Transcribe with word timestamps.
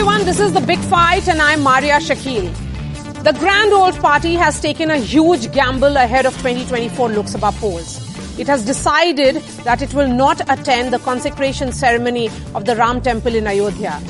everyone, 0.00 0.24
this 0.24 0.40
is 0.40 0.54
the 0.54 0.60
big 0.62 0.78
fight, 0.78 1.28
and 1.28 1.42
I'm 1.42 1.62
Maria 1.62 1.98
Shakil. 2.00 2.50
The 3.22 3.34
Grand 3.34 3.70
Old 3.70 3.94
Party 3.96 4.32
has 4.32 4.58
taken 4.58 4.90
a 4.90 4.96
huge 4.96 5.52
gamble 5.52 5.94
ahead 5.94 6.24
of 6.24 6.32
2024 6.38 7.10
Lok 7.10 7.26
Sabha 7.26 7.52
polls. 7.60 8.00
It 8.38 8.46
has 8.46 8.64
decided 8.64 9.36
that 9.64 9.82
it 9.82 9.92
will 9.92 10.08
not 10.08 10.40
attend 10.48 10.94
the 10.94 11.00
consecration 11.00 11.70
ceremony 11.70 12.30
of 12.54 12.64
the 12.64 12.76
Ram 12.76 13.02
Temple 13.02 13.34
in 13.34 13.46
Ayodhya. 13.46 14.00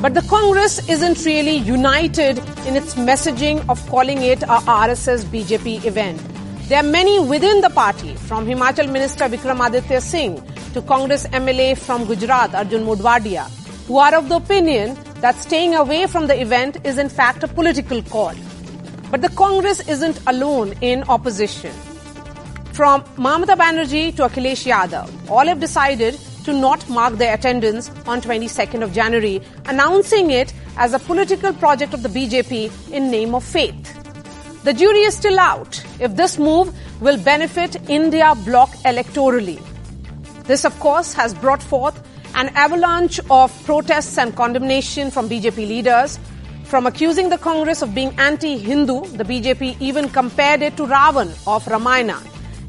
But 0.00 0.14
the 0.14 0.22
Congress 0.22 0.88
isn't 0.88 1.26
really 1.26 1.56
united 1.56 2.38
in 2.64 2.76
its 2.76 2.94
messaging 2.94 3.68
of 3.68 3.84
calling 3.88 4.22
it 4.22 4.44
a 4.44 4.60
RSS 4.84 5.24
BJP 5.24 5.84
event. 5.84 6.22
There 6.68 6.78
are 6.78 6.88
many 6.88 7.18
within 7.18 7.60
the 7.60 7.70
party, 7.70 8.14
from 8.14 8.46
Himachal 8.46 8.92
Minister 8.92 9.24
Vikramaditya 9.24 10.00
Singh 10.00 10.40
to 10.74 10.82
Congress 10.82 11.26
MLA 11.26 11.76
from 11.76 12.04
Gujarat 12.04 12.54
Arjun 12.54 12.84
Modhwadia, 12.84 13.50
who 13.88 13.98
are 13.98 14.14
of 14.14 14.28
the 14.28 14.36
opinion 14.36 14.96
that 15.20 15.36
staying 15.36 15.74
away 15.74 16.06
from 16.06 16.26
the 16.26 16.40
event 16.40 16.78
is 16.84 16.98
in 16.98 17.08
fact 17.08 17.42
a 17.42 17.48
political 17.48 18.02
call. 18.02 18.34
But 19.10 19.22
the 19.22 19.28
Congress 19.30 19.86
isn't 19.88 20.20
alone 20.26 20.74
in 20.80 21.02
opposition. 21.04 21.72
From 22.72 23.02
Mamata 23.16 23.56
Banerjee 23.56 24.16
to 24.16 24.28
Akhilesh 24.28 24.64
Yadav, 24.70 25.30
all 25.30 25.46
have 25.46 25.60
decided 25.60 26.18
to 26.44 26.52
not 26.52 26.88
mark 26.88 27.14
their 27.14 27.34
attendance 27.34 27.90
on 28.06 28.20
22nd 28.20 28.82
of 28.82 28.92
January, 28.92 29.42
announcing 29.66 30.30
it 30.30 30.54
as 30.78 30.94
a 30.94 30.98
political 30.98 31.52
project 31.52 31.92
of 31.92 32.02
the 32.02 32.08
BJP 32.08 32.90
in 32.90 33.10
name 33.10 33.34
of 33.34 33.44
faith. 33.44 33.96
The 34.64 34.72
jury 34.72 35.00
is 35.00 35.16
still 35.16 35.38
out 35.38 35.82
if 36.00 36.16
this 36.16 36.38
move 36.38 36.74
will 37.00 37.18
benefit 37.18 37.76
India 37.90 38.34
bloc 38.44 38.70
electorally. 38.84 39.60
This, 40.44 40.64
of 40.64 40.78
course, 40.80 41.12
has 41.12 41.34
brought 41.34 41.62
forth 41.62 42.00
an 42.34 42.48
avalanche 42.50 43.20
of 43.30 43.52
protests 43.64 44.18
and 44.18 44.34
condemnation 44.34 45.10
from 45.10 45.28
BJP 45.28 45.56
leaders. 45.56 46.18
From 46.64 46.86
accusing 46.86 47.30
the 47.30 47.38
Congress 47.38 47.82
of 47.82 47.94
being 47.94 48.14
anti-Hindu, 48.18 49.06
the 49.16 49.24
BJP 49.24 49.76
even 49.80 50.08
compared 50.08 50.62
it 50.62 50.76
to 50.76 50.84
Ravan 50.86 51.30
of 51.46 51.66
Ramayana 51.66 52.22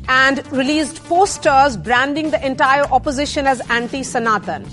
and 0.07 0.51
released 0.51 1.03
posters 1.05 1.77
branding 1.77 2.31
the 2.31 2.45
entire 2.45 2.83
opposition 2.85 3.45
as 3.45 3.61
anti-Sanatan. 3.69 4.67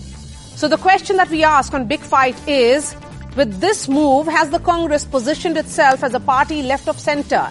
So 0.57 0.67
the 0.67 0.79
question 0.79 1.17
that 1.17 1.29
we 1.29 1.45
ask 1.45 1.75
on 1.75 1.87
Big 1.87 2.01
Fight 2.01 2.37
is, 2.49 2.97
with 3.37 3.61
this 3.61 3.87
move, 3.89 4.27
has 4.27 4.51
the 4.51 4.59
Congress 4.59 5.05
positioned 5.05 5.57
itself 5.57 6.03
as 6.03 6.15
a 6.15 6.21
party 6.21 6.63
left 6.63 6.89
of 6.89 6.99
center? 6.99 7.49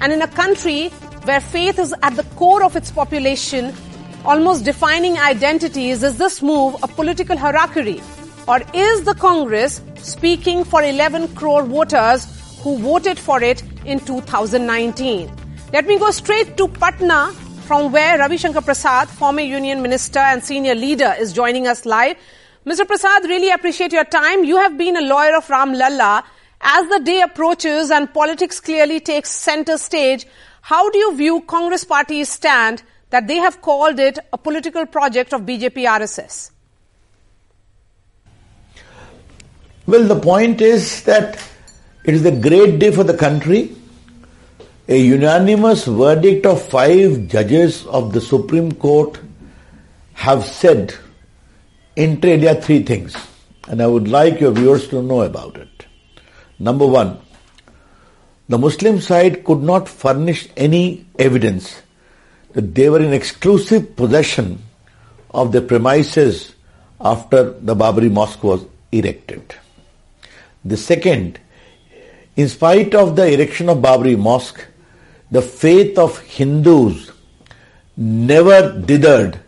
And 0.00 0.12
in 0.12 0.22
a 0.22 0.28
country 0.28 0.90
where 1.24 1.40
faith 1.40 1.78
is 1.78 1.94
at 2.02 2.14
the 2.14 2.22
core 2.36 2.62
of 2.62 2.76
its 2.76 2.90
population, 2.90 3.74
almost 4.24 4.64
defining 4.64 5.18
identities, 5.18 6.02
is 6.02 6.18
this 6.18 6.42
move 6.42 6.76
a 6.82 6.88
political 6.88 7.36
harakiri? 7.36 8.02
Or 8.48 8.62
is 8.74 9.04
the 9.04 9.14
Congress 9.14 9.80
speaking 9.96 10.64
for 10.64 10.82
11 10.82 11.34
crore 11.34 11.64
voters 11.64 12.26
who 12.62 12.78
voted 12.78 13.18
for 13.18 13.42
it 13.42 13.62
in 13.84 14.00
2019? 14.00 15.30
Let 15.72 15.86
me 15.86 15.98
go 15.98 16.10
straight 16.10 16.56
to 16.56 16.68
Patna 16.68 17.32
from 17.66 17.92
where 17.92 18.18
Ravi 18.18 18.38
Shankar 18.38 18.62
Prasad, 18.62 19.08
former 19.08 19.42
union 19.42 19.82
minister 19.82 20.18
and 20.18 20.42
senior 20.42 20.74
leader, 20.74 21.14
is 21.18 21.34
joining 21.34 21.66
us 21.66 21.84
live. 21.84 22.16
Mr. 22.64 22.86
Prasad, 22.86 23.24
really 23.24 23.50
appreciate 23.50 23.92
your 23.92 24.04
time. 24.04 24.44
You 24.44 24.56
have 24.56 24.78
been 24.78 24.96
a 24.96 25.02
lawyer 25.02 25.36
of 25.36 25.48
Ram 25.50 25.74
Lalla. 25.74 26.24
As 26.60 26.88
the 26.88 27.00
day 27.00 27.20
approaches 27.20 27.90
and 27.90 28.12
politics 28.12 28.58
clearly 28.60 29.00
takes 29.00 29.30
center 29.30 29.76
stage, 29.76 30.26
how 30.62 30.90
do 30.90 30.98
you 30.98 31.14
view 31.16 31.42
Congress 31.42 31.84
party's 31.84 32.28
stand 32.30 32.82
that 33.10 33.26
they 33.26 33.36
have 33.36 33.60
called 33.62 33.98
it 33.98 34.18
a 34.32 34.38
political 34.38 34.86
project 34.86 35.32
of 35.32 35.42
BJP 35.42 35.86
RSS? 35.86 36.50
Well, 39.86 40.04
the 40.04 40.20
point 40.20 40.60
is 40.60 41.02
that 41.04 41.42
it 42.04 42.14
is 42.14 42.24
a 42.26 42.32
great 42.32 42.78
day 42.78 42.90
for 42.90 43.04
the 43.04 43.16
country. 43.16 43.74
A 44.88 44.98
unanimous 44.98 45.84
verdict 45.84 46.46
of 46.46 46.62
five 46.62 47.28
judges 47.28 47.86
of 47.86 48.12
the 48.12 48.20
Supreme 48.20 48.72
Court 48.72 49.18
have 50.14 50.44
said 50.44 50.94
inter 51.96 52.28
alia 52.28 52.54
three 52.60 52.82
things, 52.82 53.16
and 53.66 53.82
I 53.82 53.86
would 53.86 54.08
like 54.08 54.40
your 54.40 54.52
viewers 54.52 54.88
to 54.88 55.02
know 55.02 55.22
about 55.22 55.56
it. 55.56 55.86
Number 56.58 56.86
one, 56.86 57.18
the 58.48 58.58
Muslim 58.58 59.00
side 59.00 59.44
could 59.44 59.62
not 59.62 59.88
furnish 59.88 60.48
any 60.56 61.06
evidence 61.18 61.82
that 62.52 62.74
they 62.74 62.88
were 62.88 63.00
in 63.00 63.12
exclusive 63.12 63.96
possession 63.96 64.62
of 65.30 65.52
the 65.52 65.60
premises 65.60 66.54
after 67.00 67.50
the 67.50 67.76
Babri 67.76 68.10
Mosque 68.10 68.42
was 68.42 68.64
erected. 68.90 69.54
The 70.64 70.76
second, 70.76 71.38
in 72.36 72.48
spite 72.48 72.94
of 72.94 73.16
the 73.16 73.32
erection 73.32 73.68
of 73.68 73.78
Babri 73.78 74.18
Mosque, 74.18 74.66
the 75.30 75.42
faith 75.42 75.98
of 75.98 76.18
Hindus 76.20 77.12
never 77.96 78.72
dithered 78.80 79.38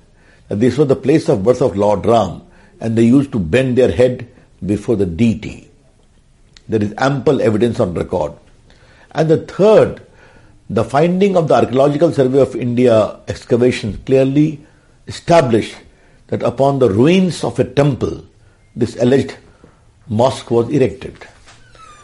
that 0.49 0.61
this 0.61 0.77
was 0.77 0.89
the 0.89 0.97
place 0.97 1.29
of 1.29 1.45
birth 1.45 1.63
of 1.63 1.77
Lord 1.77 2.05
Ram 2.05 2.43
and 2.81 2.97
they 2.97 3.05
used 3.05 3.33
to 3.33 3.39
bend 3.39 3.79
their 3.79 3.91
head 3.91 4.29
before 4.65 4.97
the 4.97 5.07
deity. 5.07 5.71
There 6.69 6.83
is 6.83 6.95
ample 6.99 7.41
evidence 7.41 7.81
on 7.81 7.95
record. 7.95 8.33
And 9.13 9.29
the 9.29 9.39
third, 9.39 10.07
the 10.71 10.85
finding 10.85 11.37
of 11.37 11.49
the 11.49 11.55
Archaeological 11.55 12.13
Survey 12.13 12.41
of 12.41 12.55
India 12.55 13.19
excavations 13.27 13.99
clearly 14.07 14.65
established 15.09 15.75
that 16.29 16.45
upon 16.45 16.79
the 16.79 16.89
ruins 16.89 17.43
of 17.43 17.59
a 17.59 17.65
temple, 17.65 18.25
this 18.77 18.95
alleged 19.03 19.37
mosque 20.09 20.49
was 20.49 20.71
erected. 20.71 21.17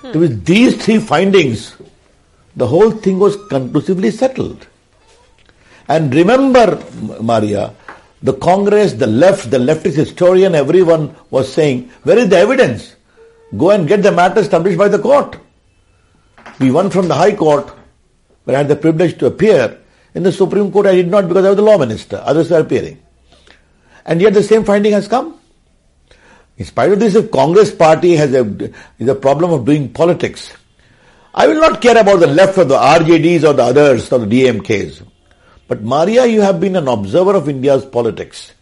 Hmm. 0.03 0.19
With 0.19 0.44
these 0.44 0.84
three 0.84 0.99
findings, 0.99 1.77
the 2.56 2.66
whole 2.66 2.91
thing 2.91 3.21
was 3.21 3.37
conclusively 3.49 4.10
settled. 4.10 4.66
And 5.87 6.12
remember, 6.12 6.83
Maria, 7.21 7.72
the 8.21 8.33
Congress, 8.33 8.94
the 8.94 9.06
left, 9.06 9.48
the 9.48 9.59
leftist 9.59 9.94
historian, 9.94 10.56
everyone 10.56 11.15
was 11.31 11.53
saying, 11.53 11.88
where 12.03 12.19
is 12.19 12.28
the 12.31 12.38
evidence? 12.38 12.97
Go 13.56 13.71
and 13.71 13.87
get 13.87 14.03
the 14.03 14.10
matter 14.10 14.41
established 14.41 14.77
by 14.77 14.88
the 14.88 14.98
court. 14.98 15.38
We 16.59 16.72
won 16.72 16.91
from 16.91 17.06
the 17.06 17.15
High 17.15 17.37
Court 17.37 17.76
but 18.47 18.55
I 18.55 18.59
had 18.59 18.69
the 18.69 18.77
privilege 18.77 19.19
to 19.19 19.27
appear. 19.27 19.79
In 20.15 20.23
the 20.23 20.33
Supreme 20.33 20.73
Court, 20.73 20.87
I 20.87 20.95
did 20.95 21.11
not 21.11 21.29
because 21.29 21.45
I 21.45 21.49
was 21.49 21.57
the 21.57 21.62
law 21.62 21.77
minister. 21.77 22.23
Others 22.25 22.51
were 22.51 22.61
appearing. 22.61 23.03
And 24.07 24.23
yet 24.23 24.33
the 24.33 24.43
same 24.43 24.65
finding 24.65 24.93
has 24.93 25.09
come. 25.09 25.39
In 26.57 26.65
spite 26.65 26.93
of 26.93 27.01
this, 27.01 27.15
if 27.17 27.31
Congress 27.31 27.75
party 27.75 28.17
has 28.17 28.33
a, 28.33 28.73
is 28.99 29.09
a 29.09 29.15
problem 29.15 29.53
of 29.53 29.67
doing 29.67 29.93
politics, 29.93 30.53
I 31.34 31.47
will 31.49 31.61
not 31.61 31.83
care 31.83 31.99
about 31.99 32.21
the 32.21 32.29
left 32.29 32.57
or 32.57 32.65
the 32.65 32.77
RJDs 32.77 33.45
or 33.45 33.53
the 33.53 33.65
others 33.65 34.11
or 34.11 34.21
the 34.21 34.27
DMKs. 34.27 35.07
But 35.69 35.83
Maria, 35.83 36.25
you 36.25 36.41
have 36.41 36.61
been 36.61 36.77
an 36.77 36.89
observer 36.89 37.34
of 37.34 37.49
India's 37.49 37.84
politics. 37.84 38.55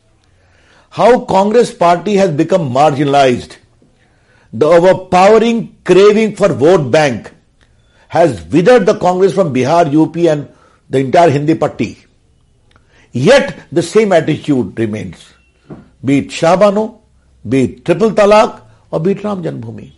How 0.90 1.20
Congress 1.20 1.72
party 1.72 2.14
has 2.14 2.30
become 2.30 2.70
marginalized. 2.70 3.58
The 4.52 4.66
overpowering 4.66 5.76
craving 5.84 6.36
for 6.36 6.48
vote 6.48 6.90
bank 6.90 7.32
has 8.14 8.40
withered 8.44 8.86
the 8.86 8.96
Congress 8.96 9.34
from 9.34 9.52
Bihar, 9.52 9.92
UP 9.92 10.16
and 10.32 10.48
the 10.88 10.98
entire 10.98 11.30
Hindi 11.30 11.56
Patti. 11.56 11.98
Yet 13.10 13.66
the 13.72 13.82
same 13.82 14.12
attitude 14.12 14.78
remains. 14.78 15.34
Be 16.04 16.18
it 16.18 16.30
Shah 16.30 16.56
Bano, 16.56 17.00
be 17.48 17.62
it 17.64 17.84
Triple 17.84 18.12
Talaq 18.12 18.62
or 18.92 19.00
be 19.00 19.12
it 19.12 19.24
Ram 19.24 19.42
Janmabhoomi. 19.42 19.90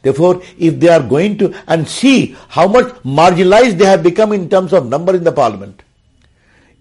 Therefore, 0.00 0.40
if 0.56 0.80
they 0.80 0.88
are 0.88 1.02
going 1.02 1.36
to, 1.36 1.54
and 1.68 1.86
see 1.86 2.34
how 2.48 2.68
much 2.68 2.86
marginalized 3.18 3.76
they 3.76 3.84
have 3.84 4.02
become 4.02 4.32
in 4.32 4.48
terms 4.48 4.72
of 4.72 4.86
number 4.88 5.14
in 5.14 5.22
the 5.22 5.32
parliament, 5.32 5.82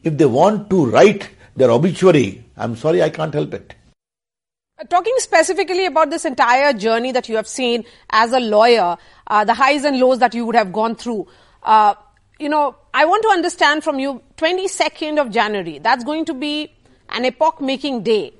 if 0.06 0.18
they 0.18 0.26
want 0.26 0.70
to 0.70 0.86
write 0.86 1.32
their 1.58 1.72
obituary, 1.72 2.46
I'm 2.56 2.78
sorry, 2.78 3.04
I 3.04 3.10
can't 3.10 3.34
help 3.34 3.54
it. 3.54 3.76
Talking 4.90 5.14
specifically 5.18 5.86
about 5.86 6.10
this 6.10 6.26
entire 6.26 6.74
journey 6.74 7.12
that 7.12 7.30
you 7.30 7.36
have 7.38 7.48
seen 7.48 7.86
as 8.10 8.32
a 8.34 8.40
lawyer, 8.40 8.98
uh, 9.28 9.44
the 9.46 9.54
highs 9.54 9.84
and 9.84 10.00
lows 10.00 10.20
that 10.20 10.34
you 10.34 10.46
would 10.46 10.56
have 10.56 10.74
gone 10.74 10.96
through, 10.96 11.28
uh, 11.64 11.96
you 12.40 12.50
know, 12.50 12.76
I 12.94 13.06
want 13.06 13.24
to 13.24 13.30
understand 13.30 13.84
from 13.84 14.00
you 14.00 14.22
22nd 14.38 15.20
of 15.20 15.32
January, 15.32 15.80
that's 15.80 16.04
going 16.04 16.26
to 16.26 16.34
be 16.34 16.72
an 17.10 17.26
epoch 17.26 17.62
making 17.62 18.04
day. 18.04 18.34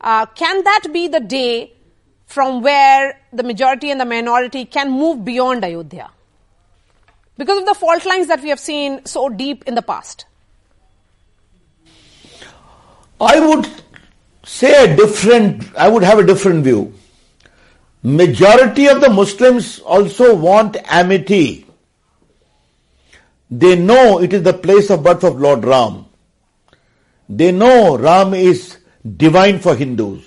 Uh, 0.00 0.26
can 0.26 0.64
that 0.64 0.86
be 0.92 1.08
the 1.08 1.20
day 1.20 1.72
from 2.26 2.62
where 2.62 3.20
the 3.32 3.42
majority 3.42 3.90
and 3.90 4.00
the 4.00 4.04
minority 4.04 4.64
can 4.64 4.90
move 4.90 5.24
beyond 5.24 5.64
Ayodhya? 5.64 6.10
Because 7.36 7.58
of 7.58 7.66
the 7.66 7.74
fault 7.74 8.04
lines 8.06 8.28
that 8.28 8.42
we 8.42 8.48
have 8.48 8.60
seen 8.60 9.04
so 9.06 9.28
deep 9.28 9.64
in 9.66 9.74
the 9.74 9.82
past. 9.82 10.26
I 13.20 13.38
would 13.38 13.68
say 14.44 14.84
a 14.84 14.96
different, 14.96 15.74
I 15.76 15.88
would 15.88 16.02
have 16.02 16.18
a 16.18 16.26
different 16.26 16.64
view. 16.64 16.94
Majority 18.02 18.88
of 18.88 19.00
the 19.00 19.10
Muslims 19.10 19.78
also 19.80 20.34
want 20.34 20.76
amity. 20.90 21.66
They 23.50 23.76
know 23.76 24.20
it 24.20 24.32
is 24.32 24.42
the 24.42 24.54
place 24.54 24.90
of 24.90 25.04
birth 25.04 25.22
of 25.24 25.40
Lord 25.40 25.64
Ram. 25.64 26.06
They 27.28 27.52
know 27.52 27.96
Ram 27.96 28.34
is 28.34 28.78
divine 29.16 29.60
for 29.60 29.76
Hindus. 29.76 30.24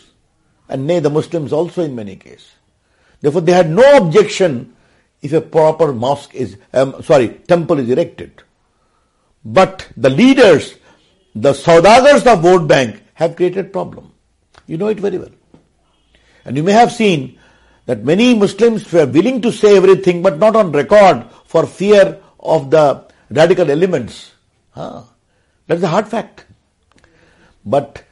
And 0.70 0.88
nay, 0.88 1.00
the 1.00 1.10
Muslims 1.10 1.52
also 1.52 1.84
in 1.84 1.96
many 1.96 2.16
cases. 2.16 2.50
Therefore, 3.22 3.42
they 3.42 3.52
had 3.52 3.70
no 3.70 3.98
objection 3.98 4.76
if 5.22 5.34
a 5.34 5.42
proper 5.42 5.94
mosque 5.94 6.34
is, 6.34 6.58
um, 6.74 7.02
sorry, 7.04 7.30
temple 7.30 7.80
is 7.80 7.90
erected. 7.90 8.44
But 9.44 9.88
the 9.98 10.10
leaders, 10.10 10.76
the 11.34 11.54
saudagars 11.54 12.26
of 12.26 12.42
vote 12.42 12.68
bank 12.68 13.02
have 13.16 13.36
created 13.36 13.74
problem. 13.74 14.12
You 14.68 14.78
know 14.78 14.88
it 14.88 15.00
very 15.00 15.18
well. 15.18 15.32
And 16.46 16.56
you 16.56 16.64
may 16.64 16.74
have 16.74 16.92
seen 16.92 17.40
that 17.88 18.04
many 18.04 18.36
Muslims 18.36 18.92
were 18.92 19.06
willing 19.06 19.42
to 19.42 19.52
say 19.52 19.76
everything 19.78 20.22
but 20.22 20.38
not 20.38 20.56
on 20.56 20.72
record 20.72 21.26
for 21.46 21.66
fear 21.66 22.20
of 22.40 22.70
the 22.72 23.04
radical 23.30 23.70
elements. 23.70 24.32
That's 24.76 25.84
a 25.84 25.88
hard 25.88 26.08
fact. 26.08 26.46
But 27.66 28.04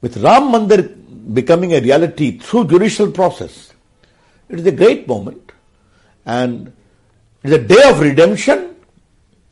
with 0.00 0.16
Ram 0.16 0.52
Mandir 0.52 1.34
becoming 1.34 1.74
a 1.74 1.80
reality 1.80 2.38
through 2.38 2.68
judicial 2.68 3.12
process, 3.12 3.72
it 4.48 4.58
is 4.58 4.66
a 4.66 4.72
great 4.72 5.06
moment 5.06 5.52
and 6.24 6.72
it 7.42 7.50
is 7.50 7.52
a 7.52 7.62
day 7.62 7.90
of 7.90 8.00
redemption 8.00 8.76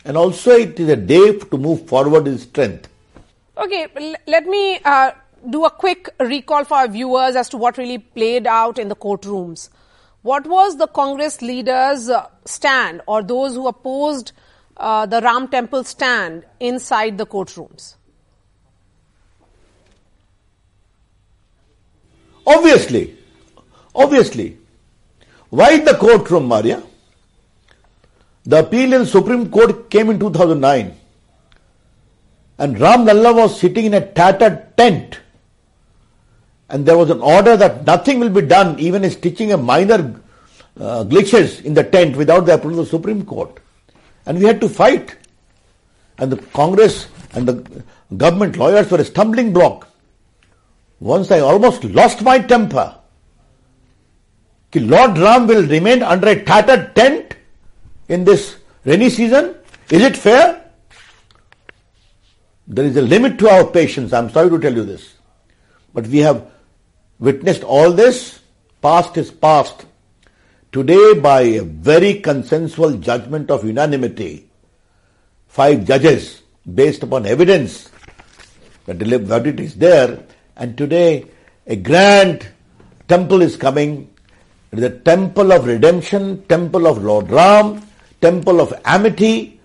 and 0.04 0.16
also 0.16 0.52
it 0.52 0.80
is 0.80 0.88
a 0.88 0.96
day 0.96 1.38
to 1.38 1.58
move 1.58 1.86
forward 1.86 2.26
in 2.26 2.38
strength. 2.38 2.88
Okay, 3.58 3.88
let 4.26 4.44
me 4.46 4.78
uh, 4.84 5.12
do 5.48 5.64
a 5.64 5.70
quick 5.70 6.10
recall 6.20 6.64
for 6.64 6.74
our 6.74 6.88
viewers 6.88 7.36
as 7.36 7.48
to 7.48 7.56
what 7.56 7.78
really 7.78 7.98
played 7.98 8.46
out 8.46 8.78
in 8.78 8.88
the 8.88 8.96
courtrooms. 8.96 9.70
What 10.20 10.46
was 10.46 10.76
the 10.76 10.86
Congress 10.86 11.40
leaders' 11.40 12.10
uh, 12.10 12.26
stand 12.44 13.00
or 13.06 13.22
those 13.22 13.54
who 13.54 13.66
opposed 13.66 14.32
uh, 14.76 15.06
the 15.06 15.22
Ram 15.22 15.48
Temple 15.48 15.84
stand 15.84 16.44
inside 16.60 17.16
the 17.16 17.24
courtrooms? 17.24 17.94
Obviously, 22.46 23.16
obviously. 23.94 24.58
Why 25.48 25.78
the 25.78 25.94
courtroom, 25.94 26.48
Maria? 26.48 26.82
The 28.44 28.58
appeal 28.58 28.92
in 28.92 29.06
Supreme 29.06 29.50
Court 29.50 29.88
came 29.88 30.10
in 30.10 30.20
2009 30.20 30.94
and 32.58 32.80
Ram 32.80 33.04
Lalla 33.04 33.32
was 33.34 33.60
sitting 33.60 33.84
in 33.86 33.94
a 33.94 34.06
tattered 34.12 34.76
tent 34.76 35.20
and 36.68 36.84
there 36.84 36.96
was 36.96 37.10
an 37.10 37.20
order 37.20 37.56
that 37.56 37.86
nothing 37.86 38.18
will 38.18 38.30
be 38.30 38.42
done, 38.42 38.78
even 38.78 39.04
in 39.04 39.10
stitching 39.10 39.52
a 39.52 39.56
minor 39.56 40.20
uh, 40.78 41.04
glitches 41.04 41.64
in 41.64 41.74
the 41.74 41.84
tent 41.84 42.16
without 42.16 42.46
the 42.46 42.54
approval 42.54 42.80
of 42.80 42.86
the 42.86 42.90
Supreme 42.90 43.24
Court. 43.24 43.60
And 44.26 44.38
we 44.38 44.44
had 44.44 44.60
to 44.60 44.68
fight. 44.68 45.16
And 46.18 46.32
the 46.32 46.38
Congress 46.38 47.08
and 47.34 47.46
the 47.46 47.84
government 48.16 48.56
lawyers 48.56 48.90
were 48.90 48.98
a 48.98 49.04
stumbling 49.04 49.52
block. 49.52 49.88
Once 50.98 51.30
I 51.30 51.40
almost 51.40 51.84
lost 51.84 52.22
my 52.22 52.38
temper. 52.38 52.96
Lord 54.74 55.16
Ram 55.16 55.46
will 55.46 55.66
remain 55.66 56.02
under 56.02 56.28
a 56.28 56.44
tattered 56.44 56.94
tent 56.94 57.34
in 58.08 58.24
this 58.24 58.56
rainy 58.84 59.08
season? 59.08 59.54
Is 59.88 60.02
it 60.02 60.18
fair? 60.18 60.65
There 62.66 62.84
is 62.84 62.96
a 62.96 63.02
limit 63.02 63.38
to 63.38 63.48
our 63.48 63.64
patience. 63.66 64.12
I'm 64.12 64.30
sorry 64.30 64.50
to 64.50 64.58
tell 64.58 64.74
you 64.74 64.84
this. 64.84 65.14
But 65.94 66.06
we 66.08 66.18
have 66.18 66.50
witnessed 67.18 67.62
all 67.62 67.92
this. 67.92 68.40
Past 68.82 69.16
is 69.16 69.30
past. 69.30 69.86
Today, 70.72 71.14
by 71.14 71.40
a 71.42 71.62
very 71.62 72.14
consensual 72.14 72.98
judgment 72.98 73.50
of 73.50 73.64
unanimity, 73.64 74.50
five 75.48 75.86
judges, 75.86 76.42
based 76.74 77.02
upon 77.02 77.24
evidence, 77.24 77.90
the 78.84 78.94
verdict 79.18 79.60
is 79.60 79.74
there, 79.76 80.22
and 80.56 80.76
today 80.76 81.24
a 81.66 81.76
grand 81.76 82.46
temple 83.08 83.42
is 83.42 83.56
coming. 83.56 84.10
A 84.72 84.90
temple 84.90 85.52
of 85.52 85.66
redemption, 85.66 86.44
temple 86.46 86.86
of 86.86 87.02
Lord 87.02 87.30
Ram, 87.30 87.80
temple 88.20 88.60
of 88.60 88.74
amity, 88.84 89.55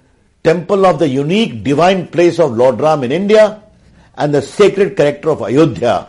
temple 0.44 0.86
of 0.86 1.00
the 1.00 1.08
unique 1.08 1.64
divine 1.64 2.08
place 2.08 2.40
of 2.40 2.52
Lord 2.52 2.80
Ram 2.80 3.04
in 3.04 3.12
India, 3.12 3.62
and 4.16 4.34
the 4.34 4.42
sacred 4.42 4.98
character 4.98 5.30
of 5.30 5.42
Ayodhya 5.42 6.08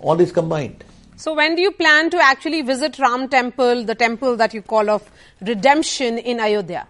all 0.00 0.20
is 0.20 0.32
combined. 0.32 0.84
So 1.16 1.34
when 1.34 1.56
do 1.56 1.62
you 1.62 1.72
plan 1.72 2.10
to 2.10 2.18
actually 2.22 2.62
visit 2.62 2.98
Ram 2.98 3.28
temple, 3.28 3.84
the 3.84 3.94
temple 3.94 4.36
that 4.36 4.54
you 4.54 4.62
call 4.62 4.88
of 4.88 5.10
redemption 5.40 6.18
in 6.18 6.40
Ayodhya? 6.40 6.86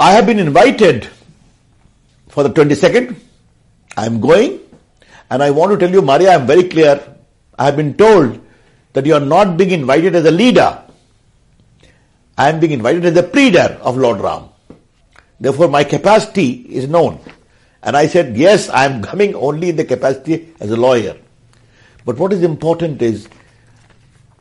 I 0.00 0.12
have 0.12 0.26
been 0.26 0.38
invited 0.38 1.08
for 2.28 2.42
the 2.42 2.50
22nd. 2.50 3.16
I 3.96 4.06
am 4.06 4.20
going 4.20 4.60
and 5.30 5.42
I 5.42 5.50
want 5.50 5.72
to 5.72 5.78
tell 5.78 5.90
you, 5.90 6.02
Maria, 6.02 6.30
I 6.30 6.34
am 6.34 6.46
very 6.46 6.64
clear. 6.64 7.02
I 7.58 7.64
have 7.64 7.76
been 7.76 7.94
told 7.94 8.40
that 8.92 9.06
you 9.06 9.14
are 9.14 9.20
not 9.20 9.56
being 9.56 9.70
invited 9.70 10.14
as 10.14 10.24
a 10.24 10.30
leader. 10.30 10.82
I 12.38 12.48
am 12.48 12.60
being 12.60 12.72
invited 12.72 13.04
as 13.04 13.16
a 13.16 13.22
pleader 13.24 13.78
of 13.82 13.96
Lord 13.96 14.20
Ram. 14.20 14.44
Therefore, 15.40 15.66
my 15.68 15.82
capacity 15.82 16.50
is 16.50 16.88
known. 16.88 17.18
And 17.82 17.96
I 17.96 18.06
said, 18.06 18.36
yes, 18.36 18.68
I 18.68 18.84
am 18.84 19.02
coming 19.02 19.34
only 19.34 19.70
in 19.70 19.76
the 19.76 19.84
capacity 19.84 20.54
as 20.60 20.70
a 20.70 20.76
lawyer. 20.76 21.16
But 22.04 22.16
what 22.16 22.32
is 22.32 22.44
important 22.44 23.02
is, 23.02 23.28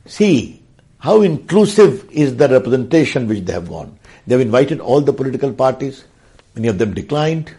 see, 0.06 0.62
how 1.00 1.22
inclusive 1.22 2.08
is 2.12 2.38
the 2.38 2.48
representation 2.48 3.28
which 3.28 3.46
they 3.46 3.54
have 3.54 3.68
gone. 3.68 3.98
They 4.28 4.36
have 4.36 4.42
invited 4.42 4.80
all 4.80 5.02
the 5.02 5.14
political 5.14 5.52
parties. 5.52 6.06
Many 6.54 6.68
of 6.68 6.78
them 6.78 6.94
declined. 6.94 7.52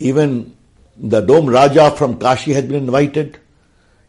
Even 0.00 0.56
the 0.96 1.20
Dom 1.20 1.46
Raja 1.46 1.92
from 1.92 2.18
Kashi 2.18 2.52
has 2.54 2.64
been 2.64 2.76
invited. 2.76 3.38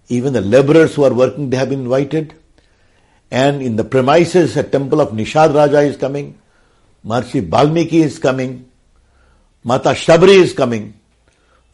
Even 0.10 0.34
the 0.34 0.42
laborers 0.42 0.96
who 0.96 1.04
are 1.04 1.14
working, 1.14 1.52
they 1.52 1.58
have 1.58 1.70
been 1.70 1.82
invited. 1.82 2.34
And 3.30 3.62
in 3.62 3.76
the 3.76 3.84
premises, 3.84 4.56
a 4.56 4.64
temple 4.64 5.02
of 5.02 5.10
Nishad 5.10 5.54
Raja 5.54 5.82
is 5.82 5.98
coming. 5.98 6.38
Maharishi 7.06 7.48
Balmiki 7.50 8.04
is 8.04 8.20
coming. 8.20 8.70
Mata 9.64 9.90
Shabri 9.90 10.30
is 10.30 10.54
coming. 10.54 10.94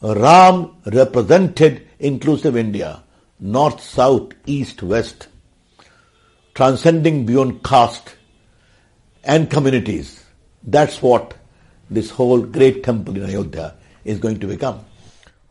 Ram 0.02 0.76
represented 0.86 1.86
inclusive 1.98 2.56
India, 2.56 3.02
north, 3.40 3.80
south, 3.80 4.32
east, 4.46 4.82
west, 4.82 5.28
transcending 6.54 7.24
beyond 7.24 7.62
caste 7.62 8.16
and 9.22 9.48
communities. 9.48 10.24
That's 10.62 11.00
what 11.00 11.34
this 11.88 12.10
whole 12.10 12.42
great 12.42 12.82
temple 12.82 13.16
in 13.16 13.24
Ayodhya 13.24 13.74
is 14.04 14.18
going 14.18 14.40
to 14.40 14.46
become. 14.46 14.84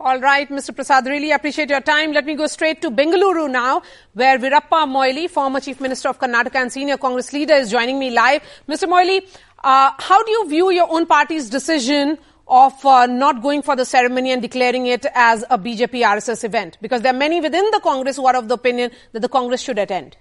All 0.06 0.20
right, 0.20 0.50
Mr. 0.50 0.76
Prasad, 0.76 1.06
really 1.06 1.32
appreciate 1.32 1.70
your 1.70 1.80
time. 1.80 2.12
Let 2.12 2.26
me 2.26 2.36
go 2.36 2.46
straight 2.48 2.82
to 2.82 2.92
Bengaluru 2.92 3.50
now, 3.50 3.84
where 4.12 4.38
Veerappa 4.38 4.86
Moily, 4.86 5.30
former 5.30 5.62
Chief 5.62 5.80
Minister 5.80 6.10
of 6.10 6.20
Karnataka 6.20 6.56
and 6.56 6.70
senior 6.70 6.98
Congress 6.98 7.32
leader, 7.32 7.54
is 7.54 7.72
joining 7.72 7.98
me 8.00 8.10
live. 8.10 8.42
Mr. 8.68 8.90
Moily, 8.90 9.26
uh, 9.64 9.92
how 9.98 10.22
do 10.22 10.30
you 10.30 10.50
view 10.50 10.72
your 10.72 10.92
own 10.92 11.06
party's 11.06 11.50
decision 11.50 12.18
of 12.50 12.86
uh, 12.86 13.06
not 13.06 13.42
going 13.42 13.62
for 13.62 13.78
the 13.78 13.86
ceremony 13.86 14.34
and 14.34 14.42
declaring 14.42 14.88
it 14.88 15.06
as 15.16 15.46
a 15.50 15.58
BJP 15.58 16.04
RSS 16.04 16.44
event? 16.44 16.78
Because 16.82 17.02
there 17.02 17.14
are 17.14 17.18
many 17.18 17.40
within 17.40 17.64
the 17.72 17.80
Congress 17.82 18.18
who 18.18 18.26
are 18.26 18.36
of 18.36 18.50
the 18.50 18.56
opinion 18.56 18.92
that 19.14 19.22
the 19.22 19.30
Congress 19.30 19.62
should 19.62 19.80
attend. 19.80 20.18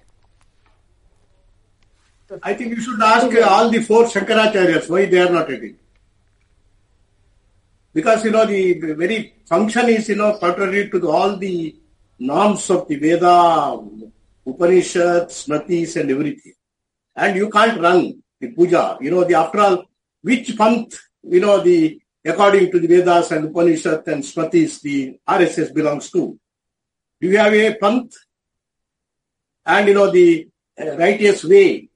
I 2.44 2.54
think 2.54 2.76
you 2.76 2.80
should 2.80 3.02
ask 3.02 3.34
uh, 3.34 3.48
all 3.48 3.68
the 3.68 3.82
four 3.82 4.04
Shankaracharyas 4.04 4.88
why 4.88 5.06
they 5.06 5.18
are 5.18 5.28
not 5.28 5.50
attending. 5.50 5.76
Because, 7.94 8.24
you 8.24 8.30
know, 8.30 8.46
the 8.46 8.74
very 8.94 9.34
function 9.52 9.90
is, 9.90 10.08
you 10.08 10.16
know, 10.16 10.38
contrary 10.38 10.88
to 10.88 10.98
the, 10.98 11.06
all 11.06 11.36
the 11.36 11.76
norms 12.18 12.70
of 12.70 12.88
the 12.88 12.96
Veda, 12.96 13.78
Upanishads, 14.46 15.44
Smritis 15.44 16.00
and 16.00 16.10
everything. 16.10 16.54
And 17.14 17.36
you 17.36 17.50
can't 17.50 17.78
run 17.78 18.22
the 18.40 18.48
puja. 18.48 18.96
You 19.02 19.10
know, 19.10 19.24
the 19.24 19.34
after 19.34 19.60
all, 19.60 19.84
which 20.22 20.56
month, 20.58 20.98
you 21.22 21.40
know, 21.40 21.60
the 21.60 22.00
according 22.24 22.70
to 22.70 22.80
the 22.80 22.86
Vedas 22.86 23.30
and 23.32 23.44
Upanishads 23.50 24.08
and 24.08 24.22
Smritis, 24.22 24.80
the 24.80 25.18
RSS 25.28 25.74
belongs 25.74 26.10
to. 26.12 26.38
Do 27.20 27.28
you 27.28 27.36
have 27.36 27.52
a 27.52 27.74
panth? 27.74 28.14
And 29.66 29.86
you 29.86 29.94
know 29.94 30.10
the 30.10 30.48
uh, 30.80 30.96
righteous 30.96 31.44
way 31.44 31.88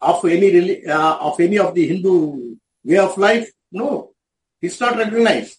of 0.00 0.24
any 0.24 0.86
uh, 0.86 1.16
of 1.18 1.38
any 1.38 1.58
of 1.58 1.74
the 1.74 1.86
Hindu 1.86 2.56
way 2.82 2.98
of 2.98 3.16
life? 3.18 3.50
No, 3.70 4.14
it's 4.62 4.80
not 4.80 4.96
recognized. 4.96 5.58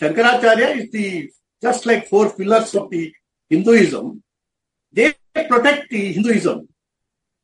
Shankaracharya 0.00 0.76
is 0.76 0.90
the 0.90 1.30
just 1.60 1.84
like 1.84 2.08
four 2.08 2.30
pillars 2.32 2.74
of 2.74 2.90
the 2.90 3.12
Hinduism. 3.48 4.22
They 4.92 5.14
protect 5.34 5.90
the 5.90 6.12
Hinduism. 6.12 6.68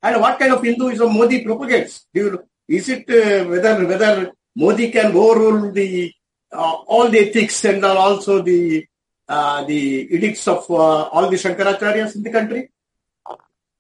And 0.03 0.21
what 0.21 0.39
kind 0.39 0.53
of 0.53 0.63
Hinduism 0.63 1.13
Modi 1.13 1.45
propagates? 1.45 2.07
Is 2.15 2.89
it 2.89 3.05
uh, 3.11 3.49
whether 3.51 3.87
whether 3.87 4.33
Modi 4.55 4.91
can 4.91 5.15
overrule 5.15 5.71
the 5.73 6.13
uh, 6.53 6.73
all 6.87 7.09
the 7.11 7.19
ethics 7.19 7.65
and 7.65 7.85
also 7.85 8.41
the 8.41 8.87
uh, 9.29 9.65
the 9.65 10.09
edicts 10.15 10.49
of 10.49 10.71
uh, 10.71 11.09
all 11.13 11.29
the 11.29 11.37
Shankaracharyas 11.37 12.17
in 12.17 12.23
the 12.23 12.31
country? 12.31 12.71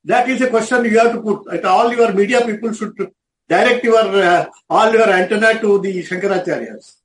That 0.04 0.28
is 0.28 0.40
a 0.42 0.50
question 0.50 0.84
you 0.84 0.98
have 0.98 1.12
to 1.14 1.22
put. 1.22 1.52
At 1.52 1.64
all 1.64 1.92
your 1.92 2.12
media 2.12 2.44
people 2.44 2.72
should 2.72 2.94
direct 3.48 3.82
your 3.84 4.06
uh, 4.22 4.46
all 4.68 4.92
your 4.92 5.08
antenna 5.08 5.58
to 5.60 5.80
the 5.80 6.02
Shankaracharyas. 6.02 6.96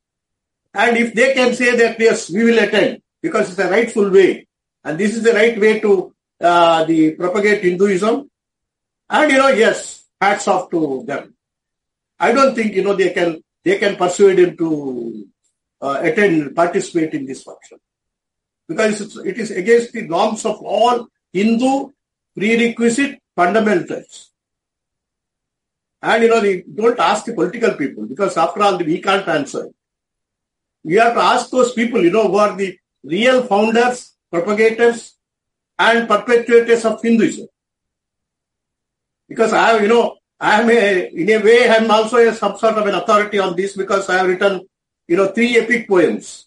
And 0.73 0.97
if 0.97 1.13
they 1.13 1.33
can 1.33 1.53
say 1.53 1.75
that 1.75 1.99
yes, 1.99 2.29
we 2.29 2.43
will 2.43 2.59
attend 2.59 3.01
because 3.21 3.49
it's 3.49 3.59
a 3.59 3.69
rightful 3.69 4.09
way, 4.09 4.47
And 4.83 4.97
this 4.97 5.15
is 5.15 5.23
the 5.23 5.33
right 5.33 5.59
way 5.59 5.79
to 5.81 6.13
uh, 6.39 6.85
the 6.85 7.11
propagate 7.11 7.63
Hinduism. 7.63 8.29
And 9.09 9.31
you 9.31 9.37
know, 9.37 9.49
yes, 9.49 10.05
hats 10.19 10.47
off 10.47 10.71
to 10.71 11.03
them. 11.05 11.35
I 12.19 12.31
don't 12.31 12.55
think 12.55 12.73
you 12.73 12.83
know 12.83 12.95
they 12.95 13.11
can 13.11 13.43
they 13.63 13.77
can 13.77 13.95
persuade 13.95 14.39
him 14.39 14.57
to 14.57 15.27
uh, 15.81 15.99
attend 16.01 16.55
participate 16.55 17.13
in 17.13 17.25
this 17.25 17.43
function 17.43 17.79
because 18.67 19.01
it's, 19.01 19.17
it 19.17 19.37
is 19.37 19.51
against 19.51 19.91
the 19.93 20.03
norms 20.03 20.45
of 20.45 20.61
all 20.61 21.07
Hindu 21.33 21.91
prerequisite 22.35 23.19
fundamentals. 23.35 24.29
And 26.01 26.23
you 26.23 26.29
know, 26.29 26.39
they 26.39 26.61
don't 26.61 26.99
ask 26.99 27.25
the 27.25 27.33
political 27.33 27.73
people 27.73 28.05
because 28.05 28.37
after 28.37 28.61
all, 28.61 28.77
we 28.77 29.01
can't 29.01 29.27
answer. 29.27 29.67
You 30.83 30.99
have 30.99 31.13
to 31.13 31.21
ask 31.21 31.49
those 31.49 31.73
people, 31.73 32.03
you 32.03 32.11
know, 32.11 32.27
who 32.27 32.37
are 32.37 32.55
the 32.55 32.77
real 33.03 33.43
founders, 33.43 34.15
propagators, 34.31 35.15
and 35.77 36.07
perpetuators 36.07 36.85
of 36.85 37.01
Hinduism. 37.01 37.47
Because 39.27 39.53
I 39.53 39.79
you 39.79 39.87
know, 39.87 40.17
I 40.39 40.61
am 40.61 40.69
a, 40.69 41.07
in 41.13 41.29
a 41.29 41.37
way, 41.37 41.69
I 41.69 41.75
am 41.75 41.89
also 41.89 42.17
a 42.17 42.33
some 42.33 42.57
sort 42.57 42.75
of 42.75 42.85
an 42.87 42.95
authority 42.95 43.39
on 43.39 43.55
this 43.55 43.77
because 43.77 44.09
I 44.09 44.17
have 44.17 44.27
written, 44.27 44.61
you 45.07 45.17
know, 45.17 45.27
three 45.27 45.57
epic 45.57 45.87
poems. 45.87 46.45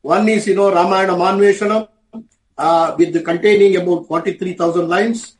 One 0.00 0.28
is, 0.28 0.46
you 0.46 0.54
know, 0.54 0.72
Ramayana 0.72 1.12
Mahanveshanam, 1.12 1.88
uh, 2.58 2.94
with 2.98 3.12
the 3.12 3.22
containing 3.22 3.76
about 3.76 4.06
43,000 4.06 4.88
lines. 4.88 5.36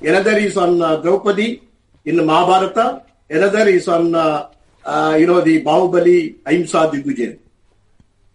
Another 0.00 0.36
is 0.38 0.56
on 0.56 0.82
uh, 0.82 0.96
Draupadi 0.96 1.62
in 2.04 2.24
Mahabharata. 2.24 3.02
Another 3.28 3.66
is 3.68 3.88
on, 3.88 4.14
uh, 4.14 4.48
uh, 4.84 5.16
you 5.18 5.26
know, 5.26 5.40
the 5.40 5.62
Bahubali 5.64 6.36
Ahimsa 6.44 6.90
Digvijay. 6.92 7.38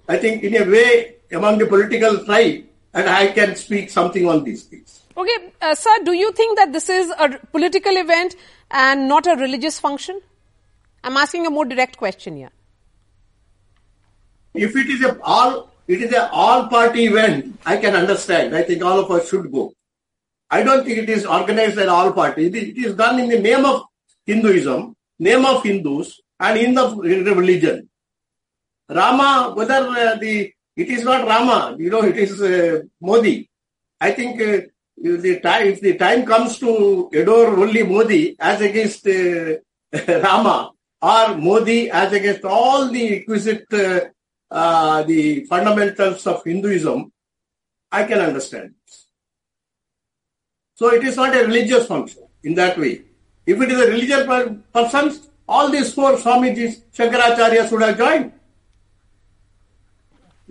I 0.07 0.17
think 0.17 0.43
in 0.43 0.55
a 0.55 0.65
way 0.69 1.15
among 1.31 1.57
the 1.57 1.65
political 1.65 2.23
tribe, 2.25 2.65
and 2.93 3.09
I 3.09 3.27
can 3.27 3.55
speak 3.55 3.89
something 3.89 4.27
on 4.27 4.43
these 4.43 4.63
things. 4.63 5.01
Okay, 5.15 5.51
uh, 5.61 5.75
sir, 5.75 5.97
do 6.03 6.13
you 6.13 6.31
think 6.31 6.57
that 6.57 6.73
this 6.73 6.89
is 6.89 7.11
a 7.17 7.29
political 7.51 7.95
event 7.95 8.35
and 8.69 9.07
not 9.07 9.27
a 9.27 9.35
religious 9.35 9.79
function? 9.79 10.19
I'm 11.03 11.17
asking 11.17 11.47
a 11.47 11.49
more 11.49 11.65
direct 11.65 11.97
question 11.97 12.37
here. 12.37 12.51
If 14.53 14.75
it 14.75 14.87
is 14.87 15.03
a 15.03 15.21
all, 15.21 15.71
it 15.87 16.01
is 16.01 16.13
a 16.13 16.29
all 16.31 16.67
party 16.67 17.05
event, 17.05 17.59
I 17.65 17.77
can 17.77 17.95
understand. 17.95 18.55
I 18.55 18.63
think 18.63 18.83
all 18.83 18.99
of 18.99 19.09
us 19.11 19.29
should 19.29 19.51
go. 19.51 19.73
I 20.49 20.63
don't 20.63 20.85
think 20.85 20.97
it 20.97 21.09
is 21.09 21.25
organized 21.25 21.77
an 21.77 21.87
all 21.87 22.11
party. 22.11 22.47
It 22.47 22.77
is 22.77 22.95
done 22.95 23.19
in 23.19 23.29
the 23.29 23.39
name 23.39 23.65
of 23.65 23.83
Hinduism, 24.25 24.95
name 25.19 25.45
of 25.45 25.63
Hindus, 25.63 26.19
and 26.39 26.57
in 26.57 26.73
the 26.73 27.33
religion. 27.35 27.89
Rama, 28.93 29.53
whether 29.55 29.87
uh, 29.87 30.15
the 30.15 30.51
it 30.75 30.87
is 30.89 31.03
not 31.03 31.27
Rama, 31.27 31.75
you 31.77 31.89
know, 31.89 32.03
it 32.03 32.17
is 32.17 32.41
uh, 32.41 32.81
Modi. 32.99 33.49
I 33.99 34.11
think 34.11 34.41
uh, 34.41 34.67
if 34.97 35.21
the 35.21 35.39
time 35.39 35.67
if 35.67 35.81
the 35.81 35.97
time 35.97 36.25
comes 36.25 36.59
to 36.59 37.09
adore 37.13 37.59
only 37.59 37.83
Modi 37.83 38.35
as 38.39 38.61
against 38.61 39.07
uh, 39.07 39.55
Rama 40.21 40.71
or 41.01 41.37
Modi 41.37 41.89
as 41.89 42.11
against 42.13 42.43
all 42.43 42.89
the 42.89 43.09
requisite 43.11 43.65
uh, 43.73 44.01
uh, 44.49 45.03
the 45.03 45.45
fundamentals 45.45 46.27
of 46.27 46.43
Hinduism, 46.43 47.11
I 47.91 48.03
can 48.03 48.19
understand. 48.19 48.73
So 50.75 50.93
it 50.93 51.03
is 51.03 51.15
not 51.15 51.35
a 51.35 51.45
religious 51.45 51.87
function 51.87 52.23
in 52.43 52.55
that 52.55 52.77
way. 52.77 53.03
If 53.45 53.61
it 53.61 53.71
is 53.71 53.79
a 53.79 53.87
religious 53.87 54.25
per- 54.25 54.57
person, 54.73 55.19
all 55.47 55.69
these 55.69 55.93
four 55.93 56.13
Swamijis, 56.13 56.81
Shankaracharya 56.93 57.69
should 57.69 57.81
have 57.81 57.97
joined. 57.97 58.33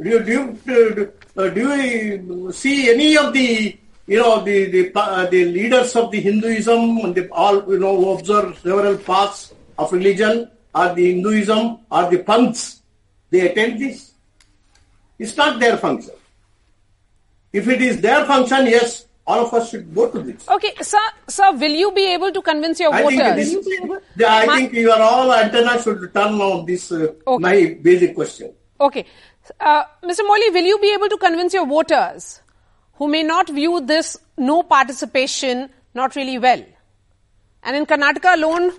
Do 0.01 0.09
you, 0.09 0.21
do 0.25 0.33
you, 0.33 1.13
uh, 1.37 1.49
do 1.51 1.61
you 1.61 2.53
see 2.53 2.91
any 2.91 3.17
of 3.19 3.33
the 3.35 3.77
you 4.07 4.19
know 4.19 4.43
the 4.43 4.71
the, 4.71 4.93
uh, 4.99 5.27
the 5.29 5.45
leaders 5.45 5.95
of 5.95 6.11
the 6.11 6.21
Hinduism 6.21 6.99
and 7.05 7.15
the, 7.15 7.29
all 7.31 7.57
you 7.71 7.79
know 7.79 7.97
who 7.97 8.11
observe 8.13 8.59
several 8.61 8.97
paths 8.97 9.53
of 9.79 9.93
religion 9.93 10.51
or 10.75 10.95
the 10.95 11.13
Hinduism 11.13 11.79
or 11.91 12.11
the 12.11 12.19
panths 12.25 12.81
they 13.31 13.51
attend 13.51 13.79
this? 13.81 14.13
It's 15.19 15.37
not 15.37 15.61
their 15.61 15.77
function. 15.77 16.15
If 17.53 17.69
it 17.69 17.83
is 17.83 18.01
their 18.01 18.25
function, 18.25 18.67
yes, 18.67 19.05
all 19.27 19.45
of 19.45 19.53
us 19.53 19.71
should 19.71 19.95
go 19.95 20.09
to 20.11 20.23
this. 20.23 20.49
Okay, 20.49 20.73
sir, 20.81 20.99
sir, 21.29 21.53
will 21.53 21.73
you 21.83 21.93
be 21.93 22.07
able 22.15 22.33
to 22.33 22.41
convince 22.41 22.81
your 22.81 22.95
I 22.95 23.03
think, 23.07 23.21
voters? 23.23 23.53
this, 24.17 24.25
I 24.27 24.47
Ma- 24.47 24.57
think 24.57 24.73
your 24.73 24.99
all 25.03 25.31
antenna 25.33 25.83
should 25.83 26.01
turn 26.15 26.41
on 26.41 26.65
this 26.65 26.91
uh, 26.91 27.13
Okay. 27.27 27.43
my 27.43 27.77
basic 27.83 28.15
question. 28.15 28.55
Okay. 28.81 29.05
Uh, 29.59 29.85
Mr. 30.03 30.21
Moily, 30.27 30.51
will 30.51 30.65
you 30.65 30.79
be 30.79 30.93
able 30.93 31.09
to 31.09 31.17
convince 31.17 31.55
your 31.55 31.67
voters 31.67 32.41
who 32.95 33.09
may 33.09 33.23
not 33.23 33.49
view 33.49 33.81
this 33.81 34.17
no 34.37 34.63
participation 34.63 35.71
not 35.95 36.15
really 36.15 36.39
well? 36.39 36.65
And 37.63 37.77
in 37.77 37.87
Karnataka 37.87 38.35
alone, 38.35 38.73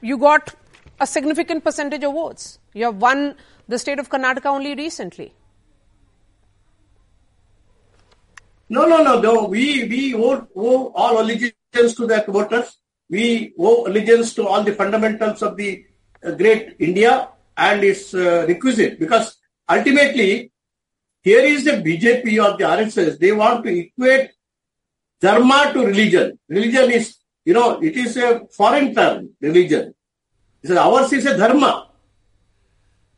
you 0.00 0.16
got 0.18 0.54
a 1.00 1.06
significant 1.06 1.64
percentage 1.64 2.04
of 2.04 2.14
votes. 2.14 2.58
You 2.72 2.86
have 2.86 2.96
won 2.96 3.36
the 3.68 3.78
state 3.78 3.98
of 3.98 4.08
Karnataka 4.08 4.46
only 4.46 4.74
recently. 4.74 5.34
No, 8.68 8.86
no, 8.86 9.02
no, 9.02 9.20
no. 9.20 9.44
We 9.44 9.84
we 9.84 10.14
owe, 10.14 10.48
owe 10.56 10.92
all 10.94 11.20
allegiance 11.20 11.94
to 11.96 12.06
that 12.06 12.26
voters. 12.26 12.78
We 13.10 13.52
owe 13.58 13.86
allegiance 13.86 14.34
to 14.34 14.46
all 14.46 14.62
the 14.62 14.72
fundamentals 14.72 15.42
of 15.42 15.56
the 15.56 15.84
uh, 16.24 16.32
great 16.32 16.76
India 16.78 17.28
and 17.56 17.84
its 17.84 18.14
uh, 18.14 18.46
requisite 18.48 18.98
because 18.98 19.36
ultimately 19.68 20.50
here 21.22 21.40
is 21.40 21.64
the 21.64 21.72
BJP 21.72 22.26
or 22.44 22.56
the 22.58 22.64
RSS. 22.64 23.18
They 23.18 23.32
want 23.32 23.64
to 23.64 23.70
equate 23.78 24.30
dharma 25.20 25.70
to 25.72 25.86
religion. 25.86 26.38
Religion 26.48 26.90
is, 26.90 27.16
you 27.46 27.54
know, 27.54 27.80
it 27.80 27.96
is 27.96 28.16
a 28.18 28.46
foreign 28.52 28.94
term. 28.94 29.30
Religion. 29.40 29.94
It 30.62 30.70
is 30.70 30.76
ours 30.76 31.12
is 31.12 31.24
a 31.24 31.36
dharma. 31.36 31.88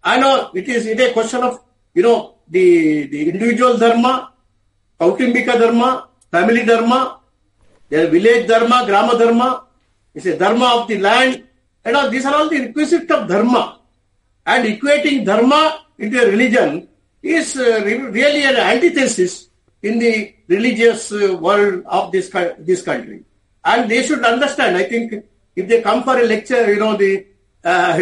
I 0.05 0.21
know 0.21 0.51
it 0.55 0.69
is 0.69 0.87
it 0.87 1.01
a 1.01 1.13
question 1.13 1.43
of 1.43 1.59
you 1.95 2.03
know 2.03 2.37
the 2.49 3.07
the 3.09 3.31
individual 3.31 3.77
dharma, 3.77 4.33
Kautumbika 5.01 5.59
dharma, 5.59 6.09
family 6.31 6.65
dharma, 6.65 7.21
their 7.89 8.07
village 8.09 8.47
dharma, 8.47 8.85
grama 8.87 9.19
dharma. 9.19 9.65
It's 10.15 10.27
a 10.27 10.39
dharma 10.39 10.83
of 10.83 10.89
the 10.89 10.99
land. 10.99 11.43
You 11.85 11.93
know 11.93 12.09
these 12.09 12.25
are 12.25 12.35
all 12.37 12.49
the 12.49 12.61
requisites 12.67 13.11
of 13.11 13.27
dharma, 13.27 13.81
and 14.47 14.65
equating 14.65 15.25
dharma 15.25 15.86
into 15.99 16.23
a 16.23 16.31
religion 16.31 16.89
is 17.23 17.57
uh, 17.57 17.83
really 17.85 18.45
an 18.45 18.57
antithesis 18.57 19.49
in 19.83 19.99
the 19.99 20.35
religious 20.49 21.13
uh, 21.13 21.37
world 21.41 21.83
of 21.87 22.13
this 22.13 22.31
this 22.59 22.83
country. 22.83 23.25
And 23.65 23.91
they 23.91 24.03
should 24.07 24.25
understand. 24.25 24.77
I 24.77 24.85
think 24.85 25.25
if 25.57 25.69
they 25.69 25.83
come 25.83 26.05
for 26.05 26.19
a 26.19 26.23
lecture, 26.25 26.73
you 26.73 26.79
know 26.79 26.97
the 26.97 27.27
uh, 27.65 27.97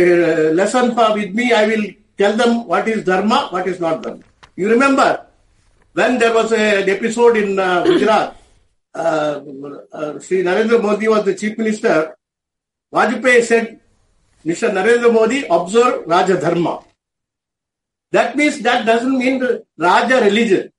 lesson 0.52 0.94
for 0.94 1.14
with 1.14 1.34
me, 1.34 1.52
I 1.52 1.66
will 1.66 1.84
tell 2.18 2.36
them 2.36 2.66
what 2.66 2.86
is 2.88 3.04
dharma, 3.04 3.48
what 3.50 3.66
is 3.66 3.80
not 3.80 4.02
dharma. 4.02 4.22
You 4.56 4.70
remember 4.70 5.26
when 5.94 6.18
there 6.18 6.34
was 6.34 6.52
a, 6.52 6.82
an 6.82 6.88
episode 6.88 7.36
in 7.36 7.58
uh, 7.58 7.82
Gujarat, 7.84 8.36
uh, 8.94 9.40
uh, 9.92 10.12
Narendra 10.20 10.82
Modi 10.82 11.08
was 11.08 11.24
the 11.24 11.34
chief 11.34 11.56
minister. 11.58 12.14
Vajpayee 12.92 13.42
said, 13.42 13.80
Mr. 14.44 14.70
Narendra 14.70 15.12
Modi, 15.12 15.44
observe 15.48 16.06
Raja 16.06 16.40
Dharma. 16.40 16.84
That 18.14 18.36
means 18.36 18.60
that 18.60 18.86
doesn't 18.86 19.18
mean 19.18 19.40
the 19.40 19.64
Raja 19.76 20.20
religion. 20.20 20.72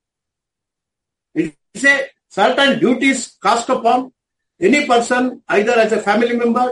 It's 1.33 1.83
a 1.83 2.07
certain 2.29 2.79
duties 2.79 3.35
cast 3.43 3.67
upon 3.67 4.13
any 4.57 4.87
person, 4.87 5.41
either 5.49 5.73
as 5.73 5.91
a 5.91 5.99
family 5.99 6.37
member, 6.37 6.67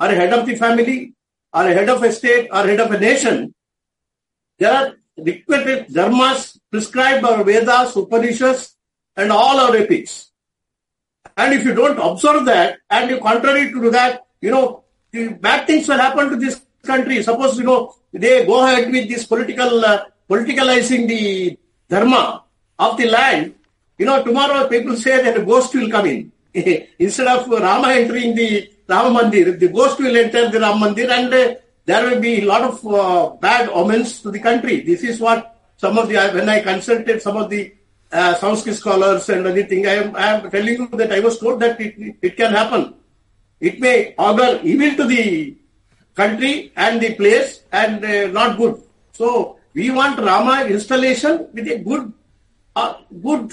or 0.00 0.08
a 0.08 0.14
head 0.16 0.32
of 0.32 0.46
the 0.46 0.56
family, 0.56 1.14
or 1.52 1.68
a 1.68 1.72
head 1.72 1.88
of 1.88 2.02
a 2.02 2.10
state, 2.10 2.48
or 2.50 2.66
head 2.66 2.80
of 2.80 2.90
a 2.90 2.98
nation. 2.98 3.54
There 4.58 4.72
are 4.72 4.94
required 5.16 5.86
dharmas 5.86 6.58
prescribed 6.72 7.22
by 7.22 7.40
Vedas, 7.44 7.94
Upanishads, 7.94 8.76
and 9.16 9.30
all 9.30 9.60
our 9.60 9.76
epics. 9.76 10.32
And 11.36 11.54
if 11.54 11.64
you 11.64 11.72
don't 11.72 11.98
observe 11.98 12.46
that, 12.46 12.78
and 12.90 13.10
you 13.10 13.20
contrary 13.20 13.70
to 13.70 13.90
that, 13.90 14.26
you 14.40 14.50
know, 14.50 14.82
bad 15.40 15.68
things 15.68 15.86
will 15.86 15.98
happen 15.98 16.30
to 16.30 16.36
this 16.36 16.60
country. 16.82 17.22
Suppose, 17.22 17.58
you 17.58 17.64
know, 17.64 17.94
they 18.14 18.46
go 18.46 18.64
ahead 18.64 18.90
with 18.90 19.08
this 19.08 19.26
political, 19.26 19.84
uh, 19.84 20.04
politicalizing 20.30 21.08
the 21.08 21.58
dharma 21.88 22.44
of 22.78 22.96
the 22.96 23.06
land. 23.06 23.54
You 23.98 24.06
know, 24.06 24.22
tomorrow 24.22 24.68
people 24.68 24.96
say 24.96 25.22
that 25.22 25.36
a 25.36 25.44
ghost 25.44 25.74
will 25.74 25.90
come 25.90 26.06
in. 26.06 26.32
Instead 26.98 27.26
of 27.26 27.48
Rama 27.48 27.88
entering 27.88 28.34
the 28.34 28.70
Rama 28.88 29.20
Mandir, 29.20 29.58
the 29.58 29.68
ghost 29.68 29.98
will 29.98 30.16
enter 30.16 30.48
the 30.48 30.60
Rama 30.60 30.86
Mandir 30.86 31.10
and 31.10 31.34
uh, 31.34 31.54
there 31.84 32.08
will 32.08 32.20
be 32.20 32.42
a 32.42 32.44
lot 32.44 32.62
of 32.62 32.86
uh, 32.86 33.30
bad 33.40 33.68
omens 33.70 34.22
to 34.22 34.30
the 34.30 34.38
country. 34.38 34.80
This 34.80 35.02
is 35.02 35.18
what 35.18 35.56
some 35.76 35.98
of 35.98 36.08
the, 36.08 36.14
when 36.14 36.48
I 36.48 36.60
consulted 36.60 37.20
some 37.20 37.36
of 37.36 37.50
the 37.50 37.74
uh, 38.12 38.34
Sanskrit 38.34 38.76
scholars 38.76 39.28
and 39.28 39.46
anything, 39.46 39.86
I 39.86 39.94
am, 39.94 40.16
I 40.16 40.26
am 40.34 40.50
telling 40.50 40.74
you 40.74 40.88
that 40.92 41.12
I 41.12 41.18
was 41.18 41.38
told 41.38 41.60
that 41.60 41.80
it, 41.80 42.16
it 42.22 42.36
can 42.36 42.52
happen. 42.52 42.94
It 43.60 43.80
may 43.80 44.14
augur 44.16 44.60
evil 44.62 44.96
to 44.96 45.04
the 45.06 45.56
country 46.14 46.72
and 46.76 47.00
the 47.00 47.14
place 47.14 47.62
and 47.72 48.04
uh, 48.04 48.28
not 48.28 48.56
good. 48.56 48.82
So 49.12 49.58
we 49.74 49.90
want 49.90 50.18
Rama 50.18 50.64
installation 50.66 51.48
with 51.52 51.68
a 51.68 51.78
good, 51.78 52.12
uh, 52.76 52.94
good 53.22 53.52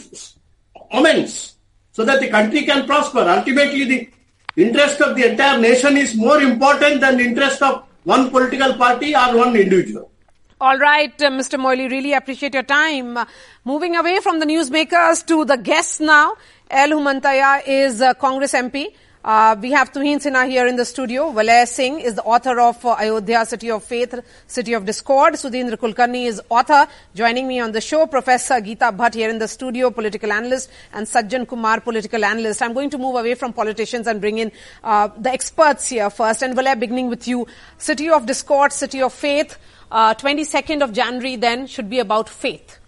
omens 0.91 1.55
so 1.91 2.05
that 2.05 2.21
the 2.21 2.29
country 2.29 2.63
can 2.63 2.85
prosper. 2.85 3.19
Ultimately, 3.19 3.85
the 3.85 4.09
interest 4.55 5.01
of 5.01 5.15
the 5.15 5.31
entire 5.31 5.59
nation 5.59 5.97
is 5.97 6.15
more 6.15 6.39
important 6.41 7.01
than 7.01 7.17
the 7.17 7.23
interest 7.23 7.61
of 7.61 7.83
one 8.03 8.29
political 8.29 8.73
party 8.75 9.15
or 9.15 9.37
one 9.37 9.55
individual. 9.55 10.11
All 10.59 10.77
right, 10.77 11.11
uh, 11.21 11.31
Mr. 11.31 11.59
Moily, 11.59 11.87
really 11.89 12.13
appreciate 12.13 12.53
your 12.53 12.63
time. 12.63 13.17
Uh, 13.17 13.25
moving 13.65 13.95
away 13.95 14.19
from 14.19 14.39
the 14.39 14.45
newsmakers 14.45 15.25
to 15.25 15.43
the 15.43 15.57
guests 15.57 15.99
now. 15.99 16.35
L 16.69 16.89
Hanumanthaiah 16.89 17.63
is 17.67 17.99
a 17.99 18.13
Congress 18.13 18.53
MP. 18.53 18.93
Uh, 19.23 19.55
we 19.61 19.69
have 19.69 19.91
Tuhin 19.91 20.17
Sinha 20.17 20.49
here 20.49 20.65
in 20.65 20.77
the 20.77 20.83
studio. 20.83 21.31
Valay 21.31 21.67
Singh 21.67 21.99
is 21.99 22.15
the 22.15 22.23
author 22.23 22.59
of 22.59 22.83
uh, 22.83 22.93
Ayodhya, 22.93 23.45
City 23.45 23.69
of 23.69 23.83
Faith, 23.83 24.15
City 24.47 24.73
of 24.73 24.83
Discord. 24.83 25.35
Sudhindra 25.35 25.77
Kulkarni 25.77 26.25
is 26.25 26.41
author. 26.49 26.87
Joining 27.13 27.47
me 27.47 27.59
on 27.59 27.71
the 27.71 27.81
show, 27.81 28.07
Professor 28.07 28.55
Geeta 28.55 28.95
Bhatt 28.97 29.13
here 29.13 29.29
in 29.29 29.37
the 29.37 29.47
studio, 29.47 29.91
political 29.91 30.31
analyst, 30.31 30.71
and 30.93 31.05
Sajjan 31.05 31.47
Kumar, 31.47 31.81
political 31.81 32.25
analyst. 32.25 32.63
I'm 32.63 32.73
going 32.73 32.89
to 32.89 32.97
move 32.97 33.15
away 33.15 33.35
from 33.35 33.53
politicians 33.53 34.07
and 34.07 34.19
bring 34.19 34.39
in 34.39 34.51
uh, 34.83 35.09
the 35.15 35.29
experts 35.29 35.89
here 35.89 36.09
first. 36.09 36.41
And 36.41 36.57
Valay, 36.57 36.79
beginning 36.79 37.07
with 37.07 37.27
you. 37.27 37.45
City 37.77 38.09
of 38.09 38.25
Discord, 38.25 38.73
City 38.73 39.03
of 39.03 39.13
Faith. 39.13 39.55
22nd 39.91 40.81
uh, 40.81 40.85
of 40.85 40.93
January 40.93 41.35
then 41.35 41.67
should 41.67 41.91
be 41.91 41.99
about 41.99 42.27
faith. 42.27 42.79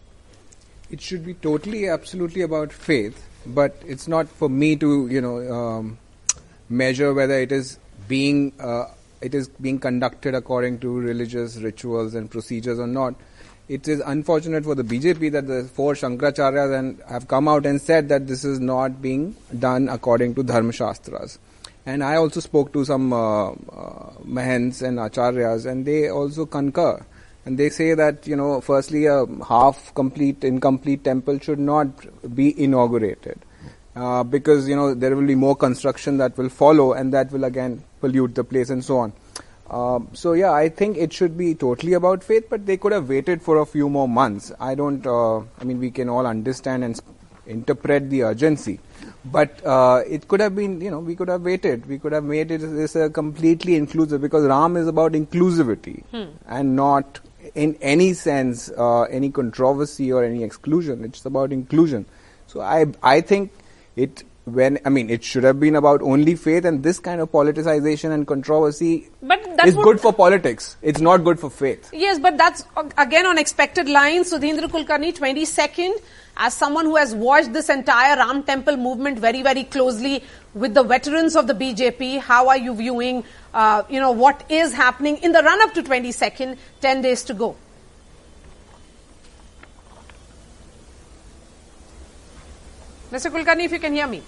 It 0.90 1.00
should 1.00 1.26
be 1.26 1.36
totally, 1.36 1.90
absolutely 1.90 2.42
about 2.42 2.74
faith, 2.74 3.24
but 3.46 3.76
it's 3.86 4.08
not 4.08 4.28
for 4.28 4.50
me 4.50 4.76
to, 4.78 5.08
you 5.08 5.22
know, 5.22 5.54
um, 5.54 5.98
measure 6.70 7.14
whether 7.14 7.36
it 7.36 7.52
is 7.52 7.78
being 8.08 8.54
uh, 8.60 8.86
it 9.22 9.34
is 9.34 9.48
being 9.48 9.80
conducted 9.80 10.36
according 10.36 10.80
to 10.80 11.00
religious 11.00 11.58
rituals 11.58 12.14
and 12.14 12.30
procedures 12.30 12.80
or 12.80 12.88
not. 12.88 13.16
It 13.70 13.88
is 13.88 14.02
unfortunate 14.06 14.66
for 14.66 14.76
the 14.76 14.84
BJP 14.84 15.32
that 15.32 15.48
the 15.48 15.64
four 15.74 15.94
Shankaracharyas 15.94 16.78
and 16.78 17.02
have 17.08 17.30
come 17.30 17.48
out 17.48 17.66
and 17.66 17.82
said 17.82 18.10
that 18.10 18.28
this 18.28 18.44
is 18.44 18.60
not 18.60 19.02
being 19.02 19.36
done 19.58 19.88
according 19.88 20.36
to 20.36 20.44
Dharma 20.44 20.74
Shastras. 20.74 21.40
And 21.86 22.04
I 22.04 22.16
also 22.18 22.42
spoke 22.42 22.74
to 22.74 22.84
some 22.84 23.14
uh, 23.14 23.52
uh, 23.52 23.54
Mahants 24.26 24.82
and 24.82 25.00
Acharyas, 25.00 25.66
and 25.66 25.86
they 25.86 26.10
also 26.10 26.46
concur. 26.46 27.06
And 27.46 27.58
they 27.58 27.70
say 27.70 27.94
that, 27.94 28.28
you 28.28 28.36
know, 28.36 28.60
firstly, 28.62 29.06
a 29.06 29.26
half 29.48 29.94
complete, 29.96 30.44
incomplete 30.44 31.04
temple 31.06 31.40
should 31.40 31.60
not 31.60 31.88
be 32.36 32.62
inaugurated 32.62 33.40
uh, 33.96 34.24
because 34.24 34.68
you 34.68 34.76
know 34.76 34.94
there 34.94 35.16
will 35.16 35.28
be 35.28 35.36
more 35.36 35.56
construction 35.56 36.18
that 36.18 36.38
will 36.38 36.50
follow, 36.50 36.94
and 36.94 37.14
that 37.14 37.32
will 37.32 37.44
again 37.44 37.84
pollute 38.02 38.36
the 38.36 38.44
place 38.44 38.70
and 38.70 38.84
so 38.84 38.98
on. 38.98 39.14
Um, 39.70 40.10
so 40.14 40.34
yeah, 40.34 40.52
I 40.52 40.70
think 40.70 40.98
it 40.98 41.14
should 41.14 41.38
be 41.38 41.56
totally 41.56 41.94
about 41.94 42.24
faith, 42.24 42.48
but 42.50 42.66
they 42.66 42.78
could 42.78 42.92
have 42.92 43.10
waited 43.10 43.42
for 43.42 43.58
a 43.58 43.66
few 43.66 43.90
more 43.90 44.08
months. 44.08 44.52
I 44.60 44.76
don't. 44.76 45.06
Uh, 45.06 45.40
I 45.60 45.64
mean, 45.64 45.80
we 45.80 45.92
can 45.92 46.10
all 46.10 46.28
understand 46.28 46.84
and 46.84 47.00
interpret 47.46 48.10
the 48.10 48.24
urgency, 48.24 48.80
but 49.26 49.66
uh, 49.66 50.02
it 50.08 50.28
could 50.28 50.40
have 50.42 50.56
been. 50.56 50.82
You 50.82 50.92
know, 50.92 51.00
we 51.00 51.16
could 51.16 51.30
have 51.30 51.42
waited. 51.42 51.86
We 51.86 51.98
could 51.98 52.12
have 52.12 52.24
made 52.24 52.52
it 52.52 52.60
this 52.60 52.96
a 52.96 53.10
completely 53.10 53.76
inclusive 53.76 54.22
because 54.22 54.46
Ram 54.46 54.78
is 54.78 54.88
about 54.88 55.14
inclusivity 55.14 56.04
hmm. 56.12 56.36
and 56.48 56.76
not 56.76 57.20
in 57.56 57.76
any 57.82 58.14
sense 58.14 58.70
uh, 58.78 59.04
any 59.04 59.30
controversy 59.30 60.12
or 60.12 60.24
any 60.24 60.44
exclusion. 60.44 61.04
It's 61.04 61.26
about 61.26 61.52
inclusion. 61.52 62.06
So 62.48 62.62
I 62.62 62.86
I 63.02 63.22
think 63.22 63.52
it 63.96 64.24
when 64.46 64.78
I 64.84 64.90
mean 64.90 65.10
it 65.10 65.24
should 65.24 65.44
have 65.44 65.60
been 65.60 65.76
about 65.76 66.02
only 66.02 66.36
faith 66.36 66.66
and 66.66 66.84
this 66.84 67.00
kind 67.00 67.22
of 67.22 67.32
politicization 67.32 68.12
and 68.12 68.28
controversy 68.28 69.10
but 69.22 69.40
is 69.66 69.76
good 69.76 70.02
for 70.02 70.12
politics. 70.12 70.76
It's 70.82 71.00
not 71.00 71.24
good 71.24 71.40
for 71.40 71.50
faith. 71.50 71.90
Yes, 71.94 72.20
but 72.20 72.38
that's 72.38 72.66
again 72.98 73.26
on 73.26 73.38
expected 73.38 73.88
lines. 73.88 74.34
Sudhindra 74.34 74.68
Kulkarni, 74.68 75.14
22nd, 75.18 75.94
as 76.36 76.54
someone 76.54 76.86
who 76.86 76.98
has 76.98 77.16
watched 77.16 77.54
this 77.54 77.70
entire 77.70 78.18
Ram 78.18 78.44
Temple 78.44 78.76
movement 78.76 79.20
very, 79.20 79.42
very 79.42 79.64
closely 79.64 80.24
with 80.54 80.74
the 80.74 80.84
veterans 80.84 81.36
of 81.36 81.48
the 81.48 81.54
BJP, 81.54 82.20
how 82.20 82.50
are 82.50 82.58
you 82.58 82.76
viewing, 82.76 83.24
uh, 83.54 83.84
you 83.90 84.00
know, 84.00 84.12
what 84.12 84.44
is 84.50 84.74
happening 84.74 85.18
in 85.18 85.32
the 85.32 85.42
run 85.42 85.62
up 85.62 85.74
to 85.76 85.84
22nd, 85.84 86.58
10 86.82 87.02
days 87.02 87.24
to 87.24 87.34
go? 87.34 87.56
Mr. 93.14 93.30
Kulkarni, 93.30 93.66
if 93.66 93.72
you 93.72 93.78
can 93.78 93.94
hear 93.94 94.08
me. 94.08 94.24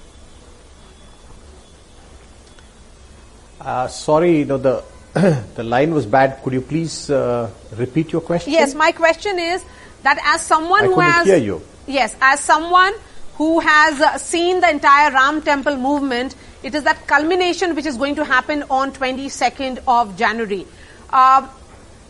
Uh, 3.60 3.88
sorry, 3.88 4.38
you 4.40 4.46
know, 4.46 4.58
the, 4.60 4.84
the 5.56 5.64
line 5.64 5.92
was 5.92 6.06
bad. 6.06 6.44
Could 6.44 6.54
you 6.54 6.62
please 6.62 7.10
uh, 7.10 7.50
repeat 7.78 8.12
your 8.12 8.22
question? 8.22 8.54
Yes, 8.54 8.76
my 8.76 8.92
question 8.92 9.40
is 9.40 9.66
that 10.04 10.20
as 10.24 10.42
someone 10.42 10.84
I 10.84 10.86
who 10.86 11.00
has. 11.00 11.26
hear 11.26 11.38
you. 11.38 11.64
Yes, 11.88 12.16
as 12.22 12.40
someone 12.42 12.94
who 13.38 13.60
has 13.60 14.00
uh, 14.00 14.20
seen 14.20 14.62
the 14.62 14.70
entire 14.70 15.12
Ram 15.12 15.42
Temple 15.42 15.78
movement, 15.78 16.36
it 16.62 16.76
is 16.76 16.84
that 16.84 17.08
culmination 17.08 17.74
which 17.74 17.88
is 17.88 17.98
going 17.98 18.14
to 18.14 18.24
happen 18.24 18.66
on 18.70 18.92
22nd 18.92 19.80
of 19.88 20.16
January. 20.16 20.68
Uh, 21.10 21.48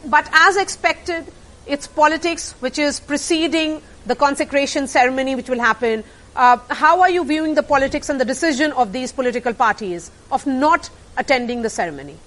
but 0.08 0.30
as 0.34 0.58
expected, 0.58 1.26
it's 1.66 1.88
politics 1.88 2.52
which 2.60 2.78
is 2.78 3.00
preceding 3.00 3.82
the 4.06 4.16
consecration 4.16 4.88
ceremony 4.88 5.36
which 5.36 5.50
will 5.50 5.60
happen. 5.60 6.04
Uh, 6.36 6.58
how 6.70 7.02
are 7.02 7.10
you 7.10 7.24
viewing 7.24 7.56
the 7.56 7.64
politics 7.64 8.10
and 8.10 8.20
the 8.20 8.26
decision 8.26 8.72
of 8.74 8.92
these 8.92 9.12
political 9.12 9.54
parties 9.54 10.12
of 10.32 10.46
not 10.46 10.90
attending 11.18 11.62
the 11.62 11.70
ceremony? 11.70 12.18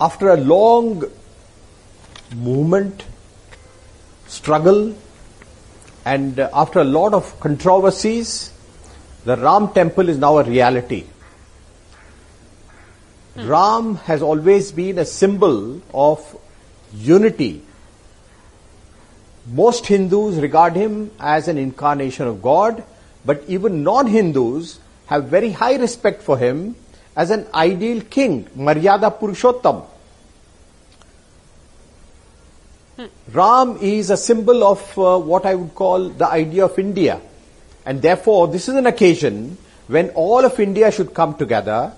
After 0.00 0.30
a 0.30 0.36
long 0.36 1.04
movement, 2.36 3.04
struggle, 4.26 4.94
and 6.04 6.38
uh, 6.38 6.50
after 6.52 6.80
a 6.80 6.84
lot 6.84 7.14
of 7.14 7.38
controversies, 7.40 8.50
the 9.24 9.36
Ram 9.36 9.72
temple 9.72 10.08
is 10.08 10.18
now 10.18 10.38
a 10.38 10.44
reality. 10.44 11.04
Hmm. 13.34 13.48
Ram 13.48 13.94
has 13.96 14.20
always 14.20 14.72
been 14.72 14.98
a 14.98 15.04
symbol 15.04 15.80
of 15.94 16.36
unity 16.92 17.62
most 19.46 19.86
Hindus 19.86 20.36
regard 20.36 20.74
him 20.74 21.10
as 21.20 21.48
an 21.48 21.58
incarnation 21.58 22.26
of 22.26 22.40
God, 22.40 22.82
but 23.24 23.42
even 23.46 23.82
non-Hindus 23.82 24.80
have 25.06 25.24
very 25.24 25.50
high 25.50 25.76
respect 25.76 26.22
for 26.22 26.38
him 26.38 26.76
as 27.16 27.30
an 27.30 27.46
ideal 27.54 28.00
king, 28.02 28.44
Maryada 28.56 29.18
Purushottam. 29.18 29.84
Hmm. 32.96 33.06
Ram 33.32 33.76
is 33.80 34.10
a 34.10 34.16
symbol 34.16 34.64
of 34.64 34.98
uh, 34.98 35.18
what 35.18 35.44
I 35.44 35.54
would 35.54 35.74
call 35.74 36.08
the 36.08 36.26
idea 36.26 36.64
of 36.64 36.78
India. 36.78 37.20
And 37.84 38.00
therefore, 38.00 38.48
this 38.48 38.68
is 38.68 38.76
an 38.76 38.86
occasion 38.86 39.58
when 39.88 40.10
all 40.10 40.44
of 40.44 40.58
India 40.58 40.90
should 40.90 41.12
come 41.12 41.34
together. 41.34 41.92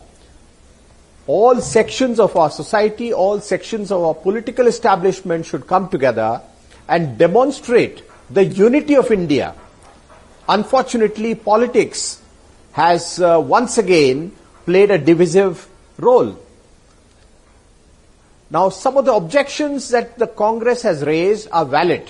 All 1.28 1.60
sections 1.60 2.18
of 2.18 2.36
our 2.36 2.50
society, 2.50 3.12
all 3.12 3.40
sections 3.40 3.92
of 3.92 4.02
our 4.02 4.14
political 4.14 4.66
establishment 4.66 5.46
should 5.46 5.66
come 5.66 5.88
together 5.88 6.40
and 6.88 7.18
demonstrate 7.18 8.02
the 8.30 8.44
unity 8.44 8.96
of 8.96 9.10
India. 9.10 9.54
Unfortunately, 10.48 11.34
politics 11.34 12.22
has 12.72 13.20
uh, 13.20 13.40
once 13.40 13.78
again 13.78 14.32
played 14.64 14.90
a 14.90 14.98
divisive 14.98 15.68
role. 15.98 16.38
Now, 18.50 18.68
some 18.68 18.96
of 18.96 19.04
the 19.04 19.14
objections 19.14 19.88
that 19.88 20.18
the 20.18 20.26
Congress 20.26 20.82
has 20.82 21.02
raised 21.02 21.48
are 21.50 21.64
valid. 21.64 22.08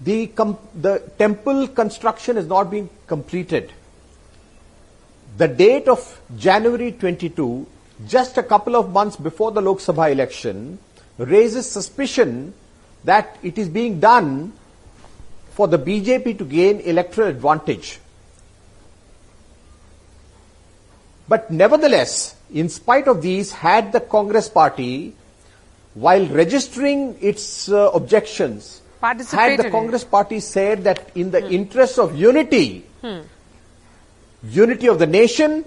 The, 0.00 0.26
com- 0.28 0.58
the 0.74 0.98
temple 1.18 1.68
construction 1.68 2.36
is 2.36 2.46
not 2.46 2.70
being 2.70 2.90
completed. 3.06 3.72
The 5.36 5.48
date 5.48 5.88
of 5.88 6.20
January 6.36 6.92
22, 6.92 7.66
just 8.06 8.38
a 8.38 8.42
couple 8.42 8.76
of 8.76 8.92
months 8.92 9.16
before 9.16 9.52
the 9.52 9.60
Lok 9.60 9.78
Sabha 9.78 10.10
election, 10.10 10.78
raises 11.18 11.70
suspicion 11.70 12.54
that 13.04 13.38
it 13.42 13.58
is 13.58 13.68
being 13.68 14.00
done 14.00 14.52
for 15.50 15.68
the 15.68 15.78
BJP 15.78 16.38
to 16.38 16.44
gain 16.44 16.80
electoral 16.80 17.28
advantage. 17.28 18.00
But 21.28 21.50
nevertheless, 21.50 22.36
in 22.52 22.68
spite 22.68 23.08
of 23.08 23.22
these, 23.22 23.52
had 23.52 23.92
the 23.92 24.00
Congress 24.00 24.48
party, 24.48 25.14
while 25.94 26.26
registering 26.26 27.16
its 27.20 27.68
uh, 27.68 27.90
objections, 27.94 28.82
had 29.00 29.58
the 29.58 29.70
Congress 29.70 30.04
party 30.04 30.40
said 30.40 30.84
that 30.84 31.10
in 31.14 31.30
the 31.30 31.40
hmm. 31.40 31.52
interest 31.52 31.98
of 31.98 32.16
unity, 32.16 32.84
hmm. 33.00 33.20
unity 34.42 34.88
of 34.88 34.98
the 34.98 35.06
nation, 35.06 35.64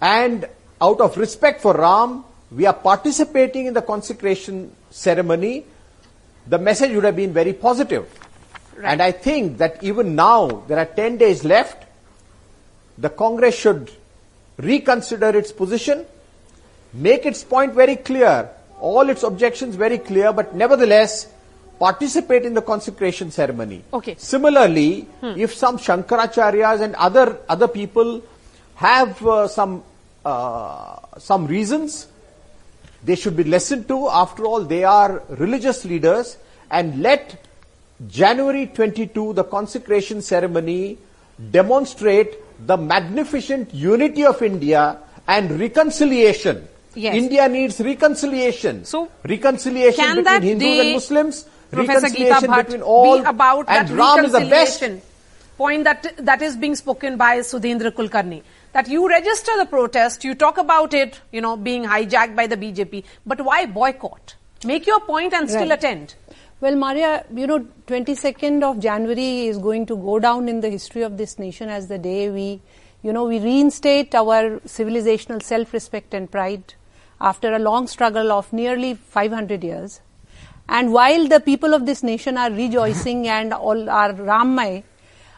and 0.00 0.48
out 0.80 1.00
of 1.00 1.16
respect 1.16 1.60
for 1.60 1.74
Ram, 1.74 2.24
we 2.54 2.66
are 2.66 2.74
participating 2.74 3.66
in 3.66 3.74
the 3.74 3.82
consecration 3.82 4.70
ceremony, 4.90 5.64
the 6.46 6.58
message 6.58 6.92
would 6.92 7.04
have 7.04 7.16
been 7.16 7.32
very 7.32 7.52
positive. 7.52 8.06
Right. 8.76 8.92
And 8.92 9.02
I 9.02 9.12
think 9.12 9.58
that 9.58 9.82
even 9.82 10.14
now, 10.14 10.64
there 10.68 10.78
are 10.78 10.84
10 10.84 11.18
days 11.18 11.44
left, 11.44 11.84
the 12.98 13.10
Congress 13.10 13.56
should 13.56 13.90
reconsider 14.58 15.30
its 15.30 15.52
position, 15.52 16.04
make 16.92 17.26
its 17.26 17.42
point 17.42 17.74
very 17.74 17.96
clear, 17.96 18.48
all 18.80 19.08
its 19.08 19.22
objections 19.22 19.74
very 19.74 19.98
clear, 19.98 20.32
but 20.32 20.54
nevertheless, 20.54 21.28
participate 21.78 22.44
in 22.44 22.54
the 22.54 22.62
consecration 22.62 23.30
ceremony. 23.30 23.82
Okay. 23.92 24.14
Similarly, 24.18 25.02
hmm. 25.20 25.34
if 25.36 25.54
some 25.54 25.78
Shankaracharyas 25.78 26.80
and 26.80 26.94
other 26.94 27.38
other 27.48 27.66
people 27.66 28.22
have 28.76 29.26
uh, 29.26 29.48
some 29.48 29.82
uh, 30.24 30.96
some 31.18 31.46
reasons, 31.46 32.06
they 33.04 33.14
should 33.14 33.36
be 33.36 33.44
listened 33.44 33.88
to. 33.88 34.08
After 34.08 34.44
all, 34.44 34.62
they 34.62 34.84
are 34.84 35.22
religious 35.28 35.84
leaders, 35.84 36.36
and 36.70 37.02
let 37.02 37.46
January 38.08 38.66
22, 38.66 39.34
the 39.34 39.44
consecration 39.44 40.22
ceremony, 40.22 40.98
demonstrate 41.50 42.36
the 42.66 42.76
magnificent 42.76 43.72
unity 43.74 44.24
of 44.24 44.42
India 44.42 44.98
and 45.26 45.58
reconciliation. 45.58 46.68
Yes. 46.94 47.16
India 47.16 47.48
needs 47.48 47.80
reconciliation. 47.80 48.84
So, 48.84 49.10
reconciliation 49.24 50.22
between 50.22 50.42
Hindus 50.42 50.80
and 50.80 50.92
Muslims 50.92 51.46
Professor 51.74 52.06
Geeta 52.08 52.40
Bhatt 52.40 52.64
between 52.66 52.82
all 52.82 53.18
be 53.18 53.24
about 53.24 53.68
and 53.68 53.88
that 53.88 53.94
Ram 53.94 54.24
is 54.24 54.32
the 54.32 54.40
best. 54.40 54.84
point 55.56 55.84
that 55.84 56.06
that 56.18 56.42
is 56.42 56.56
being 56.56 56.74
spoken 56.74 57.16
by 57.16 57.38
Sudhindra 57.38 57.90
Kulkarni. 57.92 58.42
That 58.74 58.88
you 58.88 59.08
register 59.08 59.52
the 59.56 59.66
protest, 59.66 60.24
you 60.24 60.34
talk 60.34 60.58
about 60.58 60.94
it, 60.94 61.20
you 61.30 61.40
know, 61.40 61.56
being 61.56 61.84
hijacked 61.84 62.34
by 62.34 62.48
the 62.48 62.56
BJP, 62.56 63.04
but 63.24 63.40
why 63.40 63.66
boycott? 63.66 64.34
Make 64.64 64.86
your 64.86 64.98
point 65.00 65.32
and 65.32 65.48
still 65.48 65.68
right. 65.68 65.78
attend. 65.78 66.16
Well, 66.60 66.74
Maria, 66.74 67.24
you 67.32 67.46
know, 67.46 67.60
22nd 67.86 68.64
of 68.64 68.80
January 68.80 69.46
is 69.46 69.58
going 69.58 69.86
to 69.86 69.96
go 69.96 70.18
down 70.18 70.48
in 70.48 70.60
the 70.60 70.70
history 70.70 71.02
of 71.02 71.16
this 71.18 71.38
nation 71.38 71.68
as 71.68 71.86
the 71.86 71.98
day 71.98 72.30
we, 72.30 72.62
you 73.02 73.12
know, 73.12 73.24
we 73.26 73.38
reinstate 73.38 74.12
our 74.14 74.58
civilizational 74.60 75.40
self-respect 75.40 76.12
and 76.12 76.28
pride 76.28 76.74
after 77.20 77.54
a 77.54 77.60
long 77.60 77.86
struggle 77.86 78.32
of 78.32 78.52
nearly 78.52 78.94
500 78.94 79.62
years. 79.62 80.00
And 80.68 80.92
while 80.92 81.28
the 81.28 81.38
people 81.38 81.74
of 81.74 81.86
this 81.86 82.02
nation 82.02 82.36
are 82.36 82.50
rejoicing 82.50 83.28
and 83.28 83.52
all 83.52 83.88
are 83.88 84.14
Rammay, 84.14 84.82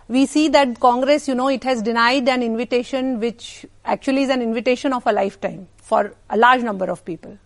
we 0.08 0.26
see 0.26 0.48
that 0.48 0.78
Congress, 0.78 1.26
you 1.28 1.34
know, 1.34 1.48
it 1.48 1.64
has 1.64 1.82
denied 1.82 2.28
an 2.28 2.42
invitation 2.42 3.18
which 3.18 3.66
actually 3.84 4.22
is 4.22 4.30
an 4.30 4.40
invitation 4.42 4.92
of 4.92 5.06
a 5.06 5.12
lifetime 5.12 5.68
for 5.78 6.14
a 6.30 6.36
large 6.36 6.62
number 6.62 6.86
of 6.86 7.04
people. 7.04 7.38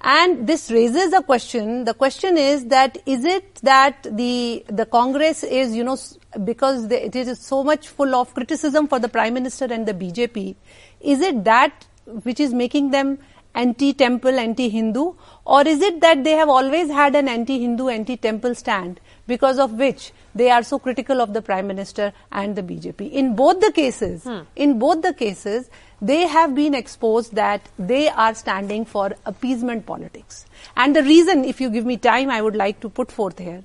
And 0.00 0.46
this 0.46 0.70
raises 0.70 1.12
a 1.12 1.22
question. 1.22 1.84
The 1.84 1.94
question 1.94 2.36
is 2.36 2.66
that 2.66 2.98
is 3.06 3.24
it 3.24 3.56
that 3.56 4.06
the 4.10 4.64
the 4.68 4.84
Congress 4.84 5.42
is, 5.42 5.74
you 5.74 5.84
know, 5.84 5.96
because 6.44 6.88
the, 6.88 7.06
it 7.06 7.16
is 7.16 7.38
so 7.40 7.64
much 7.64 7.88
full 7.88 8.14
of 8.14 8.34
criticism 8.34 8.88
for 8.88 8.98
the 8.98 9.08
Prime 9.08 9.34
Minister 9.34 9.64
and 9.64 9.86
the 9.86 9.94
BJP, 9.94 10.54
is 11.00 11.20
it 11.20 11.44
that 11.44 11.86
which 12.22 12.40
is 12.40 12.52
making 12.52 12.90
them 12.90 13.18
anti-temple, 13.54 14.38
anti-Hindu, 14.38 15.14
or 15.46 15.66
is 15.66 15.80
it 15.80 16.00
that 16.00 16.24
they 16.24 16.32
have 16.32 16.48
always 16.48 16.90
had 16.90 17.14
an 17.14 17.28
anti-Hindu, 17.28 17.88
anti-temple 17.88 18.56
stand 18.56 18.98
because 19.28 19.60
of 19.60 19.74
which 19.74 20.12
they 20.34 20.50
are 20.50 20.64
so 20.64 20.80
critical 20.80 21.20
of 21.20 21.34
the 21.34 21.40
Prime 21.40 21.68
Minister 21.68 22.12
and 22.32 22.56
the 22.56 22.64
BJP? 22.64 23.12
In 23.12 23.36
both 23.36 23.60
the 23.60 23.70
cases, 23.70 24.24
hmm. 24.24 24.40
in 24.56 24.80
both 24.80 25.02
the 25.02 25.14
cases, 25.14 25.70
they 26.02 26.26
have 26.26 26.52
been 26.56 26.74
exposed 26.74 27.34
that 27.36 27.62
they 27.78 28.08
are 28.08 28.34
standing 28.34 28.84
for 28.84 29.12
appeasement 29.24 29.86
politics. 29.86 30.46
And 30.76 30.96
the 30.96 31.04
reason, 31.04 31.44
if 31.44 31.60
you 31.60 31.70
give 31.70 31.86
me 31.86 31.96
time, 31.96 32.28
I 32.28 32.42
would 32.42 32.56
like 32.56 32.80
to 32.80 32.88
put 32.88 33.12
forth 33.12 33.38
here, 33.38 33.62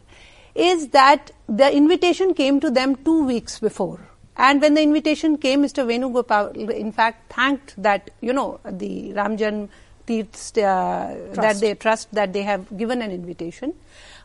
is 0.53 0.89
that 0.89 1.31
the 1.47 1.75
invitation 1.75 2.35
came 2.35 2.59
to 2.59 2.69
them 2.69 2.95
two 2.95 3.25
weeks 3.25 3.59
before. 3.59 3.99
And 4.37 4.61
when 4.61 4.75
the 4.75 4.81
invitation 4.81 5.37
came, 5.37 5.63
Mr. 5.63 5.85
Venugopal, 5.85 6.55
in 6.55 6.91
fact, 6.91 7.33
thanked 7.33 7.73
that, 7.81 8.11
you 8.21 8.33
know, 8.33 8.59
the 8.65 9.13
Ramjan 9.13 9.69
Uh, 10.09 11.15
that 11.33 11.57
they 11.59 11.73
trust 11.75 12.11
that 12.13 12.33
they 12.33 12.41
have 12.43 12.77
given 12.77 13.01
an 13.01 13.11
invitation. 13.11 13.73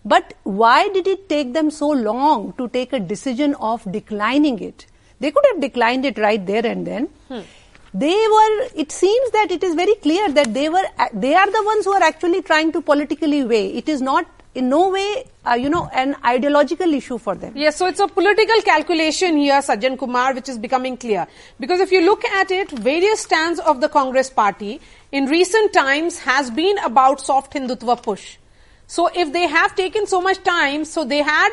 But 0.04 0.34
why 0.44 0.88
did 0.88 1.06
it 1.06 1.28
take 1.28 1.52
them 1.52 1.70
so 1.70 1.88
long 1.88 2.52
to 2.54 2.68
take 2.68 2.92
a 2.92 3.00
decision 3.00 3.54
of 3.56 3.90
declining 3.90 4.60
it? 4.60 4.86
They 5.20 5.30
could 5.30 5.44
have 5.52 5.60
declined 5.60 6.04
it 6.04 6.18
right 6.18 6.44
there 6.44 6.64
and 6.64 6.86
then. 6.86 7.08
Hmm. 7.28 7.40
They 7.94 8.14
were, 8.14 8.68
it 8.74 8.92
seems 8.92 9.30
that 9.30 9.50
it 9.50 9.62
is 9.62 9.74
very 9.74 9.94
clear 9.96 10.30
that 10.30 10.52
they 10.52 10.68
were, 10.68 10.84
they 11.12 11.34
are 11.34 11.50
the 11.50 11.62
ones 11.64 11.84
who 11.86 11.92
are 11.92 12.02
actually 12.02 12.42
trying 12.42 12.72
to 12.72 12.82
politically 12.82 13.42
weigh. 13.44 13.74
It 13.74 13.88
is 13.88 14.02
not 14.02 14.26
in 14.56 14.70
no 14.70 14.88
way, 14.88 15.24
uh, 15.46 15.52
you 15.52 15.68
know, 15.68 15.88
an 15.92 16.16
ideological 16.24 16.92
issue 16.94 17.18
for 17.18 17.34
them. 17.34 17.52
Yes, 17.54 17.76
so 17.76 17.86
it's 17.86 18.00
a 18.00 18.08
political 18.08 18.60
calculation 18.62 19.36
here, 19.36 19.60
Sajjan 19.60 19.98
Kumar, 19.98 20.32
which 20.32 20.48
is 20.48 20.58
becoming 20.58 20.96
clear. 20.96 21.26
Because 21.60 21.80
if 21.80 21.92
you 21.92 22.00
look 22.00 22.24
at 22.24 22.50
it, 22.50 22.70
various 22.70 23.20
stands 23.20 23.60
of 23.60 23.82
the 23.82 23.88
Congress 23.88 24.30
party 24.30 24.80
in 25.12 25.26
recent 25.26 25.74
times 25.74 26.18
has 26.20 26.50
been 26.50 26.78
about 26.78 27.20
soft 27.20 27.52
Hindutva 27.52 28.02
push. 28.02 28.38
So 28.86 29.10
if 29.14 29.32
they 29.32 29.46
have 29.46 29.74
taken 29.74 30.06
so 30.06 30.22
much 30.22 30.42
time, 30.42 30.86
so 30.86 31.04
they 31.04 31.18
had 31.18 31.50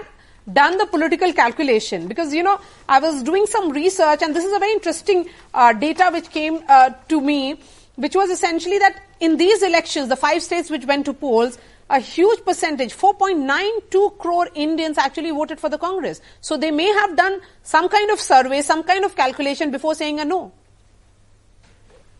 done 0.51 0.77
the 0.77 0.85
political 0.85 1.31
calculation 1.33 2.07
because 2.07 2.33
you 2.33 2.43
know 2.43 2.59
I 2.89 2.99
was 2.99 3.23
doing 3.23 3.45
some 3.45 3.69
research 3.71 4.21
and 4.21 4.35
this 4.35 4.43
is 4.43 4.53
a 4.53 4.59
very 4.59 4.73
interesting 4.73 5.29
uh, 5.53 5.71
data 5.71 6.09
which 6.11 6.29
came 6.31 6.59
uh, 6.67 6.89
to 7.07 7.21
me 7.21 7.61
which 7.95 8.13
was 8.13 8.29
essentially 8.29 8.77
that 8.79 9.01
in 9.21 9.37
these 9.37 9.63
elections 9.63 10.09
the 10.09 10.17
five 10.17 10.43
states 10.43 10.69
which 10.69 10.85
went 10.85 11.05
to 11.05 11.13
polls 11.13 11.57
a 11.93 11.99
huge 11.99 12.43
percentage, 12.43 12.95
4.92 12.95 14.17
crore 14.17 14.49
Indians 14.55 14.97
actually 14.97 15.29
voted 15.29 15.59
for 15.59 15.69
the 15.69 15.77
Congress. 15.77 16.21
So 16.41 16.57
they 16.57 16.71
may 16.71 16.87
have 16.87 17.15
done 17.15 17.39
some 17.61 17.87
kind 17.87 18.09
of 18.09 18.19
survey, 18.19 18.61
some 18.63 18.83
kind 18.83 19.05
of 19.05 19.15
calculation 19.15 19.69
before 19.69 19.93
saying 19.93 20.19
a 20.19 20.25
no. 20.25 20.51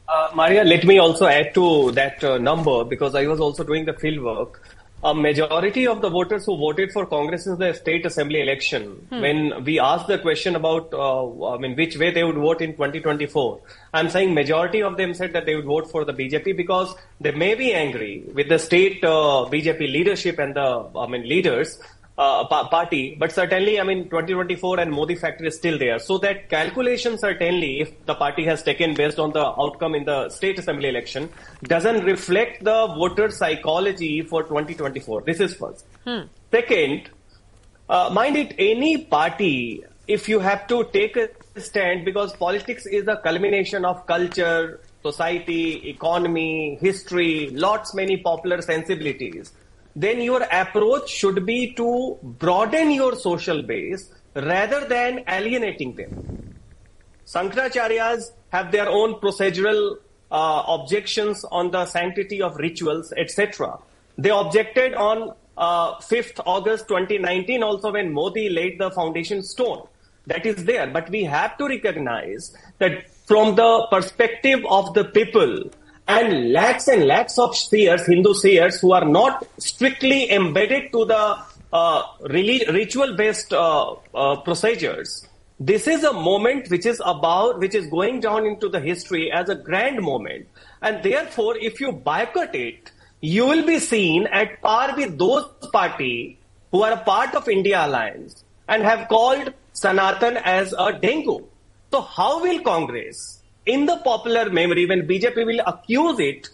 Uh, 0.07 0.29
Maria, 0.35 0.63
let 0.63 0.83
me 0.83 0.99
also 0.99 1.25
add 1.25 1.55
to 1.55 1.91
that 1.93 2.23
uh, 2.23 2.37
number 2.37 2.83
because 2.83 3.15
I 3.15 3.25
was 3.25 3.39
also 3.39 3.63
doing 3.63 3.85
the 3.85 3.93
field 3.93 4.23
work 4.23 4.61
a 5.03 5.13
majority 5.13 5.85
of 5.85 6.01
the 6.01 6.09
voters 6.09 6.45
who 6.45 6.55
voted 6.57 6.91
for 6.91 7.05
Congress 7.05 7.45
in 7.45 7.57
the 7.57 7.73
state 7.73 8.05
assembly 8.05 8.41
election, 8.41 8.83
hmm. 9.09 9.21
when 9.21 9.63
we 9.65 9.79
asked 9.79 10.07
the 10.07 10.17
question 10.17 10.55
about, 10.55 10.93
uh, 10.93 11.53
I 11.53 11.57
mean, 11.57 11.75
which 11.75 11.97
way 11.97 12.11
they 12.11 12.23
would 12.23 12.35
vote 12.35 12.61
in 12.61 12.71
2024, 12.71 13.59
I'm 13.93 14.09
saying 14.09 14.33
majority 14.33 14.81
of 14.81 14.95
them 14.95 15.13
said 15.13 15.33
that 15.33 15.45
they 15.45 15.55
would 15.55 15.65
vote 15.65 15.91
for 15.91 16.05
the 16.05 16.13
BJP 16.13 16.55
because 16.55 16.95
they 17.19 17.31
may 17.31 17.53
be 17.53 17.73
angry 17.73 18.23
with 18.33 18.47
the 18.47 18.57
state 18.57 19.03
uh, 19.03 19.45
BJP 19.51 19.79
leadership 19.91 20.39
and 20.39 20.55
the, 20.55 20.89
I 20.95 21.07
mean, 21.07 21.27
leaders, 21.27 21.79
uh, 22.17 22.45
party, 22.45 23.15
but 23.19 23.31
certainly, 23.31 23.79
I 23.79 23.83
mean, 23.83 24.03
2024 24.05 24.79
and 24.79 24.91
Modi 24.91 25.15
factor 25.15 25.45
is 25.45 25.55
still 25.55 25.77
there. 25.79 25.99
So 25.99 26.17
that 26.19 26.49
calculation 26.49 27.17
certainly, 27.17 27.81
if 27.81 28.05
the 28.05 28.15
party 28.15 28.45
has 28.45 28.61
taken 28.61 28.93
based 28.93 29.19
on 29.19 29.31
the 29.31 29.43
outcome 29.43 29.95
in 29.95 30.05
the 30.05 30.29
state 30.29 30.59
assembly 30.59 30.89
election, 30.89 31.29
doesn't 31.63 32.03
reflect 32.03 32.63
the 32.63 32.87
voter 32.87 33.31
psychology 33.31 34.21
for 34.21 34.43
2024. 34.43 35.23
This 35.23 35.39
is 35.39 35.55
first. 35.55 35.85
Hmm. 36.05 36.21
Second, 36.51 37.09
uh, 37.89 38.11
mind 38.13 38.37
it, 38.37 38.53
any 38.59 39.05
party, 39.05 39.83
if 40.07 40.29
you 40.29 40.39
have 40.39 40.67
to 40.67 40.83
take 40.93 41.17
a 41.17 41.29
stand, 41.59 42.05
because 42.05 42.33
politics 42.33 42.85
is 42.85 43.07
a 43.07 43.17
culmination 43.17 43.85
of 43.85 44.05
culture, 44.05 44.81
society, 45.01 45.89
economy, 45.89 46.77
history, 46.79 47.49
lots 47.49 47.95
many 47.95 48.17
popular 48.17 48.61
sensibilities 48.61 49.51
then 49.95 50.21
your 50.21 50.43
approach 50.51 51.09
should 51.09 51.45
be 51.45 51.73
to 51.73 52.17
broaden 52.23 52.91
your 52.91 53.15
social 53.15 53.61
base 53.61 54.11
rather 54.35 54.85
than 54.87 55.23
alienating 55.27 55.95
them. 55.95 56.55
Sankaracharya's 57.25 58.31
have 58.51 58.71
their 58.71 58.89
own 58.89 59.15
procedural 59.15 59.97
uh, 60.31 60.63
objections 60.67 61.45
on 61.51 61.71
the 61.71 61.85
sanctity 61.85 62.41
of 62.41 62.55
rituals, 62.57 63.13
etc. 63.17 63.77
They 64.17 64.29
objected 64.29 64.95
on 64.95 65.33
uh, 65.57 65.95
5th 65.97 66.39
August 66.45 66.87
2019 66.87 67.61
also 67.63 67.91
when 67.91 68.11
Modi 68.11 68.49
laid 68.49 68.79
the 68.79 68.91
foundation 68.91 69.43
stone. 69.43 69.87
That 70.25 70.45
is 70.45 70.65
there. 70.65 70.87
But 70.87 71.09
we 71.09 71.23
have 71.23 71.57
to 71.57 71.67
recognize 71.67 72.55
that 72.79 73.09
from 73.27 73.55
the 73.55 73.87
perspective 73.91 74.65
of 74.69 74.93
the 74.93 75.05
people, 75.05 75.69
and 76.07 76.51
lakhs 76.51 76.87
and 76.87 77.05
lakhs 77.05 77.39
of 77.39 77.55
seers, 77.55 78.05
Hindu 78.05 78.33
seers, 78.33 78.79
who 78.79 78.91
are 78.93 79.05
not 79.05 79.47
strictly 79.57 80.31
embedded 80.31 80.91
to 80.91 81.05
the 81.05 81.37
uh, 81.71 82.03
ritual-based 82.29 83.53
uh, 83.53 83.95
uh, 84.13 84.35
procedures. 84.41 85.27
This 85.59 85.87
is 85.87 86.03
a 86.03 86.13
moment 86.13 86.69
which 86.69 86.85
is 86.85 87.01
about, 87.05 87.59
which 87.59 87.73
is 87.73 87.87
going 87.87 88.19
down 88.19 88.45
into 88.45 88.67
the 88.67 88.79
history 88.79 89.31
as 89.31 89.49
a 89.49 89.55
grand 89.55 90.01
moment. 90.01 90.47
And 90.81 91.01
therefore, 91.03 91.57
if 91.57 91.79
you 91.79 91.91
boycott 91.91 92.53
it, 92.53 92.91
you 93.21 93.45
will 93.45 93.65
be 93.65 93.79
seen 93.79 94.27
at 94.27 94.61
par 94.61 94.95
with 94.97 95.17
those 95.17 95.45
party 95.71 96.37
who 96.71 96.83
are 96.83 96.91
a 96.91 97.03
part 97.03 97.33
of 97.35 97.47
India 97.47 97.85
Alliance 97.85 98.43
and 98.67 98.83
have 98.83 99.07
called 99.07 99.53
Sanatan 99.71 100.37
as 100.37 100.73
a 100.77 100.91
dengue. 100.91 101.43
So 101.91 102.01
how 102.01 102.41
will 102.41 102.59
Congress 102.61 103.42
in 103.65 103.85
the 103.85 103.97
popular 103.97 104.49
memory, 104.49 104.85
when 104.85 105.07
BJP 105.07 105.45
will 105.45 105.61
accuse 105.65 106.19
it 106.19 106.49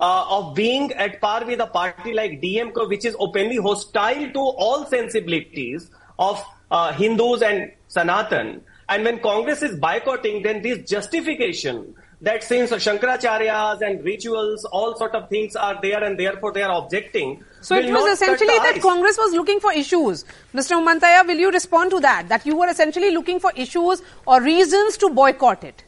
uh, 0.00 0.26
of 0.28 0.54
being 0.54 0.92
at 0.92 1.20
par 1.20 1.44
with 1.44 1.60
a 1.60 1.66
party 1.66 2.12
like 2.12 2.40
DMK, 2.40 2.88
which 2.88 3.04
is 3.04 3.16
openly 3.18 3.56
hostile 3.56 4.30
to 4.32 4.38
all 4.38 4.84
sensibilities 4.86 5.90
of 6.18 6.42
uh, 6.70 6.92
Hindus 6.92 7.42
and 7.42 7.72
Sanatan, 7.88 8.62
and 8.88 9.04
when 9.04 9.20
Congress 9.20 9.62
is 9.62 9.78
boycotting, 9.78 10.42
then 10.42 10.62
this 10.62 10.88
justification 10.88 11.94
that 12.20 12.44
since 12.44 12.70
Shankaracharyas 12.70 13.80
and 13.80 14.04
rituals, 14.04 14.64
all 14.66 14.96
sort 14.96 15.14
of 15.14 15.28
things 15.28 15.56
are 15.56 15.78
there 15.82 16.02
and 16.04 16.18
therefore 16.18 16.52
they 16.52 16.62
are 16.62 16.82
objecting. 16.82 17.44
So 17.62 17.76
it 17.76 17.90
was 17.90 18.12
essentially 18.12 18.58
that 18.58 18.80
Congress 18.80 19.18
was 19.18 19.32
looking 19.32 19.58
for 19.58 19.72
issues. 19.72 20.24
Mr. 20.54 20.80
Hanumanthaiah, 20.80 21.26
will 21.26 21.36
you 21.36 21.50
respond 21.50 21.90
to 21.90 22.00
that? 22.00 22.28
That 22.28 22.46
you 22.46 22.56
were 22.56 22.68
essentially 22.68 23.10
looking 23.10 23.40
for 23.40 23.52
issues 23.56 24.02
or 24.24 24.40
reasons 24.40 24.96
to 24.98 25.10
boycott 25.10 25.64
it. 25.64 25.82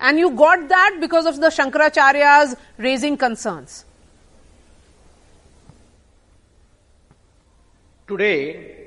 And 0.00 0.18
you 0.18 0.30
got 0.30 0.68
that 0.68 0.98
because 1.00 1.26
of 1.26 1.40
the 1.40 1.48
Shankaracharyas 1.48 2.56
raising 2.76 3.16
concerns. 3.16 3.84
Today, 8.06 8.78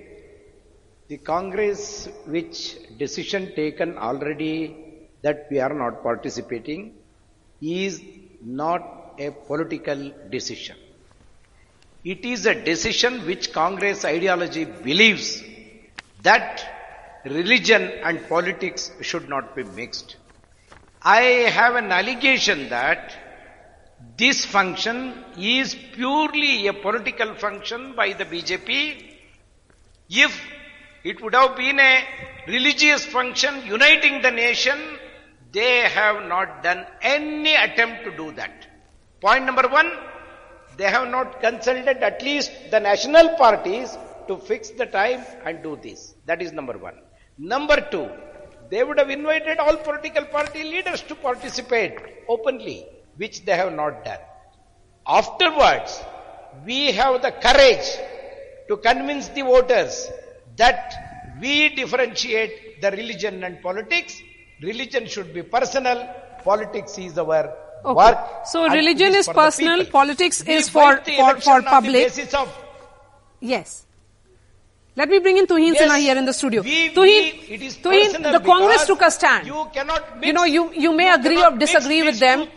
the 1.07 1.17
Congress, 1.17 2.07
which 2.25 2.77
decision 2.97 3.53
taken 3.55 3.97
already 3.97 4.75
that 5.21 5.47
we 5.51 5.59
are 5.59 5.73
not 5.73 6.01
participating 6.01 6.93
is 7.61 8.01
not 8.41 9.13
a 9.19 9.31
political 9.31 10.11
decision. 10.29 10.77
It 12.03 12.25
is 12.25 12.45
a 12.45 12.55
decision 12.55 13.25
which 13.27 13.51
Congress 13.51 14.05
ideology 14.05 14.65
believes 14.65 15.43
that 16.23 16.65
religion 17.25 17.83
and 18.03 18.27
politics 18.27 18.91
should 19.01 19.29
not 19.29 19.55
be 19.55 19.63
mixed. 19.63 20.15
I 21.03 21.21
have 21.49 21.75
an 21.75 21.91
allegation 21.91 22.69
that 22.69 23.11
this 24.17 24.45
function 24.45 25.25
is 25.35 25.75
purely 25.93 26.67
a 26.67 26.73
political 26.73 27.33
function 27.33 27.95
by 27.95 28.13
the 28.13 28.25
BJP. 28.25 29.15
If 30.09 30.39
it 31.03 31.19
would 31.23 31.33
have 31.33 31.55
been 31.55 31.79
a 31.79 32.03
religious 32.47 33.03
function 33.03 33.65
uniting 33.65 34.21
the 34.21 34.29
nation, 34.29 34.77
they 35.51 35.89
have 35.89 36.27
not 36.27 36.61
done 36.61 36.85
any 37.01 37.55
attempt 37.55 38.03
to 38.03 38.15
do 38.15 38.31
that. 38.33 38.67
Point 39.21 39.45
number 39.45 39.67
one, 39.67 39.91
they 40.77 40.85
have 40.85 41.09
not 41.09 41.41
consulted 41.41 41.97
at 41.97 42.21
least 42.21 42.51
the 42.69 42.79
national 42.79 43.37
parties 43.37 43.97
to 44.27 44.37
fix 44.37 44.69
the 44.69 44.85
time 44.85 45.25
and 45.45 45.63
do 45.63 45.79
this. 45.81 46.13
That 46.27 46.43
is 46.43 46.51
number 46.51 46.77
one. 46.77 46.97
Number 47.39 47.87
two, 47.89 48.07
they 48.71 48.83
would 48.83 48.97
have 48.97 49.09
invited 49.09 49.59
all 49.59 49.77
political 49.89 50.25
party 50.25 50.63
leaders 50.63 51.01
to 51.03 51.15
participate 51.15 51.93
openly, 52.27 52.85
which 53.17 53.45
they 53.45 53.55
have 53.61 53.73
not 53.73 54.03
done. 54.05 54.19
Afterwards, 55.05 56.01
we 56.65 56.91
have 56.93 57.21
the 57.21 57.31
courage 57.31 57.87
to 58.69 58.77
convince 58.77 59.27
the 59.29 59.43
voters 59.43 60.09
that 60.57 61.37
we 61.41 61.69
differentiate 61.69 62.81
the 62.81 62.91
religion 62.91 63.43
and 63.43 63.61
politics 63.61 64.21
Religion 64.61 65.07
should 65.07 65.33
be 65.33 65.41
personal. 65.41 66.07
Politics 66.43 66.97
is 66.99 67.17
our 67.17 67.53
okay. 67.83 67.93
work. 67.93 68.45
So 68.45 68.69
religion 68.69 69.15
is 69.15 69.27
personal. 69.27 69.85
Politics 69.85 70.43
we 70.45 70.53
is 70.53 70.69
for 70.69 70.97
for, 70.97 71.41
for 71.41 71.61
public. 71.63 72.13
yes. 73.39 73.85
Let 74.95 75.07
me 75.07 75.19
bring 75.19 75.37
in 75.37 75.47
Tuhin 75.47 75.73
yes, 75.73 75.81
Sinha 75.89 75.99
here 75.99 76.17
in 76.17 76.25
the 76.25 76.33
studio. 76.33 76.61
We, 76.63 76.89
Tuhin, 76.89 77.81
Tuhin 77.81 78.31
the 78.31 78.41
Congress 78.41 78.85
took 78.85 79.01
a 79.01 79.09
stand. 79.09 79.47
You 79.47 79.67
cannot 79.73 80.21
You 80.21 80.33
know, 80.33 80.43
you, 80.43 80.73
you 80.73 80.93
may 80.93 81.07
you 81.07 81.15
agree 81.15 81.41
or 81.41 81.51
disagree 81.57 82.03
with 82.03 82.19
them. 82.19 82.47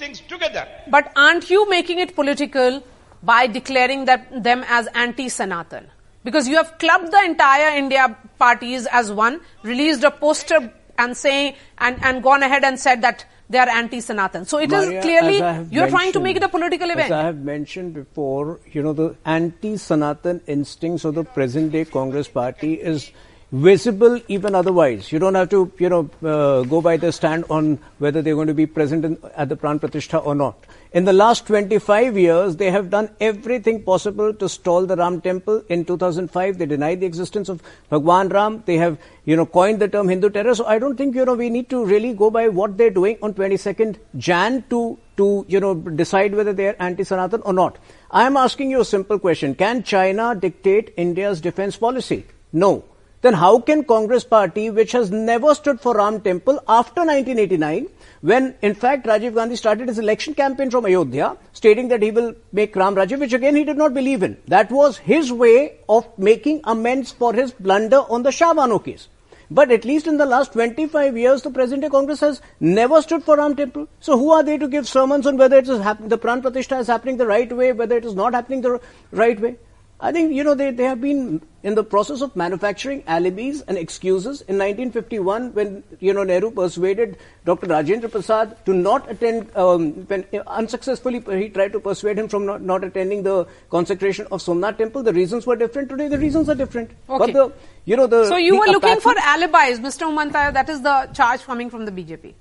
But 0.91 1.13
aren't 1.15 1.49
you 1.49 1.69
making 1.71 2.01
it 2.01 2.17
political 2.17 2.83
by 3.23 3.47
declaring 3.47 4.07
that 4.07 4.43
them 4.43 4.65
as 4.69 4.89
anti-Sanatan? 4.95 5.87
Because 6.25 6.49
you 6.49 6.57
have 6.57 6.77
clubbed 6.79 7.13
the 7.13 7.23
entire 7.23 7.77
India 7.77 8.17
parties 8.39 8.87
as 8.87 9.13
one, 9.13 9.41
released 9.63 10.03
a 10.03 10.11
poster 10.11 10.73
and 10.99 11.17
saying 11.17 11.55
and, 11.79 12.03
and 12.03 12.21
gone 12.23 12.43
ahead 12.43 12.65
and 12.65 12.81
said 12.81 13.03
that 13.03 13.25
they 13.49 13.59
are 13.59 13.69
anti-Sanatan. 13.69 14.47
So 14.47 14.59
it 14.59 14.71
Maria, 14.71 14.99
is 14.99 15.05
clearly 15.05 15.67
you're 15.71 15.89
trying 15.89 16.13
to 16.13 16.21
make 16.21 16.37
it 16.37 16.43
a 16.43 16.49
political 16.49 16.91
event. 16.91 17.07
As 17.07 17.13
I 17.13 17.23
have 17.25 17.39
mentioned 17.39 17.95
before, 17.95 18.61
you 18.73 18.83
know 18.83 18.93
the 18.93 19.17
anti-Sanatan 19.25 20.41
instincts 20.47 21.05
of 21.05 21.15
the 21.15 21.25
present-day 21.25 21.85
Congress 21.87 22.29
party 22.29 22.75
is 22.75 23.11
visible 23.53 24.21
even 24.29 24.55
otherwise. 24.55 25.13
You 25.13 25.19
don't 25.19 25.35
have 25.35 25.51
to, 25.51 25.71
you 25.79 25.89
know, 25.89 26.11
uh, 26.25 26.63
go 26.65 26.81
by 26.81 26.97
the 26.97 27.13
stand 27.13 27.45
on 27.51 27.79
whether 27.99 28.21
they're 28.21 28.35
going 28.35 28.49
to 28.49 28.55
be 28.55 28.67
present 28.67 29.05
in, 29.05 29.19
at 29.37 29.49
the 29.49 29.57
Pran 29.57 29.79
Pratishtha 29.79 30.25
or 30.25 30.35
not. 30.35 30.57
In 30.95 31.05
the 31.07 31.13
last 31.13 31.49
25 31.49 32.17
years, 32.17 32.55
they 32.55 32.71
have 32.71 32.89
done 32.89 33.11
everything 33.21 33.83
possible 33.83 34.33
to 34.33 34.49
stall 34.49 34.87
the 34.87 34.95
Ram 34.95 35.21
temple. 35.21 35.65
In 35.69 35.85
2005, 35.85 36.57
they 36.57 36.67
denied 36.67 37.01
the 37.01 37.07
existence 37.07 37.49
of 37.49 37.61
Bhagwan 37.91 38.29
Ram. 38.29 38.63
They 38.65 38.77
have, 38.77 38.97
you 39.25 39.35
know, 39.35 39.45
coined 39.45 39.81
the 39.81 39.89
term 39.89 40.09
Hindu 40.09 40.31
terror. 40.31 40.55
So 40.55 40.67
I 40.67 40.79
don't 40.79 40.97
think, 40.97 41.17
you 41.17 41.25
know, 41.25 41.35
we 41.35 41.51
need 41.51 41.69
to 41.71 41.85
really 41.85 42.15
go 42.15 42.31
by 42.31 42.47
what 42.47 42.79
they're 42.79 42.91
doing 42.91 43.19
on 43.23 43.35
22nd 43.35 43.97
Jan 44.19 44.63
to, 44.71 44.97
to, 45.17 45.45
you 45.49 45.59
know, 45.59 45.75
decide 45.75 46.33
whether 46.33 46.53
they 46.53 46.69
are 46.69 46.77
anti-Sanatan 46.79 47.43
or 47.45 47.53
not. 47.53 47.77
I 48.13 48.23
am 48.23 48.37
asking 48.37 48.71
you 48.71 48.81
a 48.81 48.85
simple 48.85 49.19
question. 49.19 49.57
Can 49.57 49.83
China 49.83 50.37
dictate 50.37 50.95
India's 50.97 51.41
defense 51.41 51.77
policy? 51.77 52.25
No 52.53 52.85
then 53.25 53.33
how 53.33 53.59
can 53.59 53.83
Congress 53.83 54.23
party, 54.23 54.69
which 54.69 54.93
has 54.93 55.11
never 55.11 55.55
stood 55.55 55.81
for 55.81 55.95
Ram 55.97 56.21
Temple 56.21 56.61
after 56.69 57.01
1989, 57.01 57.89
when 58.31 58.55
in 58.63 58.75
fact 58.75 59.07
Rajiv 59.07 59.35
Gandhi 59.35 59.57
started 59.57 59.89
his 59.89 59.99
election 59.99 60.35
campaign 60.35 60.71
from 60.71 60.87
Ayodhya, 60.87 61.37
stating 61.53 61.89
that 61.89 62.03
he 62.03 62.11
will 62.11 62.35
make 62.53 62.75
Ram 62.75 62.95
Rajya, 62.95 63.19
which 63.21 63.35
again 63.35 63.55
he 63.55 63.65
did 63.65 63.77
not 63.77 63.93
believe 63.93 64.23
in. 64.23 64.39
That 64.49 64.71
was 64.73 64.97
his 64.97 65.31
way 65.31 65.77
of 65.91 66.07
making 66.19 66.63
amends 66.65 67.13
for 67.13 67.35
his 67.35 67.53
blunder 67.53 67.99
on 67.99 68.23
the 68.23 68.33
Shah 68.33 68.55
Bano 68.55 68.79
case. 68.79 69.09
But 69.51 69.71
at 69.71 69.85
least 69.85 70.07
in 70.07 70.17
the 70.17 70.25
last 70.25 70.55
25 70.55 71.19
years, 71.19 71.43
the 71.43 71.51
present-day 71.51 71.91
Congress 71.91 72.21
has 72.21 72.41
never 72.61 73.03
stood 73.03 73.23
for 73.23 73.37
Ram 73.37 73.57
Temple. 73.57 73.89
So 74.01 74.19
who 74.19 74.31
are 74.33 74.43
they 74.43 74.57
to 74.57 74.69
give 74.69 74.89
sermons 74.89 75.27
on 75.27 75.37
whether 75.37 75.59
it 75.59 75.69
is 75.69 75.83
hap- 75.83 76.09
the 76.09 76.17
Pran 76.17 76.41
Pratishtha 76.41 76.81
is 76.81 76.87
happening 76.87 77.19
the 77.19 77.27
right 77.27 77.55
way, 77.55 77.73
whether 77.73 77.99
it 77.99 78.07
is 78.07 78.15
not 78.15 78.33
happening 78.33 78.63
the 78.63 78.81
right 79.13 79.39
way? 79.39 79.57
I 80.05 80.13
think, 80.13 80.35
you 80.35 80.45
know, 80.45 80.55
they, 80.55 80.71
they 80.71 80.85
have 80.85 81.01
been 81.01 81.41
in 81.63 81.75
the 81.77 81.83
process 81.83 82.21
of 82.21 82.37
manufacturing 82.37 83.03
alibis 83.07 83.63
and 83.63 83.79
excuses. 83.79 84.43
In 84.43 84.59
1951, 84.59 85.55
when, 85.55 85.83
you 85.99 86.13
know, 86.13 86.25
Nehru 86.25 86.51
persuaded 86.51 87.17
Dr. 87.47 87.69
Rajendra 87.69 88.11
Prasad 88.11 88.55
to 88.67 88.75
not 88.75 89.11
attend, 89.11 89.51
um, 89.57 89.93
when 90.09 90.27
unsuccessfully 90.47 91.25
he 91.41 91.49
tried 91.49 91.73
to 91.73 91.81
persuade 91.81 92.19
him 92.19 92.29
from 92.29 92.45
not, 92.45 92.61
not, 92.61 92.85
attending 92.85 93.23
the 93.23 93.47
consecration 93.71 94.27
of 94.31 94.43
Somnath 94.43 94.77
temple, 94.77 95.03
the 95.03 95.15
reasons 95.15 95.47
were 95.47 95.57
different. 95.57 95.89
Today, 95.89 96.09
the 96.09 96.19
reasons 96.19 96.51
are 96.51 96.55
different. 96.55 96.91
Okay. 97.09 97.19
But 97.19 97.33
the, 97.33 97.53
you 97.87 97.97
know, 97.97 98.07
the. 98.07 98.27
So 98.27 98.37
you 98.37 98.59
were 98.59 98.67
looking 98.67 99.01
for 99.01 99.15
alibis, 99.19 99.79
Mr. 99.79 100.03
Hanumanthaiah. 100.07 100.53
That 100.53 100.69
is 100.69 100.83
the 100.83 101.09
charge 101.15 101.45
coming 101.45 101.71
from 101.71 101.87
the 101.87 101.93
BJP. 101.93 102.35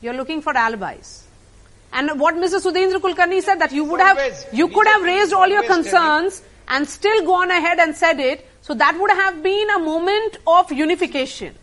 You're 0.00 0.14
looking 0.14 0.42
for 0.42 0.52
alibis. 0.56 1.23
And 1.94 2.18
what 2.18 2.34
Mr. 2.34 2.60
Sudhindra 2.60 3.00
Kulkarni 3.00 3.40
said 3.40 3.60
that 3.60 3.70
you 3.70 3.84
would 3.84 4.00
have, 4.00 4.18
you 4.52 4.66
could 4.66 4.86
have 4.88 5.02
raised 5.02 5.32
all 5.32 5.46
your 5.48 5.62
concerns 5.62 6.42
and 6.66 6.88
still 6.88 7.24
gone 7.24 7.52
ahead 7.52 7.78
and 7.78 7.94
said 7.94 8.18
it. 8.18 8.44
So 8.62 8.74
that 8.74 8.98
would 8.98 9.12
have 9.12 9.42
been 9.44 9.70
a 9.70 9.78
moment 9.78 10.38
of 10.44 10.72
unification. 10.72 11.54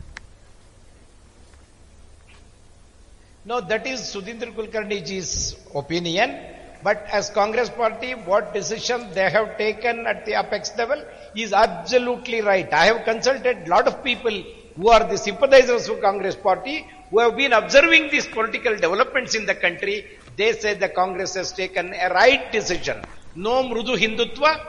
No, 3.43 3.59
that 3.59 3.85
is 3.85 3.99
Sudhindra 4.01 4.53
Kulkarniji's 4.53 5.57
opinion. 5.75 6.39
But 6.81 7.05
as 7.11 7.29
Congress 7.29 7.69
party, 7.69 8.13
what 8.13 8.53
decision 8.53 9.11
they 9.13 9.29
have 9.29 9.57
taken 9.57 10.07
at 10.07 10.25
the 10.25 10.39
apex 10.39 10.71
level 10.77 11.03
is 11.35 11.51
absolutely 11.51 12.41
right. 12.41 12.71
I 12.71 12.85
have 12.85 13.03
consulted 13.03 13.67
a 13.67 13.69
lot 13.69 13.85
of 13.87 14.03
people 14.03 14.43
who 14.77 14.89
are 14.89 15.03
the 15.03 15.17
sympathizers 15.17 15.89
of 15.89 16.01
Congress 16.01 16.35
party 16.35 16.87
who 17.09 17.19
have 17.19 17.35
been 17.35 17.53
observing 17.53 18.09
these 18.09 18.25
political 18.25 18.73
developments 18.75 19.35
in 19.35 19.45
the 19.45 19.53
country 19.53 20.05
they 20.37 20.53
say 20.53 20.73
the 20.75 20.89
Congress 20.89 21.35
has 21.35 21.51
taken 21.51 21.93
a 21.93 22.09
right 22.09 22.51
decision. 22.51 23.01
No 23.35 23.63
Mrudu 23.63 23.97
Hindutva. 23.97 24.67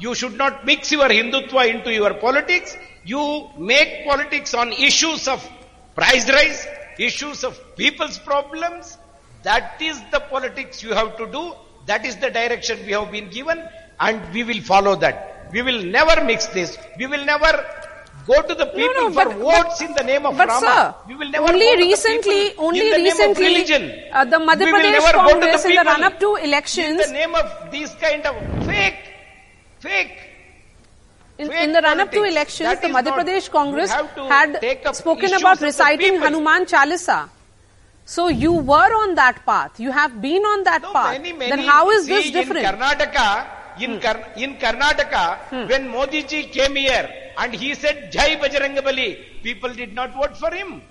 You 0.00 0.14
should 0.14 0.36
not 0.36 0.64
mix 0.66 0.90
your 0.92 1.08
Hindutva 1.08 1.68
into 1.68 1.92
your 1.92 2.14
politics. 2.14 2.76
You 3.04 3.48
make 3.58 4.06
politics 4.06 4.54
on 4.54 4.72
issues 4.72 5.28
of 5.28 5.48
price 5.94 6.28
rise, 6.28 6.66
issues 6.98 7.44
of 7.44 7.76
people's 7.76 8.18
problems. 8.18 8.98
That 9.42 9.80
is 9.80 10.00
the 10.10 10.20
politics 10.20 10.82
you 10.82 10.94
have 10.94 11.16
to 11.18 11.26
do. 11.30 11.52
That 11.86 12.04
is 12.04 12.16
the 12.16 12.30
direction 12.30 12.84
we 12.86 12.92
have 12.92 13.12
been 13.12 13.28
given 13.30 13.62
and 14.00 14.32
we 14.32 14.42
will 14.42 14.62
follow 14.62 14.96
that. 14.96 15.50
We 15.52 15.62
will 15.62 15.84
never 15.84 16.24
mix 16.24 16.46
this. 16.46 16.76
We 16.98 17.06
will 17.06 17.24
never 17.24 17.64
go 18.26 18.42
to 18.42 18.54
the 18.54 18.66
people 18.66 18.94
no, 18.94 19.08
no, 19.08 19.12
for 19.12 19.24
but, 19.24 19.36
votes 19.38 19.80
but, 19.80 19.88
in 19.88 19.94
the 19.94 20.02
name 20.02 20.26
of 20.26 20.36
but 20.36 20.48
Rama. 20.48 20.66
Sir, 20.66 20.94
we 21.08 21.14
will 21.14 21.30
never 21.30 21.48
only 21.48 21.76
recently, 21.76 22.54
only 22.56 22.92
recently, 22.92 24.10
uh, 24.10 24.24
the 24.24 24.38
Madhya 24.38 24.72
Pradesh 24.72 25.12
Congress 25.12 25.62
the 25.62 25.68
in 25.70 25.76
the 25.76 25.84
run-up 25.84 26.20
to 26.20 26.34
elections, 26.36 27.06
in 27.06 27.12
the 27.12 27.12
name 27.12 27.34
of 27.34 27.70
these 27.70 27.94
kind 27.94 28.24
of 28.26 28.66
fake, 28.66 28.98
fake. 29.80 30.18
In, 31.36 31.52
in, 31.52 31.72
the 31.72 31.82
run-up 31.82 32.12
to 32.12 32.22
elections, 32.22 32.80
the 32.80 32.88
Madhya 32.88 33.12
Pradesh 33.12 33.50
Congress 33.50 33.90
had 33.90 34.94
spoken 34.94 35.34
about 35.34 35.60
reciting 35.60 36.20
Hanuman 36.20 36.64
Chalisa. 36.64 37.28
So 38.06 38.28
you 38.28 38.52
were 38.52 38.92
on 39.02 39.14
that 39.14 39.44
path. 39.46 39.80
You 39.80 39.90
have 39.90 40.20
been 40.20 40.42
on 40.42 40.62
that 40.64 40.82
no, 40.82 40.92
path. 40.92 41.12
Many, 41.22 41.32
many, 41.32 41.50
then 41.50 41.66
how 41.66 41.90
is 41.90 42.04
see, 42.04 42.12
this 42.12 42.30
different? 42.30 42.66
In 42.66 42.74
Karnataka, 42.74 43.80
in, 43.80 43.94
hmm. 43.94 43.98
Kar- 43.98 44.32
in 44.36 44.56
Karnataka, 44.56 45.38
hmm. 45.38 45.68
when 45.68 45.88
Modi 45.88 46.22
ji 46.22 46.44
came 46.44 46.76
here 46.76 47.23
and 47.38 47.54
he 47.54 47.74
said 47.74 48.12
Jai 48.12 48.36
Bajrang 48.36 48.82
Bali, 48.82 49.14
people 49.42 49.72
did 49.72 49.94
not 49.94 50.14
vote 50.14 50.36
for 50.36 50.52
him. 50.52 50.82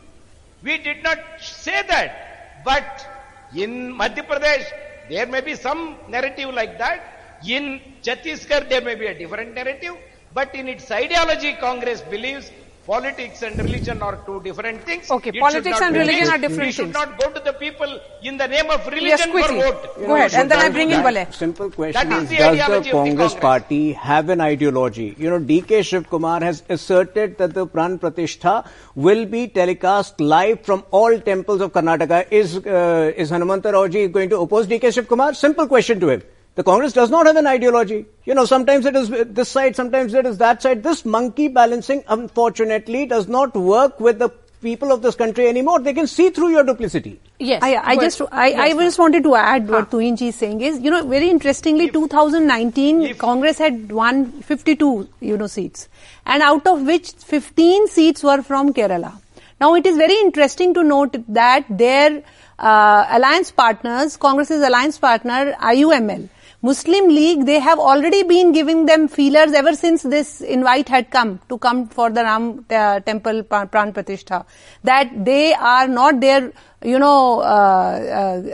We 0.62 0.78
did 0.78 1.04
not 1.04 1.18
say 1.40 1.84
that. 1.88 2.64
But 2.64 3.08
in 3.56 3.98
Madhya 3.98 4.26
Pradesh, 4.26 4.66
there 5.10 5.28
may 5.28 5.42
be 5.42 5.56
some 5.56 5.98
narrative 6.08 6.54
like 6.54 6.78
that. 6.78 7.40
In 7.46 7.82
Chhattisgarh, 8.02 8.70
there 8.70 8.82
may 8.82 8.96
be 8.96 9.08
a 9.08 9.18
different 9.18 9.54
narrative. 9.54 9.96
But 10.34 10.56
in 10.56 10.68
its 10.68 10.90
ideology, 10.90 11.54
Congress 11.60 12.02
believes 12.02 12.50
politics 12.86 13.42
and 13.42 13.58
religion 13.58 14.02
are 14.02 14.18
two 14.26 14.42
different 14.42 14.84
things. 14.84 15.10
Okay, 15.10 15.32
it 15.34 15.40
politics 15.40 15.82
and 15.82 15.96
religion 15.96 16.30
are 16.30 16.38
different 16.38 16.68
we 16.68 16.72
things. 16.72 16.78
We 16.78 16.84
should 16.84 16.94
not 16.94 17.20
go 17.20 17.32
to 17.32 17.40
the 17.40 17.54
people 17.54 18.00
in 18.22 18.38
the 18.38 18.48
name 18.48 18.70
of 18.70 18.86
religion 18.86 19.32
yes, 19.34 19.48
for 19.48 19.54
vote. 19.54 19.96
Go 19.98 20.16
ahead, 20.16 20.34
and 20.34 20.52
then 20.52 20.60
I 20.60 20.70
bring 20.70 20.92
in 20.92 21.02
Valay. 21.02 21.34
Simple 21.34 21.72
question 21.72 22.12
is, 22.12 22.30
the 22.30 22.38
does 22.38 22.86
the 22.86 22.92
Congress, 22.92 23.34
the 23.34 23.40
party 23.40 23.94
have 23.94 24.30
an 24.30 24.42
ideology? 24.42 25.16
You 25.18 25.30
know, 25.30 25.40
DK 25.40 25.82
Shivakumar 25.92 26.42
has 26.42 26.64
asserted 26.70 27.38
that 27.38 27.54
the 27.54 27.66
Pran 27.66 28.00
Pratishtha 28.00 28.68
will 28.96 29.26
be 29.26 29.48
telecast 29.48 30.20
live 30.20 30.62
from 30.62 30.84
all 30.92 31.20
temples 31.20 31.62
of 31.62 31.72
Karnataka. 31.72 32.32
Is, 32.32 32.58
uh, 32.58 33.12
is 33.16 33.32
Hanumanta 33.32 33.74
Raoji 33.74 34.12
going 34.12 34.30
to 34.30 34.40
oppose 34.40 34.68
DK 34.68 34.82
Shivakumar? 34.98 35.36
Simple 35.36 35.68
question 35.68 36.00
to 36.00 36.10
him. 36.10 36.24
The 36.56 36.64
Congress 36.64 36.94
does 36.94 37.10
not 37.10 37.26
have 37.26 37.36
an 37.36 37.48
ideology. 37.48 38.06
You 38.26 38.36
know, 38.36 38.46
sometimes 38.46 38.86
it 38.86 38.96
is 38.96 39.10
this 39.10 39.50
side, 39.50 39.76
sometimes 39.76 40.14
it 40.14 40.26
is 40.26 40.38
that 40.38 40.62
side. 40.62 40.84
This 40.84 41.04
monkey 41.04 41.48
balancing, 41.48 42.04
unfortunately, 42.08 43.08
does 43.08 43.28
not 43.28 43.56
work 43.56 44.00
with 44.00 44.20
the 44.20 44.30
people 44.62 44.92
of 44.92 45.02
this 45.02 45.16
country 45.16 45.48
anymore. 45.48 45.80
They 45.80 45.94
can 45.94 46.08
see 46.08 46.30
through 46.30 46.50
your 46.50 46.64
duplicity. 46.64 47.20
Yes. 47.40 47.62
I, 47.62 47.76
I 47.76 47.96
just, 47.98 48.22
I, 48.32 48.48
yes, 48.48 48.60
I 48.60 48.84
just 48.84 49.00
wanted 49.00 49.24
to 49.24 49.36
add 49.36 49.68
what 49.68 49.90
Tuhinji 49.90 50.30
is 50.30 50.36
saying 50.36 50.62
is, 50.62 50.80
you 50.80 50.92
know, 50.92 51.06
very 51.06 51.30
interestingly, 51.30 51.86
if, 51.86 51.94
2019, 51.94 53.02
if, 53.02 53.18
Congress 53.18 53.58
had 53.58 53.92
won 53.92 54.32
52, 54.44 55.10
you 55.20 55.38
know, 55.38 55.48
seats. 55.48 55.90
And 56.26 56.42
out 56.42 56.66
of 56.68 56.84
which 56.84 57.12
15 57.12 57.88
seats 57.88 58.24
were 58.24 58.42
from 58.42 58.74
Kerala. 58.74 59.20
Now, 59.60 59.76
it 59.76 59.86
is 59.86 59.98
very 59.98 60.20
interesting 60.22 60.74
to 60.76 60.84
note 60.84 61.16
that 61.30 61.66
their 61.70 62.24
uh, 62.60 63.06
alliance 63.10 63.52
partners, 63.52 64.18
Congress's 64.18 64.62
alliance 64.62 64.98
partner, 64.98 65.54
IUML, 65.54 66.30
Muslim 66.64 67.10
League, 67.10 67.46
they 67.46 67.60
have 67.60 67.78
already 67.78 68.24
been 68.24 68.54
giving 68.54 68.86
them 68.86 69.10
feelers 69.10 69.52
ever 69.52 69.76
since 69.76 70.02
this 70.02 70.40
invite 70.40 70.88
had 70.88 71.12
come 71.12 71.42
to 71.50 71.58
come 71.58 71.90
for 71.90 72.10
the 72.10 72.24
Ram 72.24 72.66
uh, 72.70 73.02
Temple 73.02 73.44
Pran 73.44 73.94
Pratishtha. 73.94 74.46
That 74.86 75.26
they 75.26 75.54
are 75.54 75.90
not 75.90 76.22
there, 76.22 76.54
you 76.82 77.00
know, 77.00 77.42
uh, 77.42 77.44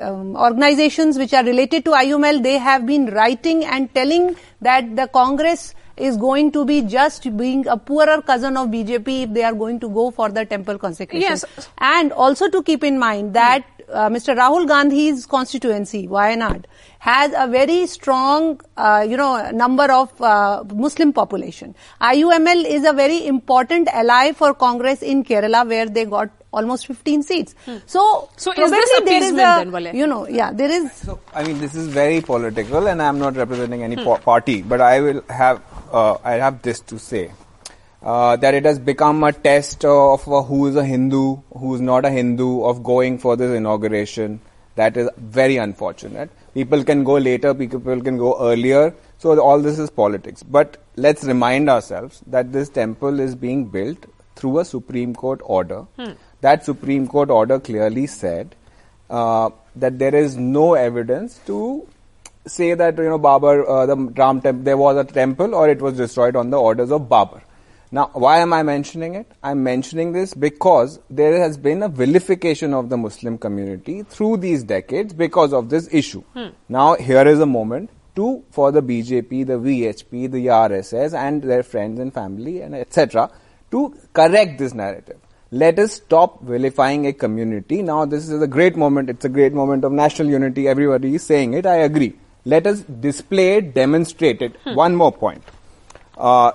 uh, 0.02 0.10
um, 0.10 0.36
organizations 0.36 1.19
which 1.19 1.36
are 1.36 1.43
related 1.43 1.86
to 1.86 1.91
IUML, 1.91 2.41
they 2.41 2.58
have 2.58 2.88
been 2.88 3.06
writing 3.12 3.63
and 3.63 3.93
telling 3.93 4.36
that 4.62 4.95
the 4.95 5.08
Congress 5.08 5.76
is 5.95 6.17
going 6.17 6.52
to 6.54 6.65
be 6.65 6.82
just 6.82 7.38
being 7.38 7.67
a 7.67 7.78
poorer 7.78 8.24
cousin 8.24 8.58
of 8.58 8.69
BJP 8.69 9.24
if 9.24 9.34
they 9.34 9.43
are 9.43 9.54
going 9.54 9.80
to 9.82 9.89
go 9.89 10.10
for 10.10 10.30
the 10.30 10.45
temple 10.45 10.80
consecration. 10.80 11.30
Yes. 11.30 11.45
And 11.78 12.12
also 12.12 12.50
to 12.50 12.63
keep 12.63 12.84
in 12.84 12.98
mind 12.98 13.34
that 13.36 13.65
uh, 13.91 14.10
Mr. 14.10 14.36
Rahul 14.36 14.67
Gandhi's 14.67 15.25
constituency, 15.25 16.08
Wayanad, 16.08 16.65
has 16.99 17.34
a 17.36 17.47
very 17.47 17.88
strong, 17.88 18.60
uh, 18.78 19.06
you 19.08 19.17
know, 19.17 19.49
number 19.52 19.91
of 19.91 20.21
uh, 20.21 20.63
Muslim 20.73 21.13
population. 21.13 21.75
IUML 22.02 22.65
is 22.65 22.86
a 22.86 22.93
very 22.93 23.25
important 23.25 23.88
ally 23.88 24.34
for 24.34 24.54
Congress 24.54 25.02
in 25.02 25.23
Kerala, 25.23 25.67
where 25.67 25.88
they 25.88 26.06
got 26.06 26.30
almost 26.52 26.88
15 26.88 27.23
seats. 27.23 27.56
Hmm. 27.65 27.78
So, 27.86 28.30
so 28.36 28.52
is 28.52 28.71
this 28.71 28.99
a 28.99 29.04
there 29.06 29.23
is 29.23 29.32
a, 29.32 29.36
then, 29.36 29.95
you 29.95 30.08
know, 30.08 30.28
yeah, 30.28 30.52
there 30.52 30.69
is. 30.69 30.91
So, 30.93 31.19
I 31.34 31.43
mean, 31.43 31.60
this 31.60 31.75
is 31.75 31.88
very 31.88 32.21
political, 32.21 32.88
and 32.88 33.02
I'm 33.02 33.19
not 33.19 33.36
representing 33.36 33.84
any 33.84 33.95
hmm. 33.95 34.23
party, 34.23 34.62
but 34.62 34.82
I 34.82 34.99
will 35.02 35.23
have, 35.30 35.62
uh, 35.91 36.17
I 36.23 36.34
have 36.34 36.62
this 36.62 36.80
to 36.82 36.99
say. 36.99 37.32
Uh, 38.02 38.38
that 38.38 38.54
it 38.54 38.64
has 38.64 38.80
become 38.80 39.24
a 39.26 39.34
test 39.34 39.84
of 39.84 40.26
uh, 40.32 40.42
who 40.44 40.68
is 40.68 40.76
a 40.78 40.86
Hindu, 40.86 41.38
who 41.58 41.76
is 41.76 41.82
not 41.82 42.06
a 42.06 42.10
Hindu, 42.10 42.64
of 42.64 42.82
going 42.82 43.18
for 43.20 43.36
this 43.36 43.52
inauguration. 43.52 44.40
That 44.76 44.96
is 44.96 45.10
very 45.18 45.58
unfortunate. 45.58 46.30
People 46.54 46.86
can 46.86 47.04
go 47.04 47.16
later, 47.16 47.54
people 47.54 48.02
can 48.02 48.18
go 48.18 48.40
earlier. 48.40 48.96
So 49.18 49.38
all 49.42 49.60
this 49.60 49.78
is 49.80 49.90
politics. 49.90 50.44
But 50.44 50.78
let's 50.96 51.26
remind 51.26 51.70
ourselves 51.70 52.22
that 52.28 52.54
this 52.54 52.70
temple 52.70 53.20
is 53.20 53.36
being 53.36 53.66
built 53.66 54.06
through 54.38 54.60
a 54.60 54.66
Supreme 54.66 55.14
Court 55.14 55.42
order. 55.44 55.82
Hmm. 55.98 56.12
That 56.40 56.64
Supreme 56.64 57.06
Court 57.06 57.30
order 57.30 57.60
clearly 57.60 58.08
said 58.08 58.56
uh, 59.10 59.50
that 59.76 60.00
there 60.00 60.16
is 60.16 60.38
no 60.38 60.76
evidence 60.76 61.40
to 61.48 61.86
say 62.48 62.74
that 62.74 62.98
you 62.98 63.10
know 63.10 63.20
Babur, 63.20 63.68
uh, 63.68 63.86
the 63.86 63.98
Ram 63.98 64.40
temple, 64.40 64.64
there 64.64 64.78
was 64.78 64.96
a 64.96 65.04
temple 65.04 65.54
or 65.54 65.68
it 65.70 65.82
was 65.82 65.98
destroyed 65.98 66.38
on 66.38 66.50
the 66.50 66.58
orders 66.58 66.92
of 66.92 67.02
Babur. 67.10 67.42
Now, 67.91 68.12
why 68.13 68.38
am 68.39 68.54
I 68.54 68.62
mentioning 68.62 69.15
it? 69.15 69.32
I'm 69.41 69.63
mentioning 69.63 70.12
this 70.13 70.36
because 70.36 70.99
there 71.10 71.39
has 71.39 71.58
been 71.58 71.82
a 71.82 71.89
vilification 71.89 72.73
of 72.73 72.89
the 72.89 72.97
Muslim 72.97 73.39
community 73.39 74.04
through 74.04 74.38
these 74.38 74.63
decades 74.63 75.12
because 75.12 75.54
of 75.54 75.69
this 75.69 75.91
issue. 75.91 76.21
Hmm. 76.34 76.49
Now, 76.67 76.93
here 76.95 77.28
is 77.28 77.39
a 77.39 77.47
moment 77.47 77.89
to 78.15 78.43
for 78.52 78.71
the 78.71 78.84
BJP, 78.84 79.47
the 79.47 79.54
VHP, 79.54 80.32
the 80.32 80.45
RSS, 80.47 81.17
and 81.17 81.41
their 81.41 81.63
friends 81.63 81.99
and 81.99 82.13
family, 82.13 82.62
and 82.62 82.75
etc., 82.75 83.32
to 83.71 83.95
correct 84.13 84.60
this 84.60 84.75
narrative. 84.75 85.17
Let 85.49 85.80
us 85.80 85.93
stop 85.93 86.43
vilifying 86.43 87.08
a 87.08 87.13
community. 87.13 87.82
Now, 87.82 88.06
this 88.06 88.30
is 88.30 88.39
a 88.39 88.47
great 88.47 88.75
moment. 88.75 89.10
It's 89.10 89.25
a 89.25 89.30
great 89.30 89.54
moment 89.54 89.84
of 89.84 89.91
national 89.91 90.30
unity. 90.30 90.67
Everybody 90.67 91.15
is 91.15 91.23
saying 91.23 91.56
it. 91.56 91.65
I 91.65 91.78
agree. 91.78 92.13
Let 92.45 92.67
us 92.67 92.82
display 92.82 93.58
it, 93.58 93.73
demonstrate 93.73 94.43
it. 94.43 94.56
Hmm. 94.63 94.75
One 94.75 94.95
more 94.95 95.12
point. 95.12 95.43
Uh, 96.15 96.52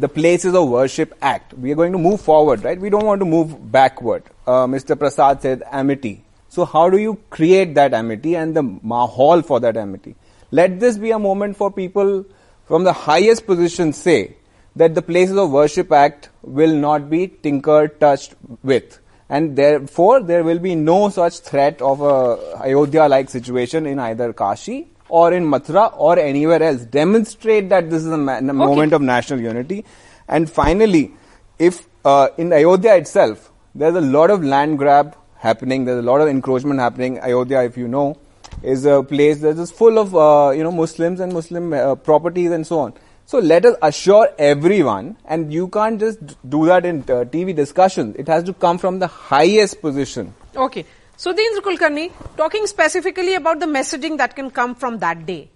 the 0.00 0.08
Places 0.08 0.54
of 0.54 0.68
Worship 0.68 1.14
Act. 1.20 1.52
We 1.54 1.72
are 1.72 1.74
going 1.74 1.92
to 1.92 1.98
move 1.98 2.20
forward, 2.22 2.64
right? 2.64 2.80
We 2.80 2.88
don't 2.88 3.04
want 3.04 3.20
to 3.20 3.26
move 3.26 3.70
backward. 3.70 4.22
Uh, 4.46 4.66
Mr. 4.66 4.98
Prasad 4.98 5.42
said 5.42 5.62
amity. 5.70 6.24
So 6.48 6.64
how 6.64 6.88
do 6.88 6.96
you 6.96 7.20
create 7.28 7.74
that 7.74 7.92
amity 7.92 8.34
and 8.34 8.56
the 8.56 8.62
mahal 8.62 9.42
for 9.42 9.60
that 9.60 9.76
amity? 9.76 10.16
Let 10.50 10.80
this 10.80 10.96
be 10.96 11.10
a 11.10 11.18
moment 11.18 11.56
for 11.56 11.70
people 11.70 12.24
from 12.64 12.84
the 12.84 12.94
highest 12.94 13.46
position 13.46 13.92
say 13.92 14.36
that 14.74 14.94
the 14.94 15.02
Places 15.02 15.36
of 15.36 15.50
Worship 15.50 15.92
Act 15.92 16.30
will 16.42 16.74
not 16.74 17.10
be 17.10 17.28
tinkered, 17.28 18.00
touched 18.00 18.34
with. 18.62 18.98
And 19.28 19.54
therefore, 19.54 20.22
there 20.22 20.42
will 20.42 20.58
be 20.58 20.74
no 20.74 21.10
such 21.10 21.40
threat 21.40 21.82
of 21.82 22.00
a 22.00 22.62
Ayodhya-like 22.62 23.28
situation 23.28 23.86
in 23.86 23.98
either 23.98 24.32
Kashi 24.32 24.88
or 25.10 25.32
in 25.32 25.44
Mathura 25.44 25.92
or 25.96 26.18
anywhere 26.18 26.62
else. 26.62 26.82
Demonstrate 26.82 27.68
that 27.68 27.90
this 27.90 28.04
is 28.04 28.12
a, 28.12 28.16
ma- 28.16 28.38
a 28.38 28.42
moment 28.42 28.92
of 28.92 29.02
national 29.02 29.40
unity. 29.40 29.84
And 30.28 30.50
finally, 30.50 31.12
if 31.58 31.86
uh, 32.04 32.28
in 32.38 32.52
Ayodhya 32.52 32.96
itself, 32.96 33.50
there's 33.74 33.94
a 33.94 34.00
lot 34.00 34.30
of 34.30 34.42
land 34.42 34.78
grab 34.78 35.16
happening, 35.36 35.84
there's 35.84 35.98
a 35.98 36.06
lot 36.06 36.20
of 36.20 36.28
encroachment 36.28 36.80
happening. 36.80 37.18
Ayodhya, 37.20 37.64
if 37.64 37.76
you 37.76 37.88
know, 37.88 38.16
is 38.62 38.84
a 38.84 39.02
place 39.02 39.40
that 39.40 39.58
is 39.58 39.70
full 39.70 39.98
of 39.98 40.14
uh, 40.14 40.50
you 40.50 40.62
know 40.62 40.72
Muslims 40.72 41.20
and 41.20 41.32
Muslim 41.32 41.72
uh, 41.72 41.94
properties 41.94 42.50
and 42.50 42.66
so 42.66 42.80
on. 42.80 42.94
So 43.26 43.38
let 43.38 43.64
us 43.64 43.76
assure 43.80 44.28
everyone, 44.38 45.16
and 45.24 45.52
you 45.52 45.68
can't 45.68 46.00
just 46.00 46.18
do 46.50 46.66
that 46.66 46.84
in 46.84 47.02
uh, 47.02 47.24
TV 47.34 47.54
discussions. 47.54 48.16
It 48.16 48.26
has 48.26 48.42
to 48.44 48.52
come 48.52 48.76
from 48.76 48.98
the 48.98 49.06
highest 49.06 49.80
position. 49.80 50.34
Okay. 50.56 50.84
Sudhindra 51.20 51.60
Kulkarni, 51.60 52.10
talking 52.38 52.66
specifically 52.66 53.34
about 53.34 53.60
the 53.60 53.66
messaging 53.66 54.16
that 54.16 54.34
can 54.34 54.50
come 54.50 54.74
from 54.74 55.00
that 55.00 55.26
day. 55.26 55.50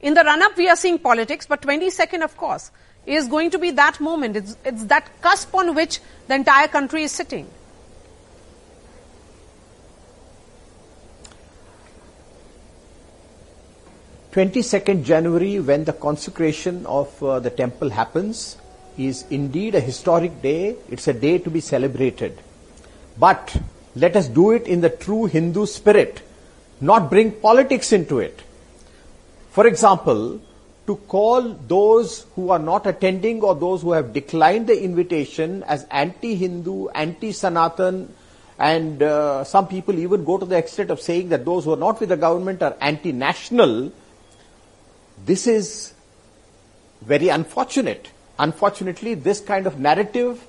In 0.00 0.14
the 0.14 0.24
run-up, 0.24 0.56
we 0.56 0.70
are 0.70 0.76
seeing 0.76 0.98
politics, 0.98 1.44
but 1.44 1.60
22nd, 1.60 2.24
of 2.24 2.34
course, 2.38 2.70
is 3.04 3.28
going 3.28 3.50
to 3.50 3.58
be 3.58 3.72
that 3.72 4.00
moment. 4.00 4.36
It's, 4.36 4.56
it's 4.64 4.84
that 4.86 5.20
cusp 5.20 5.54
on 5.54 5.74
which 5.74 6.00
the 6.28 6.34
entire 6.36 6.66
country 6.68 7.02
is 7.02 7.12
sitting. 7.12 7.46
Twenty-second 14.32 15.04
January, 15.04 15.60
when 15.60 15.84
the 15.84 15.92
consecration 15.92 16.86
of 16.86 17.22
uh, 17.22 17.38
the 17.40 17.50
temple 17.50 17.90
happens, 17.90 18.56
is 18.96 19.26
indeed 19.28 19.74
a 19.74 19.80
historic 19.80 20.40
day. 20.40 20.74
It's 20.88 21.06
a 21.06 21.12
day 21.12 21.36
to 21.36 21.50
be 21.50 21.60
celebrated. 21.60 22.38
But 23.18 23.54
let 23.96 24.14
us 24.14 24.28
do 24.28 24.50
it 24.50 24.66
in 24.66 24.82
the 24.82 24.90
true 24.90 25.24
Hindu 25.24 25.64
spirit, 25.66 26.20
not 26.80 27.08
bring 27.10 27.32
politics 27.32 27.92
into 27.92 28.18
it. 28.18 28.42
For 29.50 29.66
example, 29.66 30.40
to 30.86 30.96
call 31.08 31.54
those 31.66 32.26
who 32.34 32.50
are 32.50 32.58
not 32.58 32.86
attending 32.86 33.42
or 33.42 33.54
those 33.54 33.80
who 33.80 33.92
have 33.92 34.12
declined 34.12 34.66
the 34.66 34.84
invitation 34.84 35.62
as 35.62 35.84
anti-Hindu, 35.90 36.88
anti-Sanatan, 36.88 38.14
and 38.58 39.02
uh, 39.02 39.44
some 39.44 39.66
people 39.66 39.98
even 39.98 40.24
go 40.24 40.36
to 40.36 40.44
the 40.44 40.56
extent 40.56 40.90
of 40.90 41.00
saying 41.00 41.30
that 41.30 41.46
those 41.46 41.64
who 41.64 41.72
are 41.72 41.78
not 41.78 41.98
with 41.98 42.10
the 42.10 42.16
government 42.18 42.62
are 42.62 42.76
anti-national, 42.80 43.92
this 45.24 45.46
is 45.46 45.94
very 47.00 47.28
unfortunate. 47.28 48.10
Unfortunately, 48.38 49.14
this 49.14 49.40
kind 49.40 49.66
of 49.66 49.78
narrative 49.78 50.46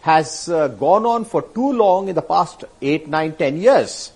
has 0.00 0.48
uh, 0.48 0.68
gone 0.68 1.04
on 1.04 1.24
for 1.24 1.42
too 1.42 1.72
long 1.72 2.08
in 2.08 2.14
the 2.14 2.22
past 2.22 2.64
8, 2.80 3.08
9, 3.08 3.32
10 3.34 3.56
years. 3.60 4.12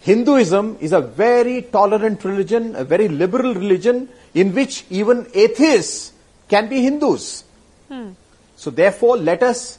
Hinduism 0.00 0.78
is 0.80 0.92
a 0.92 1.00
very 1.00 1.62
tolerant 1.62 2.24
religion, 2.24 2.76
a 2.76 2.84
very 2.84 3.08
liberal 3.08 3.54
religion 3.54 4.08
in 4.34 4.54
which 4.54 4.84
even 4.90 5.26
atheists 5.34 6.12
can 6.48 6.68
be 6.68 6.82
Hindus. 6.82 7.44
Hmm. 7.88 8.10
So 8.56 8.70
therefore 8.70 9.16
let 9.16 9.42
us 9.42 9.78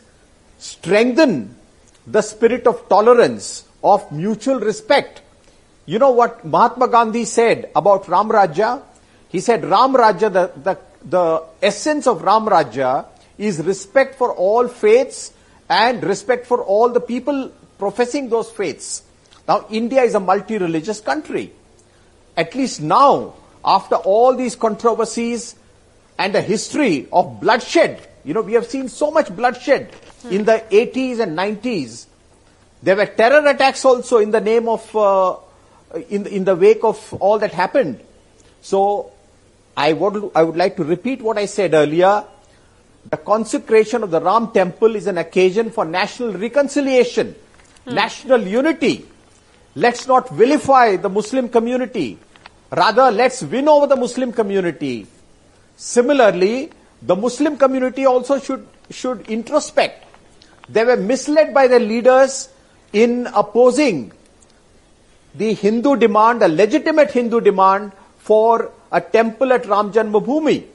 strengthen 0.58 1.56
the 2.06 2.22
spirit 2.22 2.68
of 2.68 2.90
tolerance 2.90 3.64
of 3.84 4.12
mutual 4.12 4.60
respect. 4.60 5.22
You 5.86 6.00
know 6.00 6.12
what 6.12 6.44
Mahatma 6.46 6.88
Gandhi 6.88 7.26
said 7.26 7.72
about 7.76 8.08
Ram 8.08 8.30
Rajya? 8.30 8.82
He 9.30 9.40
said 9.40 9.64
Ram 9.64 9.94
Rajya, 9.94 10.34
the, 10.34 10.52
the, 10.62 10.80
the 11.06 11.44
essence 11.62 12.08
of 12.08 12.22
Ram 12.24 12.46
Rajya 12.46 13.06
is 13.40 13.60
respect 13.60 14.16
for 14.16 14.34
all 14.36 14.68
faiths 14.68 15.34
and 15.70 16.04
respect 16.04 16.46
for 16.46 16.62
all 16.64 16.90
the 16.90 17.00
people 17.00 17.52
professing 17.80 18.30
those 18.30 18.52
faiths. 18.52 19.02
Now, 19.48 19.66
India 19.72 20.04
is 20.04 20.14
a 20.14 20.20
multi-religious 20.20 21.00
country. 21.00 21.54
At 22.38 22.54
least 22.54 22.82
now, 22.82 23.34
after 23.64 23.96
all 23.96 24.36
these 24.36 24.56
controversies 24.56 25.56
and 26.18 26.36
a 26.36 26.42
history 26.42 27.08
of 27.12 27.40
bloodshed, 27.40 28.06
you 28.26 28.34
know, 28.34 28.42
we 28.42 28.54
have 28.54 28.68
seen 28.68 28.90
so 28.90 29.10
much 29.10 29.34
bloodshed 29.36 29.94
hmm. 30.22 30.30
in 30.30 30.46
the 30.46 30.64
80s 30.70 31.20
and 31.20 31.38
90s. 31.38 32.06
There 32.84 32.96
were 32.96 33.06
terror 33.06 33.46
attacks 33.48 33.84
also 33.86 34.18
in 34.18 34.32
the 34.32 34.42
name 34.42 34.68
of, 34.68 34.96
uh, 34.96 35.38
in, 36.10 36.28
in 36.28 36.44
the 36.44 36.56
wake 36.56 36.84
of 36.84 37.14
all 37.16 37.40
that 37.40 37.54
happened. 37.54 38.02
So, 38.62 39.12
I 39.76 39.94
would, 39.94 40.32
I 40.36 40.44
would 40.44 40.58
like 40.58 40.76
to 40.76 40.84
repeat 40.84 41.22
what 41.22 41.38
I 41.38 41.46
said 41.46 41.74
earlier. 41.74 42.26
The 43.10 43.18
consecration 43.18 44.04
of 44.04 44.12
the 44.12 44.22
Ram 44.22 44.52
temple 44.52 44.96
is 44.96 45.08
an 45.08 45.18
occasion 45.18 45.72
for 45.72 45.86
national 45.86 46.34
reconciliation, 46.34 47.36
hmm. 47.86 47.94
national 47.94 48.42
unity. 48.42 49.06
Let's 49.76 50.08
not 50.08 50.30
vilify 50.30 50.98
the 50.98 51.10
Muslim 51.10 51.50
community. 51.50 52.18
Rather, 52.72 53.12
let's 53.12 53.42
win 53.42 53.68
over 53.68 53.88
the 53.88 53.96
Muslim 53.96 54.32
community. 54.32 55.08
Similarly, 55.76 56.72
the 57.02 57.16
Muslim 57.16 57.58
community 57.58 58.06
also 58.06 58.40
should, 58.40 58.68
should 58.90 59.30
introspect. 59.30 60.06
They 60.68 60.84
were 60.84 60.98
misled 60.98 61.54
by 61.54 61.68
their 61.68 61.80
leaders 61.80 62.50
in 62.94 63.28
opposing 63.28 64.12
the 65.36 65.54
Hindu 65.54 65.96
demand, 65.96 66.42
a 66.44 66.48
legitimate 66.48 67.12
Hindu 67.12 67.42
demand 67.42 67.92
for 68.18 68.72
a 68.92 69.02
temple 69.02 69.54
at 69.54 69.66
Ram 69.66 69.92
Janmabhoomi. 69.92 70.66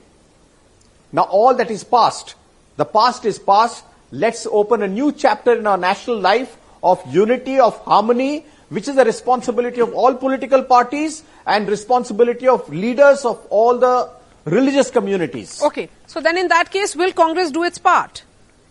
Now 1.15 1.23
all 1.23 1.55
that 1.55 1.71
is 1.71 1.85
past. 1.85 2.35
The 2.77 2.85
past 2.85 3.25
is 3.25 3.39
past. 3.39 3.85
Let's 4.11 4.47
open 4.51 4.83
a 4.83 4.89
new 4.89 5.13
chapter 5.13 5.53
in 5.55 5.65
our 5.65 5.77
national 5.79 6.19
life 6.19 6.57
of 6.83 7.01
unity, 7.07 7.61
of 7.61 7.79
harmony, 7.85 8.47
which 8.69 8.89
is 8.89 8.97
the 8.97 9.05
responsibility 9.05 9.81
of 9.81 9.95
all 9.95 10.15
political 10.15 10.65
parties 10.65 11.23
and 11.47 11.69
responsibility 11.69 12.49
of 12.49 12.69
leaders 12.69 13.25
of 13.25 13.47
all 13.49 13.79
the 13.79 14.11
religious 14.45 14.91
communities. 14.91 15.63
Okay. 15.63 15.89
So 16.09 16.21
then 16.21 16.37
in 16.37 16.49
that 16.49 16.73
case, 16.73 16.97
will 16.97 17.13
Congress 17.13 17.53
do 17.53 17.63
its 17.63 17.79
part? 17.79 18.25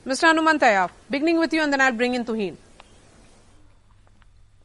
Mr. 0.05 0.27
Hanumanthaiah, 0.33 0.89
beginning 1.09 1.39
with 1.39 1.53
you 1.53 1.61
and 1.61 1.71
then 1.71 1.79
I'll 1.79 1.93
bring 1.93 2.13
in 2.13 2.25
Tuhin. 2.25 2.57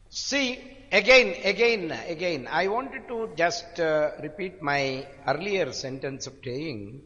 See, 0.09 0.59
again, 0.91 1.33
again, 1.45 1.97
again, 2.09 2.49
I 2.51 2.67
wanted 2.67 3.07
to 3.07 3.29
just 3.37 3.79
uh, 3.79 4.11
repeat 4.21 4.61
my 4.61 5.07
earlier 5.25 5.71
sentence 5.71 6.27
of 6.27 6.33
saying, 6.43 7.03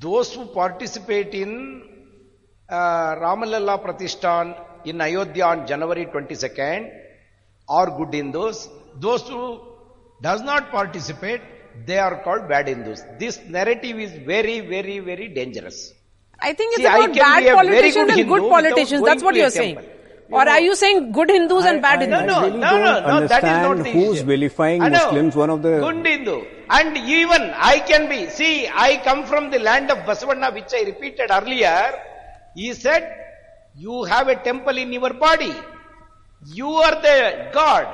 those 0.00 0.34
who 0.34 0.46
participate 0.46 1.34
in 1.34 1.82
uh, 2.68 3.16
Ramalalla 3.16 3.82
Pratishthan 3.84 4.56
in 4.84 5.00
Ayodhya 5.00 5.44
on 5.44 5.66
January 5.66 6.06
22nd 6.06 6.90
are 7.68 7.90
good 7.96 8.14
Hindus. 8.14 8.68
Those 8.96 9.22
who 9.28 9.60
does 10.22 10.42
not 10.42 10.70
participate, 10.70 11.40
they 11.86 11.98
are 11.98 12.22
called 12.22 12.48
bad 12.48 12.68
Hindus. 12.68 13.02
This 13.18 13.40
narrative 13.48 13.98
is 13.98 14.12
very, 14.26 14.60
very, 14.60 14.98
very 15.00 15.28
dangerous. 15.28 15.92
I 16.40 16.52
think 16.52 16.74
it's 16.74 16.82
See, 16.82 16.84
about 16.86 17.14
bad 17.14 17.54
politicians 17.54 18.10
and 18.10 18.28
good 18.28 18.48
politicians. 18.48 19.02
That's 19.04 19.22
what 19.22 19.34
you're 19.34 19.50
saying. 19.50 19.76
You 19.76 19.97
or 20.30 20.44
know, 20.44 20.50
are 20.50 20.60
you 20.60 20.74
saying 20.74 21.12
good 21.12 21.30
Hindus 21.30 21.64
I, 21.64 21.70
and 21.70 21.82
bad 21.82 21.98
I, 21.98 22.02
Hindus? 22.02 22.26
No, 22.26 22.26
no, 22.26 22.46
really 22.46 22.58
no, 22.58 22.78
no, 22.78 23.20
no, 23.20 23.26
that 23.26 23.44
is 23.44 23.50
not 23.50 23.76
the 23.78 23.90
who's 23.90 24.18
issue. 24.18 24.26
vilifying 24.26 24.80
Muslims, 24.80 25.36
one 25.36 25.50
of 25.50 25.62
the... 25.62 25.78
Good 25.80 26.06
Hindu. 26.06 26.44
And 26.70 26.96
even 26.98 27.42
I 27.56 27.78
can 27.80 28.08
be, 28.08 28.28
see, 28.28 28.68
I 28.68 29.00
come 29.04 29.24
from 29.24 29.50
the 29.50 29.58
land 29.58 29.90
of 29.90 29.98
Basavanna, 29.98 30.52
which 30.52 30.72
I 30.74 30.82
repeated 30.82 31.30
earlier. 31.30 31.94
He 32.54 32.74
said, 32.74 33.14
you 33.74 34.04
have 34.04 34.28
a 34.28 34.36
temple 34.36 34.76
in 34.76 34.92
your 34.92 35.14
body. 35.14 35.54
You 36.46 36.68
are 36.68 37.00
the 37.00 37.50
God 37.52 37.86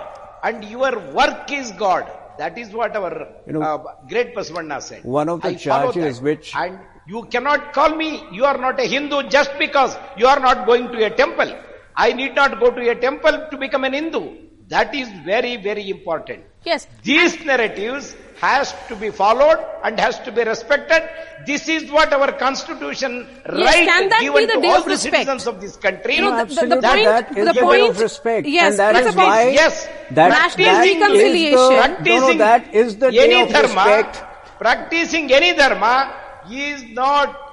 and 0.43 0.65
your 0.65 0.99
work 1.13 1.53
is 1.53 1.71
God. 1.73 2.11
That 2.39 2.59
is 2.59 2.73
what 2.73 2.97
our 2.97 3.29
you 3.47 3.53
know, 3.53 3.63
uh, 3.63 3.95
great 4.09 4.35
Basavanna 4.35 4.83
said. 4.83 5.05
One 5.05 5.29
of 5.29 5.41
the 5.41 5.49
I 5.49 5.55
charges 5.55 6.21
which... 6.21 6.53
And 6.57 6.81
you 7.07 7.23
cannot 7.25 7.73
call 7.73 7.95
me, 7.95 8.25
you 8.33 8.45
are 8.45 8.59
not 8.59 8.81
a 8.81 8.85
Hindu 8.85 9.29
just 9.29 9.53
because 9.59 9.97
you 10.17 10.27
are 10.27 10.41
not 10.41 10.67
going 10.67 10.89
to 10.89 11.05
a 11.05 11.11
temple. 11.11 11.55
I 11.97 12.13
need 12.13 12.35
not 12.35 12.59
go 12.61 12.71
to 12.71 12.91
a 12.91 12.95
temple 12.95 13.49
to 13.51 13.57
become 13.57 13.85
an 13.85 13.93
Hindu. 13.93 14.37
That 14.69 14.95
is 14.95 15.09
very, 15.25 15.57
very 15.57 15.91
important. 15.91 16.45
Yes. 16.65 16.87
These 17.03 17.45
narratives 17.45 18.17
has 18.41 18.75
to 18.89 18.97
be 18.97 19.11
followed 19.11 19.65
and 19.85 20.01
has 20.01 20.19
to 20.21 20.33
be 20.33 20.43
respected. 20.43 21.03
This 21.47 21.69
is 21.69 21.91
what 21.91 22.13
our 22.13 22.33
constitution 22.33 23.27
yes, 23.29 23.47
right 23.47 23.87
can 23.87 24.21
given 24.21 24.47
the 24.47 24.55
to 24.55 24.67
all 24.69 24.83
the 24.83 24.97
citizens 24.97 25.47
of 25.47 25.61
this 25.61 25.77
country. 25.77 26.17
You 26.17 26.23
know, 26.23 26.45
the, 26.45 26.55
the, 26.55 26.67
the 26.67 26.81
point, 26.81 26.83
that 26.83 27.37
is 27.37 27.47
the, 27.47 27.53
the 27.53 27.61
point, 27.61 27.91
of 27.91 28.01
respect. 28.01 28.47
Yes, 28.47 28.71
and 28.71 28.79
that 28.79 29.07
is 29.07 29.15
why 29.15 29.51
yes, 29.51 29.87
that, 30.13 30.29
national 30.29 30.67
that 30.67 30.81
reconciliation. 30.81 31.59
Is 31.59 31.69
the, 31.69 31.77
practicing 31.77 32.21
no, 32.21 32.33
no, 32.33 32.39
that 32.39 32.75
is 32.75 32.97
the 32.97 33.11
day 33.11 33.43
of 33.43 33.49
dharma, 33.51 33.67
respect. 33.67 34.59
Practicing 34.59 35.33
any 35.33 35.55
dharma 35.55 36.17
is 36.51 36.85
not 36.85 37.44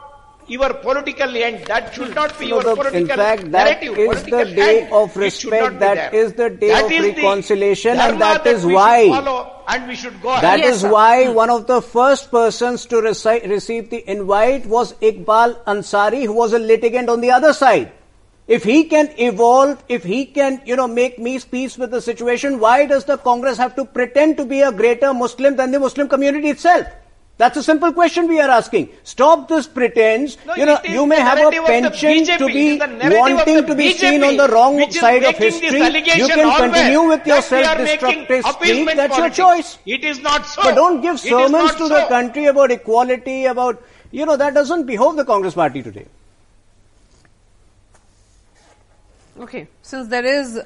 your 0.51 0.73
political 0.73 1.35
end. 1.37 1.65
That 1.65 1.93
should 1.93 2.13
not 2.13 2.37
be 2.37 2.47
your 2.47 2.61
the, 2.61 2.75
political 2.75 2.97
In 2.99 3.07
fact, 3.07 3.51
that 3.51 3.81
narrative, 3.81 3.97
is 3.97 4.23
the 4.23 4.45
day 4.45 4.81
end. 4.83 4.93
of 4.93 5.15
respect. 5.15 5.79
That 5.79 6.13
is 6.13 6.33
the 6.33 6.49
day 6.49 6.67
that 6.67 6.85
of 6.85 6.91
is 6.91 7.15
reconciliation, 7.15 7.97
and 7.97 8.19
that 8.21 8.45
is 8.45 8.65
why. 8.65 8.97
and 9.67 9.87
we 9.87 9.95
should 9.95 10.21
go 10.21 10.29
That 10.41 10.59
ahead. 10.59 10.59
is 10.59 10.83
yes, 10.83 10.91
why 10.91 11.25
hmm. 11.27 11.33
one 11.33 11.49
of 11.49 11.67
the 11.67 11.81
first 11.81 12.29
persons 12.31 12.85
to 12.87 12.97
reci- 12.97 13.49
receive 13.49 13.89
the 13.89 14.03
invite 14.09 14.65
was 14.65 14.93
Iqbal 14.95 15.63
Ansari, 15.63 16.25
who 16.25 16.33
was 16.33 16.53
a 16.53 16.59
litigant 16.59 17.09
on 17.09 17.21
the 17.21 17.31
other 17.31 17.53
side. 17.53 17.91
If 18.47 18.65
he 18.65 18.83
can 18.85 19.09
evolve, 19.17 19.81
if 19.87 20.03
he 20.03 20.25
can, 20.25 20.61
you 20.65 20.75
know, 20.75 20.87
make 20.87 21.15
peace 21.51 21.77
with 21.77 21.91
the 21.91 22.01
situation, 22.01 22.59
why 22.59 22.85
does 22.85 23.05
the 23.05 23.17
Congress 23.17 23.57
have 23.57 23.75
to 23.77 23.85
pretend 23.85 24.35
to 24.37 24.45
be 24.45 24.59
a 24.61 24.71
greater 24.73 25.13
Muslim 25.13 25.55
than 25.55 25.71
the 25.71 25.79
Muslim 25.79 26.09
community 26.09 26.49
itself? 26.49 26.87
That's 27.41 27.57
a 27.57 27.63
simple 27.63 27.91
question 27.91 28.27
we 28.27 28.39
are 28.39 28.49
asking. 28.51 28.89
Stop 29.03 29.47
this 29.47 29.65
pretense. 29.65 30.37
No, 30.45 30.53
you 30.53 30.63
know, 30.67 30.79
you 30.83 31.07
may 31.07 31.19
have 31.19 31.39
a 31.39 31.49
penchant 31.49 32.27
to 32.37 32.45
be 32.45 32.77
wanting 32.77 33.65
to 33.65 33.73
be 33.73 33.85
BJP, 33.85 33.97
seen 33.97 34.23
on 34.23 34.37
the 34.37 34.47
wrong 34.47 34.91
side 34.91 35.23
of 35.23 35.35
history. 35.35 35.79
You 36.19 36.27
can 36.27 36.55
continue 36.55 37.01
with 37.01 37.25
your 37.25 37.41
self-destructive 37.41 38.45
speech. 38.45 38.85
That's 38.85 39.15
politics. 39.15 39.17
your 39.17 39.29
choice. 39.31 39.79
It 39.87 40.03
is 40.03 40.19
not 40.19 40.45
so. 40.45 40.61
But 40.61 40.75
don't 40.75 41.01
give 41.01 41.19
sermons 41.19 41.71
to 41.71 41.87
so. 41.87 41.89
the 41.89 42.05
country 42.09 42.45
about 42.45 42.69
equality, 42.69 43.45
about, 43.45 43.81
you 44.11 44.27
know, 44.27 44.37
that 44.37 44.53
doesn't 44.53 44.85
behove 44.85 45.15
the 45.15 45.25
Congress 45.25 45.55
party 45.55 45.81
today. 45.81 46.05
Okay. 49.39 49.67
Since 49.81 50.09
there 50.09 50.25
is 50.25 50.59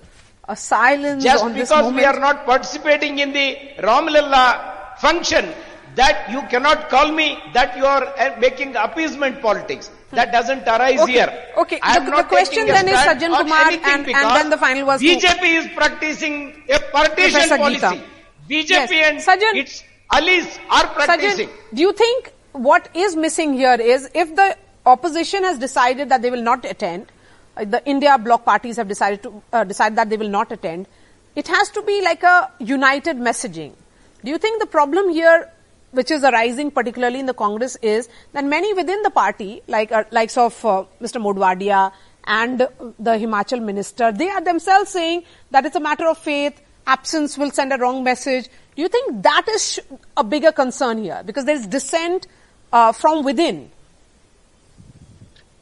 a 0.50 0.58
silence 0.58 1.24
Just 1.24 1.54
because 1.54 1.94
we 1.94 2.04
are 2.04 2.20
not 2.20 2.46
participating 2.46 3.20
in 3.20 3.32
the 3.32 3.58
Ramlalla 3.80 4.98
function, 4.98 5.54
that 5.96 6.30
you 6.30 6.42
cannot 6.44 6.90
call 6.90 7.12
me 7.12 7.40
that 7.54 7.76
you 7.78 7.86
are 7.86 8.04
uh, 8.04 8.36
making 8.40 8.76
appeasement 8.76 9.42
politics. 9.42 9.90
That 10.12 10.32
doesn't 10.32 10.68
arise 10.68 11.00
okay. 11.02 11.12
here. 11.12 11.46
Okay. 11.58 11.80
I 11.82 12.00
the, 12.00 12.12
the 12.12 12.24
question 12.24 12.68
then 12.68 12.88
is 12.88 12.96
Sajjan 12.96 13.36
Kumar 13.38 13.72
and, 13.72 14.08
and 14.08 14.08
then 14.08 14.50
the 14.50 14.58
final 14.58 14.86
was 14.86 15.02
BJP 15.02 15.44
is 15.44 15.68
practicing 15.74 16.64
a 16.70 16.80
partition 16.92 17.50
policy. 17.50 18.02
BJP 18.50 18.70
yes. 18.70 18.92
and 18.92 19.20
Sajjan, 19.20 19.56
its 19.56 19.84
allies 20.12 20.60
are 20.70 20.88
practicing. 20.88 21.48
Sajjan, 21.50 21.76
do 21.76 21.82
you 21.82 21.94
think 21.94 22.34
what 22.54 22.90
is 22.94 23.16
missing 23.16 23.54
here 23.54 23.76
is 23.80 24.10
if 24.14 24.36
the 24.36 24.58
opposition 24.86 25.44
has 25.44 25.58
decided 25.58 26.10
that 26.10 26.22
they 26.22 26.30
will 26.30 26.44
not 26.44 26.64
attend, 26.64 27.12
uh, 27.58 27.66
the 27.66 27.84
India 27.90 28.18
bloc 28.18 28.46
parties 28.46 28.78
have 28.78 28.88
decided 28.88 29.24
to 29.24 29.42
uh, 29.52 29.64
decide 29.64 29.96
that 29.96 30.10
they 30.10 30.18
will 30.18 30.30
not 30.30 30.52
attend, 30.52 30.88
it 31.36 31.48
has 31.48 31.70
to 31.72 31.82
be 31.82 32.02
like 32.02 32.24
a 32.24 32.52
united 32.60 33.18
messaging. 33.18 33.74
Do 34.24 34.32
you 34.32 34.38
think 34.38 34.62
the 34.62 34.68
problem 34.68 35.10
here 35.10 35.52
which 35.96 36.12
is 36.12 36.24
arising 36.24 36.72
particularly 36.72 37.20
in 37.20 37.26
the 37.26 37.34
Congress 37.34 37.78
is 37.82 38.10
that 38.34 38.46
many 38.46 38.74
within 38.74 39.02
the 39.02 39.10
party, 39.10 39.62
like 39.68 39.92
uh, 39.92 40.04
likes 40.12 40.38
of 40.38 40.54
uh, 40.66 40.84
Mr. 41.02 41.22
Modhwadia 41.22 41.92
and 42.26 42.60
the 42.60 43.12
Himachal 43.22 43.64
minister, 43.64 44.12
they 44.12 44.30
are 44.30 44.42
themselves 44.42 44.92
saying 44.92 45.24
that 45.52 45.66
it's 45.66 45.76
a 45.76 45.80
matter 45.80 46.08
of 46.08 46.18
faith, 46.18 46.62
absence 46.86 47.38
will 47.38 47.52
send 47.52 47.72
a 47.74 47.78
wrong 47.78 48.04
message. 48.04 48.50
Do 48.76 48.82
you 48.82 48.90
think 48.90 49.24
that 49.24 49.48
is 49.50 49.80
a 50.18 50.24
bigger 50.24 50.52
concern 50.52 51.04
here? 51.04 51.22
Because 51.26 51.46
there 51.46 51.56
is 51.56 51.66
dissent 51.68 52.28
uh, 52.74 52.92
from 52.92 53.24
within. 53.24 53.72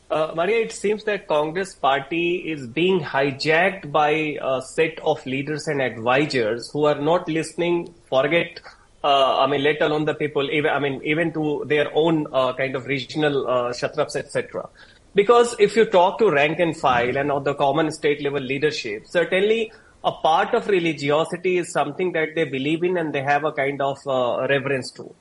Uh, 0.10 0.32
Maria, 0.36 0.58
it 0.66 0.72
seems 0.72 1.04
that 1.06 1.28
Congress 1.28 1.74
party 1.74 2.52
is 2.52 2.68
being 2.68 3.00
hijacked 3.00 3.92
by 3.92 4.38
a 4.42 4.62
set 4.62 5.00
of 5.00 5.26
leaders 5.26 5.68
and 5.68 5.82
advisors 5.82 6.70
who 6.72 6.86
are 6.86 7.02
not 7.02 7.28
listening, 7.28 7.92
forget 8.10 8.60
uh, 9.04 9.40
I 9.40 9.48
mean, 9.48 9.64
let 9.64 9.82
alone 9.82 10.06
the 10.06 10.14
people, 10.14 10.50
even, 10.50 10.72
I 10.72 10.80
mean, 10.80 11.02
even 11.04 11.34
to 11.34 11.66
their 11.68 11.90
own 11.94 12.28
uh, 12.32 12.54
kind 12.54 12.76
of 12.76 12.86
regional 12.86 13.48
uh, 13.48 13.70
etc. 13.70 14.70
Because 15.16 15.56
if 15.60 15.76
you 15.76 15.86
talk 15.86 16.20
to 16.20 16.32
rank 16.32 16.60
and 16.60 16.76
file 16.76 17.18
and 17.18 17.32
on 17.32 17.44
the 17.44 17.54
common 17.54 17.92
state 17.92 18.24
level 18.24 18.42
leadership, 18.42 19.04
certainly 19.06 19.72
a 20.04 20.12
part 20.12 20.54
of 20.54 20.68
religiosity 20.68 21.58
is 21.58 21.72
something 21.72 22.14
that 22.14 22.30
they 22.36 22.46
believe 22.46 22.84
in 22.84 22.98
and 22.98 23.14
they 23.14 23.22
have 23.22 23.44
a 23.44 23.52
kind 23.52 23.82
of 23.82 23.98
uh, 24.08 24.48
reverence 24.50 24.92
to. 24.92 25.14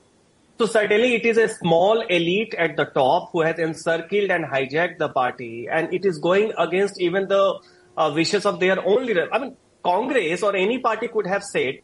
So 0.58 0.66
certainly 0.66 1.14
it 1.14 1.26
is 1.26 1.36
a 1.38 1.48
small 1.48 2.00
elite 2.02 2.54
at 2.54 2.76
the 2.76 2.84
top 2.84 3.30
who 3.32 3.40
has 3.40 3.58
encircled 3.58 4.30
and 4.30 4.44
hijacked 4.44 4.98
the 4.98 5.08
party 5.08 5.68
and 5.70 5.92
it 5.92 6.04
is 6.04 6.18
going 6.18 6.52
against 6.56 7.00
even 7.00 7.28
the 7.28 7.58
uh, 7.96 8.12
wishes 8.14 8.46
of 8.46 8.60
their 8.60 8.84
own 8.86 9.04
leader. 9.04 9.28
I 9.32 9.38
mean, 9.38 9.56
Congress 9.82 10.42
or 10.42 10.54
any 10.54 10.78
party 10.78 11.08
could 11.08 11.26
have 11.26 11.42
said 11.42 11.80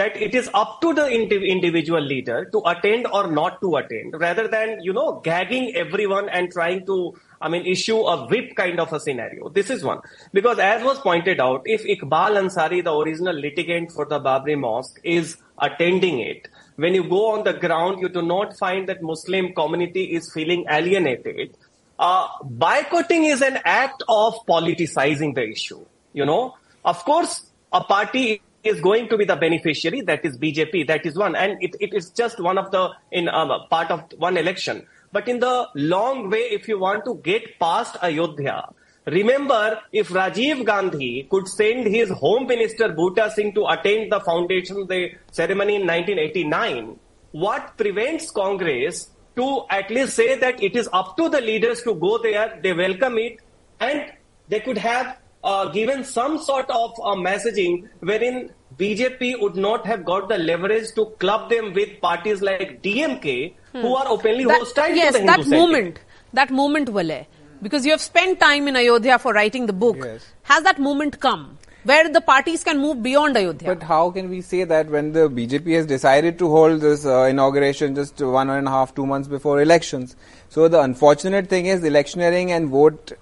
that 0.00 0.16
it 0.26 0.34
is 0.40 0.48
up 0.54 0.80
to 0.82 0.92
the 0.98 1.06
individual 1.54 2.00
leader 2.00 2.38
to 2.52 2.62
attend 2.72 3.06
or 3.18 3.30
not 3.30 3.60
to 3.60 3.76
attend 3.76 4.14
rather 4.18 4.46
than, 4.48 4.78
you 4.82 4.94
know, 4.98 5.20
gagging 5.24 5.74
everyone 5.76 6.30
and 6.30 6.50
trying 6.50 6.86
to, 6.86 6.96
I 7.40 7.50
mean, 7.50 7.66
issue 7.66 7.98
a 8.12 8.26
whip 8.28 8.54
kind 8.56 8.80
of 8.80 8.94
a 8.94 9.00
scenario. 9.00 9.50
This 9.50 9.68
is 9.68 9.84
one. 9.84 10.00
Because 10.32 10.58
as 10.58 10.82
was 10.82 10.98
pointed 11.00 11.38
out, 11.38 11.62
if 11.66 11.84
Iqbal 11.84 12.40
Ansari, 12.42 12.82
the 12.82 12.94
original 12.94 13.34
litigant 13.34 13.92
for 13.92 14.06
the 14.06 14.20
Babri 14.20 14.58
Mosque, 14.58 14.98
is 15.04 15.36
attending 15.58 16.20
it, 16.20 16.48
when 16.76 16.94
you 16.94 17.04
go 17.04 17.32
on 17.32 17.44
the 17.44 17.52
ground, 17.52 18.00
you 18.00 18.08
do 18.08 18.22
not 18.22 18.56
find 18.56 18.88
that 18.88 19.02
Muslim 19.02 19.52
community 19.52 20.04
is 20.18 20.32
feeling 20.32 20.64
alienated. 20.70 21.56
Uh, 21.98 22.26
boycotting 22.42 23.24
is 23.24 23.42
an 23.42 23.58
act 23.66 24.02
of 24.08 24.34
politicizing 24.46 25.34
the 25.34 25.46
issue. 25.46 25.84
You 26.14 26.24
know, 26.24 26.56
of 26.84 27.04
course, 27.04 27.42
a 27.70 27.84
party 27.84 28.40
is 28.64 28.80
going 28.80 29.08
to 29.08 29.16
be 29.16 29.24
the 29.24 29.36
beneficiary. 29.36 30.00
That 30.02 30.24
is 30.24 30.38
BJP. 30.38 30.86
That 30.86 31.06
is 31.06 31.16
one, 31.16 31.34
and 31.34 31.62
it, 31.62 31.76
it 31.80 31.94
is 31.94 32.10
just 32.10 32.40
one 32.40 32.58
of 32.58 32.70
the 32.70 32.90
in 33.10 33.28
um, 33.28 33.50
part 33.70 33.90
of 33.90 34.04
one 34.16 34.36
election. 34.36 34.86
But 35.12 35.28
in 35.28 35.40
the 35.40 35.68
long 35.74 36.30
way, 36.30 36.38
if 36.38 36.68
you 36.68 36.78
want 36.78 37.04
to 37.04 37.16
get 37.16 37.58
past 37.58 37.96
Ayodhya, 38.02 38.68
remember 39.06 39.80
if 39.92 40.08
Rajiv 40.08 40.64
Gandhi 40.64 41.26
could 41.30 41.48
send 41.48 41.86
his 41.86 42.10
Home 42.10 42.46
Minister 42.46 42.90
Buta 42.90 43.30
Singh 43.32 43.54
to 43.54 43.66
attend 43.66 44.12
the 44.12 44.20
foundation 44.20 44.86
the 44.86 45.12
ceremony 45.32 45.76
in 45.76 45.86
1989, 45.86 46.98
what 47.32 47.76
prevents 47.76 48.30
Congress 48.30 49.10
to 49.36 49.64
at 49.70 49.90
least 49.90 50.14
say 50.14 50.38
that 50.38 50.62
it 50.62 50.76
is 50.76 50.88
up 50.92 51.16
to 51.16 51.28
the 51.28 51.40
leaders 51.40 51.82
to 51.82 51.94
go 51.94 52.18
there, 52.18 52.58
they 52.62 52.72
welcome 52.72 53.18
it, 53.18 53.38
and 53.80 54.12
they 54.48 54.60
could 54.60 54.78
have 54.78 55.16
uh, 55.42 55.68
given 55.68 56.04
some 56.04 56.38
sort 56.38 56.68
of 56.70 56.92
uh, 57.02 57.14
messaging 57.14 57.88
wherein 58.00 58.50
BJP 58.76 59.40
would 59.40 59.56
not 59.56 59.86
have 59.86 60.04
got 60.04 60.28
the 60.28 60.38
leverage 60.38 60.92
to 60.94 61.06
club 61.18 61.50
them 61.50 61.72
with 61.72 62.00
parties 62.00 62.40
like 62.42 62.82
DMK 62.82 63.54
hmm. 63.72 63.80
who 63.80 63.94
are 63.94 64.08
openly 64.08 64.44
that, 64.44 64.58
hostile 64.58 64.94
yes, 64.94 65.14
to 65.14 65.20
the 65.22 65.32
Hindu 65.32 65.50
that 65.50 65.56
moment, 65.56 66.00
that 66.32 66.50
moment, 66.50 66.88
Valay, 66.88 67.26
because 67.62 67.84
you 67.84 67.90
have 67.90 68.00
spent 68.00 68.40
time 68.40 68.68
in 68.68 68.76
Ayodhya 68.76 69.18
for 69.18 69.32
writing 69.32 69.66
the 69.66 69.72
book. 69.72 69.96
Yes. 69.98 70.26
Has 70.42 70.62
that 70.64 70.78
moment 70.78 71.20
come? 71.20 71.58
Where 71.82 72.10
the 72.10 72.20
parties 72.20 72.62
can 72.62 72.78
move 72.78 73.02
beyond 73.02 73.38
Ayodhya. 73.38 73.74
But 73.74 73.82
how 73.82 74.10
can 74.10 74.28
we 74.28 74.42
say 74.42 74.64
that 74.64 74.90
when 74.90 75.12
the 75.12 75.30
BJP 75.30 75.76
has 75.76 75.86
decided 75.86 76.38
to 76.38 76.48
hold 76.48 76.82
this 76.82 77.06
uh, 77.06 77.22
inauguration 77.22 77.94
just 77.94 78.20
one 78.20 78.50
and 78.50 78.68
a 78.68 78.70
half, 78.70 78.94
two 78.94 79.06
months 79.06 79.28
before 79.28 79.62
elections? 79.62 80.14
So 80.50 80.68
the 80.68 80.82
unfortunate 80.82 81.48
thing 81.48 81.64
is 81.64 81.82
electioneering 81.82 82.52
and 82.52 82.68
vote 82.68 83.12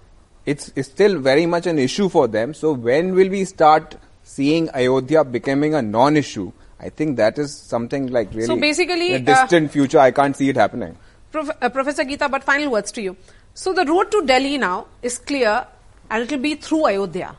it's, 0.49 0.73
it's 0.75 0.89
still 0.89 1.19
very 1.19 1.45
much 1.47 1.67
an 1.67 1.79
issue 1.79 2.09
for 2.09 2.27
them. 2.27 2.55
So 2.55 2.73
when 2.73 3.15
will 3.15 3.29
we 3.29 3.45
start 3.45 3.97
seeing 4.23 4.71
Ayodhya 4.75 5.25
becoming 5.25 5.75
a 5.75 5.83
non-issue? 5.83 6.53
I 6.81 6.89
think 6.89 7.17
that 7.17 7.39
is 7.39 7.55
something 7.55 8.07
like 8.07 8.31
really 8.33 8.47
so 8.47 8.57
basically, 8.57 9.15
in 9.15 9.23
a 9.23 9.25
distant 9.25 9.69
uh, 9.69 9.73
future. 9.73 9.99
I 9.99 10.11
can't 10.11 10.37
see 10.37 10.49
it 10.49 10.57
happening. 10.57 10.97
Prof, 11.33 11.51
uh, 11.61 11.69
Professor 11.69 12.05
Geeta, 12.05 12.31
but 12.31 12.45
final 12.45 12.71
words 12.71 12.93
to 12.93 13.03
you. 13.03 13.17
So 13.53 13.73
the 13.73 13.85
road 13.85 14.11
to 14.13 14.25
Delhi 14.25 14.59
now 14.59 14.87
is 15.03 15.19
clear, 15.19 15.67
and 16.09 16.23
it 16.23 16.31
will 16.31 16.39
be 16.39 16.55
through 16.55 16.87
Ayodhya. 16.87 17.35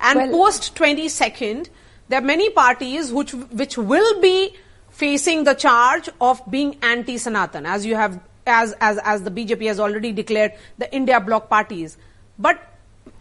And 0.00 0.18
well, 0.18 0.50
post 0.50 0.74
22nd, 0.74 1.70
there 2.08 2.20
are 2.20 2.24
many 2.24 2.50
parties 2.50 3.10
which 3.10 3.32
which 3.32 3.78
will 3.78 4.20
be 4.20 4.54
facing 4.90 5.44
the 5.44 5.54
charge 5.54 6.10
of 6.20 6.42
being 6.50 6.76
anti-Sanatan, 6.82 7.64
as 7.64 7.86
you 7.86 7.96
have 7.96 8.20
as 8.46 8.74
as 8.80 8.98
as 8.98 9.22
the 9.22 9.30
BJP 9.30 9.66
has 9.66 9.80
already 9.80 10.12
declared 10.12 10.52
the 10.76 10.94
India 10.94 11.20
bloc 11.20 11.48
parties. 11.48 11.96
But 12.38 12.60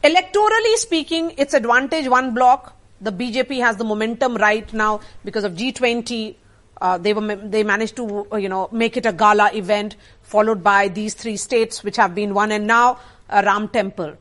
electorally 0.03 0.75
speaking, 0.75 1.33
it's 1.37 1.53
advantage 1.53 2.07
one 2.07 2.33
block. 2.33 2.77
The 3.01 3.11
BJP 3.11 3.59
has 3.61 3.77
the 3.77 3.83
momentum 3.83 4.35
right 4.35 4.71
now 4.73 5.01
because 5.25 5.43
of 5.43 5.53
G20. 5.53 6.35
Uh, 6.79 6.97
they 6.97 7.13
were 7.13 7.35
they 7.35 7.63
managed 7.63 7.95
to 7.95 8.27
uh, 8.31 8.37
you 8.37 8.49
know 8.49 8.67
make 8.71 8.97
it 8.97 9.05
a 9.05 9.13
gala 9.13 9.51
event, 9.53 9.95
followed 10.23 10.63
by 10.63 10.87
these 10.87 11.13
three 11.13 11.37
states 11.37 11.83
which 11.83 11.95
have 11.95 12.15
been 12.15 12.33
won, 12.33 12.51
and 12.51 12.65
now 12.65 12.99
a 13.29 13.43
Ram 13.43 13.67
temple. 13.67 14.15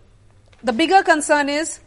The 0.63 0.73
bigger 0.73 1.03
concern 1.03 1.49
is: 1.49 1.81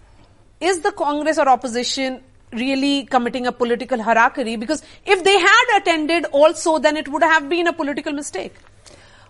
is 0.60 0.82
the 0.82 0.92
Congress 0.92 1.38
or 1.38 1.48
opposition 1.48 2.24
really 2.52 3.06
committing 3.06 3.46
a 3.46 3.52
political 3.52 4.00
harakiri? 4.00 4.60
Because 4.60 4.82
if 5.06 5.24
they 5.24 5.38
had 5.38 5.78
attended 5.78 6.26
also, 6.26 6.80
then 6.80 6.98
it 6.98 7.08
would 7.08 7.24
have 7.24 7.50
been 7.50 7.68
a 7.68 7.74
political 7.74 8.14
mistake. 8.14 8.56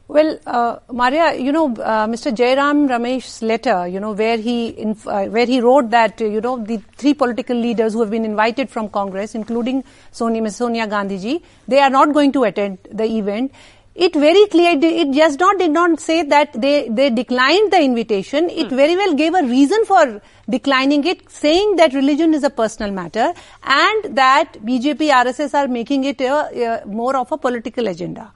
Well, 0.10 0.38
uh, 0.46 0.80
Maria, 0.92 1.34
you 1.36 1.54
know, 1.54 1.74
uh, 1.76 2.08
Mr. 2.08 2.36
Jairam 2.36 2.90
Ramesh's 2.90 3.42
letter, 3.42 3.88
you 3.88 4.02
know, 4.02 4.12
where 4.12 4.38
he 4.38 4.78
inf- 4.78 5.08
uh, 5.08 5.26
where 5.28 5.46
he 5.46 5.62
wrote 5.62 5.92
that, 5.92 6.20
you 6.20 6.42
know, 6.42 6.58
the 6.62 6.82
three 6.98 7.14
political 7.14 7.56
leaders 7.56 7.94
who 7.94 8.02
have 8.02 8.12
been 8.12 8.26
invited 8.26 8.70
from 8.70 8.90
Congress, 8.90 9.34
including 9.34 9.82
Sonia, 10.12 10.42
Ms. 10.42 10.58
Sonia 10.58 10.88
Gandhi 10.88 11.20
ji, 11.20 11.44
they 11.70 11.80
are 11.80 11.90
not 11.90 12.14
going 12.14 12.34
to 12.34 12.44
attend 12.44 12.80
the 12.92 13.06
event. 13.06 13.54
It 13.96 14.14
very 14.14 14.46
clear, 14.48 14.78
it 14.78 15.12
just 15.14 15.40
not 15.40 15.58
did 15.58 15.72
not 15.72 16.00
say 16.00 16.24
that 16.24 16.52
they, 16.52 16.90
they 16.90 17.10
declined 17.10 17.72
the 17.72 17.80
invitation. 17.82 18.50
It 18.50 18.70
hmm. 18.70 18.76
very 18.76 18.98
well 18.98 19.14
gave 19.14 19.34
a 19.36 19.44
reason 19.44 19.86
for 19.86 20.22
declining 20.50 21.06
it, 21.06 21.30
saying 21.30 21.76
that 21.78 21.94
religion 21.94 22.34
is 22.34 22.44
a 22.44 22.50
personal 22.50 22.92
matter 22.92 23.34
and 23.64 24.18
that 24.18 24.54
BJP, 24.66 24.98
RSS 24.98 25.54
are 25.54 25.68
making 25.68 26.04
it 26.06 26.20
a, 26.22 26.82
a, 26.84 26.86
more 26.88 27.16
of 27.16 27.32
a 27.32 27.38
political 27.38 27.88
agenda. 27.88 28.34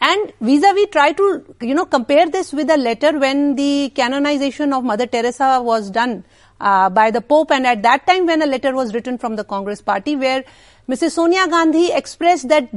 And 0.00 0.32
vis-a-vis 0.40 0.88
try 0.92 1.12
to, 1.12 1.56
you 1.62 1.74
know, 1.74 1.86
compare 1.86 2.28
this 2.28 2.52
with 2.52 2.70
a 2.70 2.76
letter 2.76 3.18
when 3.18 3.54
the 3.56 3.90
canonization 3.94 4.72
of 4.72 4.84
Mother 4.84 5.06
Teresa 5.06 5.60
was 5.62 5.90
done 5.90 6.24
uh, 6.60 6.90
by 6.90 7.10
the 7.10 7.20
Pope 7.20 7.50
and 7.50 7.66
at 7.66 7.82
that 7.82 8.06
time 8.06 8.26
when 8.26 8.42
a 8.42 8.46
letter 8.46 8.74
was 8.74 8.94
written 8.94 9.18
from 9.18 9.36
the 9.36 9.44
Congress 9.44 9.80
party 9.82 10.16
where 10.16 10.44
Mrs. 10.88 11.12
Sonia 11.12 11.48
Gandhi 11.48 11.90
expressed 11.92 12.48
that 12.48 12.68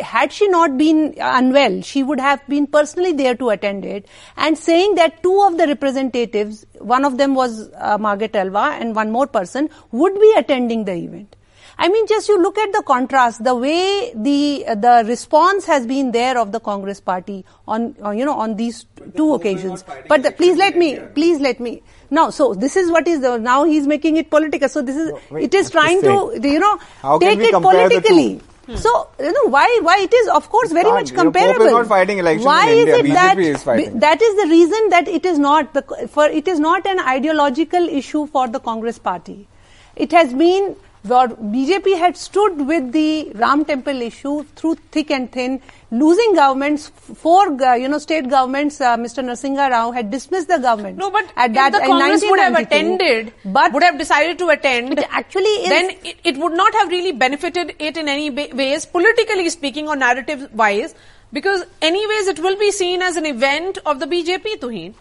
had 0.00 0.32
she 0.32 0.48
not 0.48 0.78
been 0.78 1.14
unwell, 1.20 1.82
she 1.82 2.02
would 2.02 2.18
have 2.18 2.40
been 2.48 2.66
personally 2.66 3.12
there 3.12 3.34
to 3.34 3.50
attend 3.50 3.84
it 3.84 4.06
and 4.38 4.56
saying 4.56 4.94
that 4.94 5.22
two 5.22 5.42
of 5.42 5.58
the 5.58 5.66
representatives, 5.66 6.64
one 6.78 7.04
of 7.04 7.18
them 7.18 7.34
was 7.34 7.70
uh, 7.74 7.98
Margaret 7.98 8.34
Alva 8.34 8.78
and 8.80 8.96
one 8.96 9.12
more 9.12 9.26
person 9.26 9.68
would 9.92 10.14
be 10.14 10.32
attending 10.36 10.86
the 10.86 10.94
event. 10.94 11.36
I 11.80 11.88
mean, 11.88 12.08
just 12.08 12.28
you 12.28 12.42
look 12.42 12.58
at 12.58 12.72
the 12.72 12.82
contrast, 12.82 13.44
the 13.44 13.54
way 13.54 14.12
the 14.12 14.64
the 14.84 15.04
response 15.06 15.64
has 15.66 15.86
been 15.86 16.10
there 16.10 16.36
of 16.36 16.50
the 16.50 16.58
Congress 16.58 17.00
party 17.00 17.44
on, 17.68 17.94
uh, 18.04 18.10
you 18.10 18.24
know 18.24 18.34
on 18.34 18.56
these 18.56 18.84
but 18.96 19.16
two 19.16 19.34
occasions. 19.34 19.84
But 20.08 20.24
the, 20.24 20.32
please 20.32 20.56
let 20.56 20.76
me, 20.76 20.98
please 21.14 21.38
let 21.40 21.60
me. 21.60 21.82
Now, 22.10 22.30
so 22.30 22.52
this 22.54 22.74
is 22.74 22.90
what 22.90 23.06
is 23.06 23.20
the 23.20 23.38
now 23.38 23.62
he's 23.62 23.86
making 23.86 24.16
it 24.16 24.28
political. 24.28 24.68
So 24.68 24.82
this 24.82 24.96
is 24.96 25.10
no, 25.10 25.20
wait, 25.30 25.44
it 25.44 25.54
is 25.54 25.70
trying 25.70 26.02
to 26.02 26.40
you 26.42 26.58
know 26.58 26.78
How 27.00 27.18
take 27.20 27.38
it 27.38 27.52
politically. 27.52 28.40
Hmm. 28.66 28.76
So 28.76 29.08
you 29.20 29.32
know 29.32 29.44
why 29.44 29.78
why 29.82 30.00
it 30.00 30.12
is 30.12 30.28
of 30.40 30.50
course 30.50 30.72
very 30.72 30.90
much 30.90 31.14
comparable. 31.14 31.58
Pope 31.60 31.66
is 31.68 31.72
not 31.72 31.86
fighting 31.86 32.18
elections 32.18 32.44
why 32.44 32.70
in 32.70 32.78
India. 32.78 32.94
is 32.94 33.00
it 33.00 33.06
BJP 33.06 33.14
that 33.14 33.38
is 33.38 33.62
fighting. 33.62 33.98
that 34.00 34.20
is 34.20 34.36
the 34.42 34.48
reason 34.50 34.88
that 34.90 35.06
it 35.06 35.24
is 35.24 35.38
not 35.38 35.72
the, 35.74 36.08
for 36.08 36.26
it 36.26 36.48
is 36.48 36.58
not 36.58 36.86
an 36.88 36.98
ideological 36.98 37.88
issue 37.88 38.26
for 38.26 38.48
the 38.48 38.58
Congress 38.58 38.98
party. 38.98 39.46
It 39.94 40.12
has 40.12 40.34
been 40.34 40.76
where 41.02 41.28
BJP 41.28 41.98
had 41.98 42.16
stood 42.16 42.66
with 42.66 42.92
the 42.92 43.30
Ram 43.34 43.64
Temple 43.64 44.02
issue 44.02 44.44
through 44.56 44.74
thick 44.90 45.10
and 45.10 45.30
thin, 45.30 45.60
losing 45.90 46.34
governments, 46.34 46.88
four 46.88 47.62
uh, 47.62 47.74
you 47.74 47.88
know 47.88 47.98
state 47.98 48.28
governments. 48.28 48.80
Uh, 48.80 48.96
Mr. 48.96 49.24
Narasimha 49.24 49.70
Rao 49.70 49.90
had 49.92 50.10
dismissed 50.10 50.48
the 50.48 50.58
government. 50.58 50.98
No, 50.98 51.10
but 51.10 51.24
at 51.36 51.54
that, 51.54 51.72
the 51.72 51.80
Congress 51.80 52.22
would 52.24 52.40
have 52.40 52.54
attended, 52.56 53.32
but 53.44 53.72
would 53.72 53.82
have 53.82 53.98
decided 53.98 54.38
to 54.38 54.48
attend, 54.48 54.98
it 54.98 55.06
actually 55.10 55.56
is, 55.64 55.68
then 55.68 55.90
it, 56.04 56.16
it, 56.24 56.36
would 56.36 56.52
not 56.52 56.72
have 56.74 56.88
really 56.88 57.12
benefited 57.12 57.74
it 57.78 57.96
in 57.96 58.08
any 58.08 58.30
ways, 58.30 58.86
politically 58.86 59.48
speaking 59.50 59.88
or 59.88 59.96
narrative 59.96 60.48
wise, 60.52 60.94
because 61.32 61.64
anyways 61.82 62.26
it 62.26 62.38
will 62.38 62.58
be 62.58 62.70
seen 62.70 63.02
as 63.02 63.16
an 63.16 63.26
event 63.26 63.78
of 63.86 64.00
the 64.00 64.06
BJP, 64.06 64.58
Tuhin. 64.60 64.94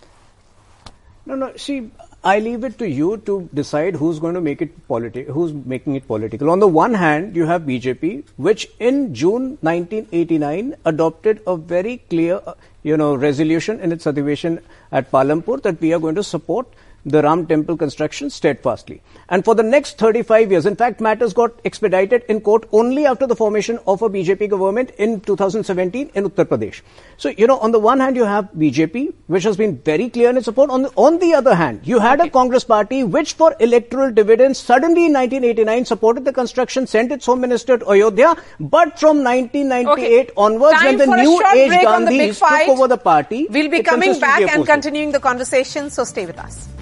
No, 1.25 1.35
no. 1.35 1.55
See, 1.57 1.91
I 2.29 2.39
leave 2.39 2.65
it 2.65 2.77
to 2.79 2.87
you 2.89 3.17
to 3.25 3.49
decide 3.53 3.95
who's 3.95 4.19
going 4.19 4.33
to 4.33 4.41
make 4.41 4.61
it 4.61 4.71
political, 4.87 5.33
who's 5.33 5.53
making 5.73 5.95
it 5.95 6.07
political. 6.07 6.49
On 6.49 6.59
the 6.59 6.67
one 6.67 6.93
hand, 6.93 7.37
you 7.37 7.45
have 7.45 7.61
BJP, 7.61 8.25
which 8.35 8.67
in 8.79 9.13
June 9.13 9.57
1989 9.61 10.75
adopted 10.83 11.39
a 11.47 11.55
very 11.55 11.99
clear, 12.09 12.41
uh, 12.45 12.55
you 12.83 12.97
know, 12.97 13.15
resolution 13.15 13.79
in 13.79 13.93
its 13.93 14.03
adhivesan 14.03 14.61
at 14.91 15.09
Palampur 15.09 15.61
that 15.61 15.79
we 15.79 15.93
are 15.93 15.99
going 15.99 16.15
to 16.15 16.23
support 16.23 16.67
the 17.07 17.21
Ram 17.23 17.45
temple 17.47 17.77
construction 17.77 18.29
steadfastly. 18.29 19.01
And 19.29 19.43
for 19.45 19.55
the 19.55 19.63
next 19.63 19.97
35 19.97 20.51
years, 20.51 20.65
in 20.65 20.75
fact, 20.75 20.99
matters 20.99 21.33
got 21.33 21.53
expedited 21.63 22.23
in 22.27 22.41
court 22.41 22.67
only 22.71 23.05
after 23.05 23.25
the 23.25 23.35
formation 23.35 23.79
of 23.87 24.01
a 24.01 24.09
BJP 24.09 24.49
government 24.49 24.91
in 24.97 25.21
2017 25.21 26.11
in 26.13 26.29
Uttar 26.29 26.45
Pradesh. 26.45 26.81
So, 27.17 27.29
you 27.29 27.47
know, 27.47 27.57
on 27.59 27.71
the 27.71 27.79
one 27.79 27.99
hand, 27.99 28.15
you 28.15 28.25
have 28.25 28.49
BJP, 28.51 29.13
which 29.27 29.43
has 29.43 29.57
been 29.57 29.77
very 29.79 30.09
clear 30.09 30.29
in 30.29 30.37
its 30.37 30.45
support. 30.45 30.69
On 30.69 30.83
the, 30.83 30.91
on 30.95 31.19
the 31.19 31.33
other 31.33 31.55
hand, 31.55 31.81
you 31.83 31.99
had 31.99 32.19
okay. 32.19 32.29
a 32.29 32.31
Congress 32.31 32.63
party 32.63 33.03
which, 33.03 33.33
for 33.33 33.55
electoral 33.59 34.11
dividends, 34.11 34.59
suddenly 34.59 35.05
in 35.05 35.13
1989 35.13 35.85
supported 35.85 36.25
the 36.25 36.33
construction, 36.33 36.85
sent 36.87 37.11
its 37.11 37.25
home 37.25 37.41
minister 37.41 37.77
to 37.77 37.89
Ayodhya. 37.89 38.35
But 38.59 38.99
from 38.99 39.23
1998 39.23 39.87
okay. 39.87 40.31
onwards, 40.35 40.79
Time 40.79 40.97
when 40.97 41.09
the 41.09 41.15
new 41.15 41.41
age 41.55 41.71
Gandhis 41.71 42.39
took 42.39 42.69
over 42.69 42.87
the 42.87 42.97
party, 42.97 43.47
we'll 43.49 43.69
be 43.69 43.81
coming 43.81 44.19
back 44.19 44.41
and 44.41 44.65
continuing 44.65 45.11
the 45.11 45.19
conversation. 45.19 45.89
So 45.89 46.03
stay 46.03 46.25
with 46.25 46.37
us. 46.37 46.76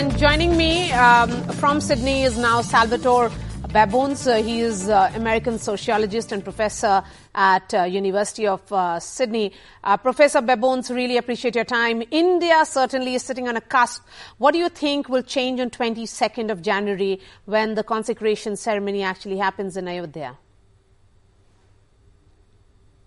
And 0.00 0.16
joining 0.16 0.56
me 0.56 0.90
um, 0.92 1.30
from 1.60 1.78
Sydney 1.78 2.22
is 2.22 2.38
now 2.38 2.62
Salvatore 2.62 3.30
Babones. 3.70 4.26
Uh, 4.26 4.36
he 4.36 4.60
is 4.60 4.88
uh, 4.88 5.12
American 5.14 5.58
sociologist 5.58 6.32
and 6.32 6.42
professor 6.42 7.02
at 7.34 7.74
uh, 7.74 7.82
University 7.82 8.46
of 8.46 8.62
uh, 8.72 8.98
Sydney. 8.98 9.52
Uh, 9.84 9.98
professor 9.98 10.40
Babones, 10.40 10.90
really 10.90 11.18
appreciate 11.18 11.54
your 11.54 11.66
time. 11.66 12.02
India 12.10 12.64
certainly 12.64 13.14
is 13.14 13.22
sitting 13.22 13.46
on 13.46 13.58
a 13.58 13.60
cusp. 13.60 14.02
What 14.38 14.52
do 14.52 14.58
you 14.58 14.70
think 14.70 15.10
will 15.10 15.22
change 15.22 15.60
on 15.60 15.68
22nd 15.68 16.50
of 16.50 16.62
January 16.62 17.20
when 17.44 17.74
the 17.74 17.84
consecration 17.84 18.56
ceremony 18.56 19.02
actually 19.02 19.36
happens 19.36 19.76
in 19.76 19.86
Ayodhya? 19.86 20.38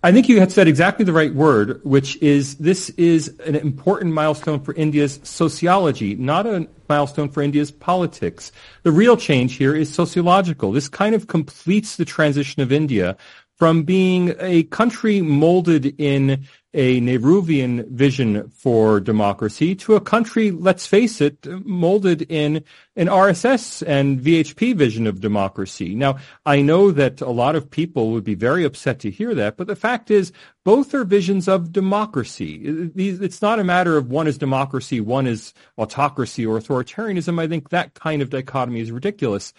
I 0.04 0.12
think 0.12 0.28
you 0.28 0.38
had 0.38 0.52
said 0.52 0.68
exactly 0.68 1.06
the 1.06 1.14
right 1.14 1.34
word, 1.34 1.80
which 1.82 2.18
is 2.20 2.56
this 2.56 2.90
is 2.90 3.28
an 3.46 3.56
important 3.56 4.12
milestone 4.12 4.60
for 4.60 4.74
India's 4.74 5.18
sociology, 5.22 6.14
not 6.14 6.46
a 6.46 6.68
milestone 6.90 7.30
for 7.30 7.40
India's 7.40 7.70
politics. 7.70 8.52
The 8.82 8.92
real 8.92 9.16
change 9.16 9.54
here 9.54 9.74
is 9.74 9.90
sociological. 9.90 10.72
This 10.72 10.88
kind 10.88 11.14
of 11.14 11.26
completes 11.26 11.96
the 11.96 12.04
transition 12.04 12.60
of 12.60 12.70
India 12.70 13.16
from 13.56 13.84
being 13.84 14.34
a 14.40 14.64
country 14.64 15.20
molded 15.20 15.94
in 16.00 16.46
a 16.74 17.00
Nehruvian 17.00 17.88
vision 17.88 18.50
for 18.50 18.98
democracy 18.98 19.76
to 19.76 19.94
a 19.94 20.00
country, 20.00 20.50
let's 20.50 20.86
face 20.86 21.20
it, 21.20 21.46
molded 21.64 22.22
in 22.22 22.64
an 22.96 23.06
RSS 23.06 23.86
and 23.86 24.20
VHP 24.20 24.74
vision 24.74 25.06
of 25.06 25.20
democracy. 25.20 25.94
Now, 25.94 26.16
I 26.44 26.62
know 26.62 26.90
that 26.90 27.20
a 27.20 27.30
lot 27.30 27.54
of 27.54 27.70
people 27.70 28.10
would 28.10 28.24
be 28.24 28.34
very 28.34 28.64
upset 28.64 28.98
to 29.00 29.10
hear 29.10 29.36
that, 29.36 29.56
but 29.56 29.68
the 29.68 29.76
fact 29.76 30.10
is 30.10 30.32
both 30.64 30.92
are 30.94 31.04
visions 31.04 31.46
of 31.46 31.72
democracy. 31.72 32.90
It's 32.96 33.40
not 33.40 33.60
a 33.60 33.64
matter 33.64 33.96
of 33.96 34.10
one 34.10 34.26
is 34.26 34.36
democracy, 34.36 35.00
one 35.00 35.28
is 35.28 35.54
autocracy 35.78 36.44
or 36.44 36.58
authoritarianism. 36.58 37.38
I 37.38 37.46
think 37.46 37.68
that 37.68 37.94
kind 37.94 38.20
of 38.20 38.30
dichotomy 38.30 38.80
is 38.80 38.90
ridiculous. 38.90 39.52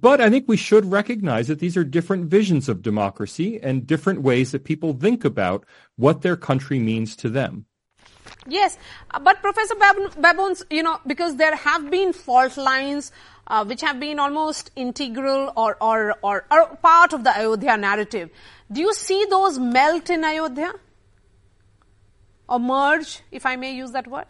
But 0.00 0.20
I 0.20 0.28
think 0.28 0.48
we 0.48 0.56
should 0.56 0.90
recognize 0.90 1.46
that 1.46 1.60
these 1.60 1.76
are 1.76 1.84
different 1.84 2.24
visions 2.26 2.68
of 2.68 2.82
democracy 2.82 3.60
and 3.62 3.86
different 3.86 4.22
ways 4.22 4.50
that 4.50 4.64
people 4.64 4.92
think 4.92 5.24
about 5.24 5.64
what 5.94 6.22
their 6.22 6.36
country 6.36 6.80
means 6.80 7.14
to 7.16 7.28
them. 7.28 7.66
Yes, 8.48 8.76
uh, 9.12 9.20
but 9.20 9.40
Professor 9.40 9.76
Babones, 9.76 10.64
you 10.68 10.82
know, 10.82 10.98
because 11.06 11.36
there 11.36 11.54
have 11.54 11.92
been 11.92 12.12
fault 12.12 12.56
lines 12.56 13.12
uh, 13.46 13.64
which 13.64 13.82
have 13.82 14.00
been 14.00 14.18
almost 14.18 14.72
integral 14.74 15.52
or, 15.56 15.76
or, 15.80 16.16
or, 16.22 16.44
or 16.50 16.76
part 16.82 17.12
of 17.12 17.22
the 17.22 17.30
Ayodhya 17.30 17.76
narrative. 17.76 18.30
Do 18.72 18.80
you 18.80 18.92
see 18.94 19.24
those 19.30 19.60
melt 19.60 20.10
in 20.10 20.24
Ayodhya? 20.24 20.72
Or 22.48 22.58
merge, 22.58 23.20
if 23.30 23.46
I 23.46 23.54
may 23.54 23.74
use 23.74 23.92
that 23.92 24.08
word? 24.08 24.26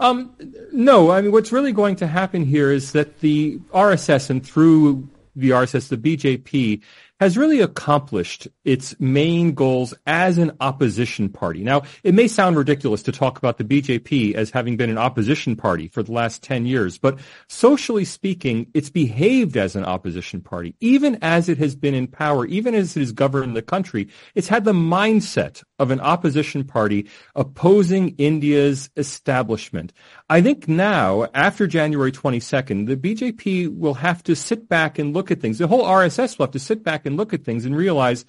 Um, 0.00 0.34
no, 0.72 1.10
I 1.10 1.20
mean, 1.20 1.32
what's 1.32 1.52
really 1.52 1.72
going 1.72 1.96
to 1.96 2.06
happen 2.06 2.44
here 2.44 2.70
is 2.70 2.92
that 2.92 3.20
the 3.20 3.58
RSS 3.72 4.30
and 4.30 4.44
through 4.46 5.08
the 5.34 5.50
RSS, 5.50 5.88
the 5.88 5.96
BJP 5.96 6.82
has 7.20 7.36
really 7.36 7.60
accomplished 7.60 8.46
its 8.64 8.94
main 9.00 9.52
goals 9.52 9.92
as 10.06 10.38
an 10.38 10.52
opposition 10.60 11.28
party. 11.28 11.64
Now, 11.64 11.82
it 12.04 12.14
may 12.14 12.28
sound 12.28 12.56
ridiculous 12.56 13.02
to 13.04 13.12
talk 13.12 13.38
about 13.38 13.58
the 13.58 13.64
BJP 13.64 14.34
as 14.34 14.50
having 14.50 14.76
been 14.76 14.90
an 14.90 14.98
opposition 14.98 15.56
party 15.56 15.88
for 15.88 16.02
the 16.02 16.12
last 16.12 16.42
10 16.42 16.66
years, 16.66 16.96
but 16.96 17.18
socially 17.48 18.04
speaking, 18.04 18.68
it's 18.72 18.90
behaved 18.90 19.56
as 19.56 19.74
an 19.74 19.84
opposition 19.84 20.40
party. 20.40 20.76
Even 20.80 21.18
as 21.22 21.48
it 21.48 21.58
has 21.58 21.74
been 21.74 21.94
in 21.94 22.06
power, 22.06 22.46
even 22.46 22.74
as 22.74 22.96
it 22.96 23.00
has 23.00 23.12
governed 23.12 23.56
the 23.56 23.62
country, 23.62 24.08
it's 24.36 24.48
had 24.48 24.64
the 24.64 24.72
mindset 24.72 25.64
of 25.78 25.90
an 25.90 26.00
opposition 26.00 26.64
party 26.64 27.08
opposing 27.34 28.14
India's 28.18 28.90
establishment. 28.96 29.92
I 30.28 30.42
think 30.42 30.68
now, 30.68 31.28
after 31.34 31.66
January 31.66 32.12
22nd, 32.12 32.86
the 32.86 32.96
BJP 32.96 33.76
will 33.76 33.94
have 33.94 34.22
to 34.24 34.34
sit 34.34 34.68
back 34.68 34.98
and 34.98 35.14
look 35.14 35.30
at 35.30 35.40
things. 35.40 35.58
The 35.58 35.68
whole 35.68 35.84
RSS 35.84 36.38
will 36.38 36.46
have 36.46 36.52
to 36.52 36.58
sit 36.58 36.82
back 36.82 37.06
and 37.06 37.16
look 37.16 37.32
at 37.32 37.44
things 37.44 37.64
and 37.64 37.76
realize, 37.76 38.24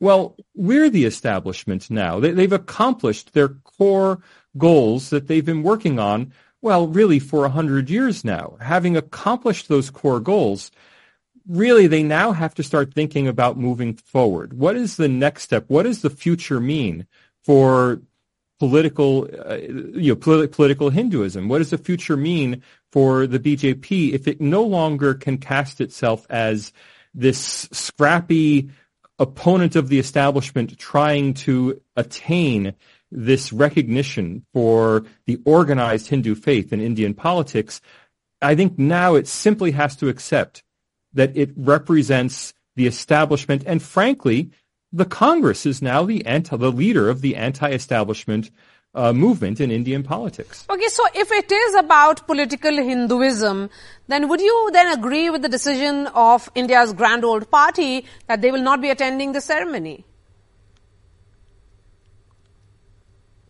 well, 0.00 0.36
we're 0.54 0.90
the 0.90 1.04
establishment 1.04 1.90
now. 1.90 2.20
They, 2.20 2.42
have 2.42 2.52
accomplished 2.52 3.34
their 3.34 3.48
core 3.48 4.20
goals 4.56 5.10
that 5.10 5.26
they've 5.26 5.44
been 5.44 5.62
working 5.62 5.98
on, 5.98 6.32
well, 6.62 6.88
really 6.88 7.18
for 7.18 7.44
a 7.44 7.50
hundred 7.50 7.90
years 7.90 8.24
now. 8.24 8.56
Having 8.60 8.96
accomplished 8.96 9.68
those 9.68 9.90
core 9.90 10.20
goals, 10.20 10.70
really 11.48 11.86
they 11.86 12.02
now 12.02 12.32
have 12.32 12.54
to 12.54 12.62
start 12.62 12.94
thinking 12.94 13.26
about 13.26 13.58
moving 13.58 13.94
forward. 13.94 14.52
What 14.52 14.76
is 14.76 14.96
the 14.96 15.08
next 15.08 15.42
step? 15.42 15.64
What 15.68 15.84
does 15.84 16.02
the 16.02 16.10
future 16.10 16.60
mean 16.60 17.06
for 17.42 18.02
political, 18.58 19.28
uh, 19.48 19.54
you 19.56 20.12
know, 20.12 20.16
politi- 20.16 20.52
political 20.52 20.90
Hinduism? 20.90 21.48
What 21.48 21.58
does 21.58 21.70
the 21.70 21.78
future 21.78 22.16
mean 22.16 22.62
for 22.92 23.26
the 23.26 23.38
BJP 23.38 24.12
if 24.12 24.28
it 24.28 24.40
no 24.40 24.62
longer 24.62 25.14
can 25.14 25.38
cast 25.38 25.80
itself 25.80 26.26
as 26.28 26.72
this 27.14 27.68
scrappy 27.72 28.70
opponent 29.18 29.74
of 29.74 29.88
the 29.88 29.98
establishment 29.98 30.78
trying 30.78 31.34
to 31.34 31.80
attain 31.96 32.74
this 33.10 33.52
recognition 33.52 34.44
for 34.52 35.04
the 35.24 35.40
organized 35.44 36.08
Hindu 36.08 36.34
faith 36.34 36.72
in 36.72 36.80
Indian 36.80 37.14
politics, 37.14 37.80
I 38.42 38.54
think 38.54 38.78
now 38.78 39.14
it 39.14 39.26
simply 39.26 39.72
has 39.72 39.96
to 39.96 40.08
accept 40.08 40.62
that 41.12 41.36
it 41.36 41.50
represents 41.56 42.54
the 42.76 42.86
establishment 42.86 43.62
and 43.66 43.82
frankly, 43.82 44.50
the 44.92 45.04
Congress 45.04 45.66
is 45.66 45.82
now 45.82 46.04
the 46.04 46.24
anti, 46.24 46.56
the 46.56 46.72
leader 46.72 47.08
of 47.08 47.20
the 47.20 47.36
anti-establishment 47.36 48.50
uh, 48.94 49.12
movement 49.12 49.60
in 49.60 49.70
Indian 49.70 50.02
politics. 50.02 50.66
Okay, 50.70 50.88
so 50.88 51.04
if 51.14 51.30
it 51.30 51.52
is 51.52 51.74
about 51.74 52.26
political 52.26 52.74
Hinduism, 52.74 53.68
then 54.06 54.28
would 54.28 54.40
you 54.40 54.70
then 54.72 54.98
agree 54.98 55.28
with 55.30 55.42
the 55.42 55.48
decision 55.48 56.06
of 56.14 56.50
India's 56.54 56.92
Grand 56.92 57.24
Old 57.24 57.50
Party 57.50 58.06
that 58.26 58.40
they 58.40 58.50
will 58.50 58.62
not 58.62 58.80
be 58.80 58.88
attending 58.88 59.32
the 59.32 59.40
ceremony? 59.40 60.04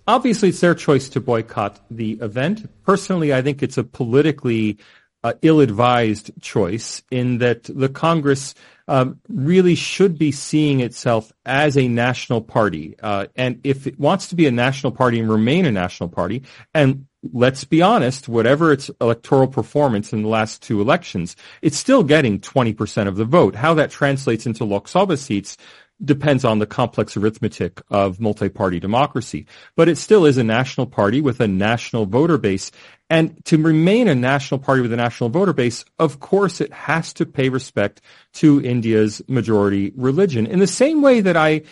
Obviously, 0.06 0.48
it's 0.48 0.60
their 0.60 0.74
choice 0.74 1.08
to 1.10 1.20
boycott 1.20 1.80
the 1.90 2.12
event. 2.22 2.68
Personally, 2.84 3.34
I 3.34 3.42
think 3.42 3.62
it's 3.62 3.76
a 3.76 3.84
politically 3.84 4.78
uh, 5.24 5.34
ill-advised 5.42 6.30
choice 6.40 7.02
in 7.10 7.38
that 7.38 7.64
the 7.64 7.88
Congress 7.88 8.54
um, 8.86 9.20
really 9.28 9.74
should 9.74 10.18
be 10.18 10.32
seeing 10.32 10.80
itself 10.80 11.32
as 11.44 11.76
a 11.76 11.88
national 11.88 12.40
party. 12.40 12.94
Uh, 13.02 13.26
and 13.36 13.60
if 13.64 13.86
it 13.86 13.98
wants 13.98 14.28
to 14.28 14.34
be 14.34 14.46
a 14.46 14.50
national 14.50 14.92
party 14.92 15.20
and 15.20 15.30
remain 15.30 15.66
a 15.66 15.72
national 15.72 16.08
party, 16.08 16.42
and 16.72 17.06
let's 17.32 17.64
be 17.64 17.82
honest, 17.82 18.28
whatever 18.28 18.72
its 18.72 18.90
electoral 19.00 19.48
performance 19.48 20.12
in 20.12 20.22
the 20.22 20.28
last 20.28 20.62
two 20.62 20.80
elections, 20.80 21.36
it's 21.60 21.76
still 21.76 22.02
getting 22.02 22.40
20% 22.40 23.08
of 23.08 23.16
the 23.16 23.24
vote. 23.24 23.54
How 23.54 23.74
that 23.74 23.90
translates 23.90 24.46
into 24.46 24.64
Lok 24.64 24.86
Sabha 24.86 25.18
seats 25.18 25.56
depends 26.04 26.44
on 26.44 26.58
the 26.58 26.66
complex 26.66 27.16
arithmetic 27.16 27.82
of 27.90 28.20
multi-party 28.20 28.78
democracy. 28.78 29.46
But 29.76 29.88
it 29.88 29.98
still 29.98 30.24
is 30.26 30.38
a 30.38 30.44
national 30.44 30.86
party 30.86 31.20
with 31.20 31.40
a 31.40 31.48
national 31.48 32.06
voter 32.06 32.38
base. 32.38 32.70
And 33.10 33.42
to 33.46 33.56
remain 33.56 34.06
a 34.06 34.14
national 34.14 34.60
party 34.60 34.82
with 34.82 34.92
a 34.92 34.96
national 34.96 35.30
voter 35.30 35.54
base, 35.54 35.84
of 35.98 36.20
course, 36.20 36.60
it 36.60 36.72
has 36.72 37.12
to 37.14 37.24
pay 37.26 37.48
respect 37.48 38.02
to 38.34 38.62
India's 38.62 39.22
majority 39.28 39.92
religion 39.96 40.46
in 40.46 40.58
the 40.58 40.66
same 40.66 41.00
way 41.00 41.20
that 41.22 41.36
I 41.36 41.62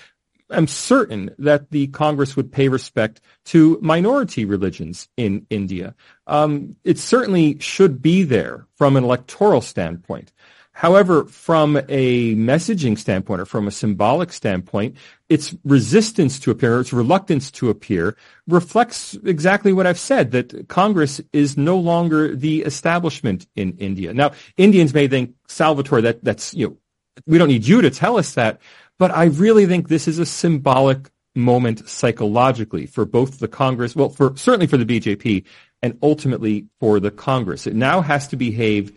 am 0.51 0.67
certain 0.67 1.35
that 1.39 1.71
the 1.71 1.89
Congress 1.89 2.37
would 2.37 2.53
pay 2.53 2.69
respect 2.69 3.21
to 3.47 3.79
minority 3.83 4.45
religions 4.45 5.09
in 5.17 5.47
India. 5.51 5.95
Um, 6.27 6.77
it 6.85 6.99
certainly 6.99 7.59
should 7.59 8.01
be 8.01 8.23
there 8.23 8.67
from 8.77 8.97
an 8.97 9.05
electoral 9.05 9.61
standpoint. 9.61 10.33
However, 10.77 11.25
from 11.25 11.79
a 11.89 12.35
messaging 12.35 12.99
standpoint 12.99 13.41
or 13.41 13.47
from 13.47 13.67
a 13.67 13.71
symbolic 13.71 14.31
standpoint, 14.31 14.95
its 15.31 15.55
resistance 15.65 16.39
to 16.41 16.51
appear, 16.51 16.81
its 16.81 16.93
reluctance 16.93 17.51
to 17.53 17.71
appear 17.71 18.15
reflects 18.47 19.17
exactly 19.25 19.73
what 19.73 19.87
I've 19.87 19.99
said, 19.99 20.33
that 20.33 20.69
Congress 20.69 21.19
is 21.33 21.57
no 21.57 21.79
longer 21.79 22.37
the 22.37 22.61
establishment 22.61 23.47
in 23.57 23.75
India. 23.79 24.13
Now, 24.13 24.33
Indians 24.59 24.93
may 24.93 25.09
think, 25.09 25.35
Salvatore, 25.49 26.03
that, 26.03 26.23
that's, 26.23 26.53
you 26.53 26.69
know, 26.69 26.77
we 27.25 27.39
don't 27.39 27.49
need 27.49 27.67
you 27.67 27.81
to 27.81 27.89
tell 27.89 28.19
us 28.19 28.35
that. 28.35 28.61
But 28.99 29.13
I 29.13 29.25
really 29.25 29.65
think 29.65 29.89
this 29.89 30.07
is 30.07 30.19
a 30.19 30.27
symbolic 30.27 31.09
moment 31.35 31.89
psychologically 31.89 32.85
for 32.85 33.07
both 33.07 33.39
the 33.39 33.49
Congress, 33.49 33.97
well, 33.97 34.11
for 34.11 34.37
certainly 34.37 34.67
for 34.67 34.77
the 34.77 34.85
BJP 34.85 35.43
and 35.83 35.99
ultimately 36.03 36.67
for 36.81 37.01
the 37.01 37.11
Congress. 37.11 37.67
It 37.67 37.75
now 37.75 38.03
has 38.03 38.29
to 38.29 38.37
behave 38.37 38.93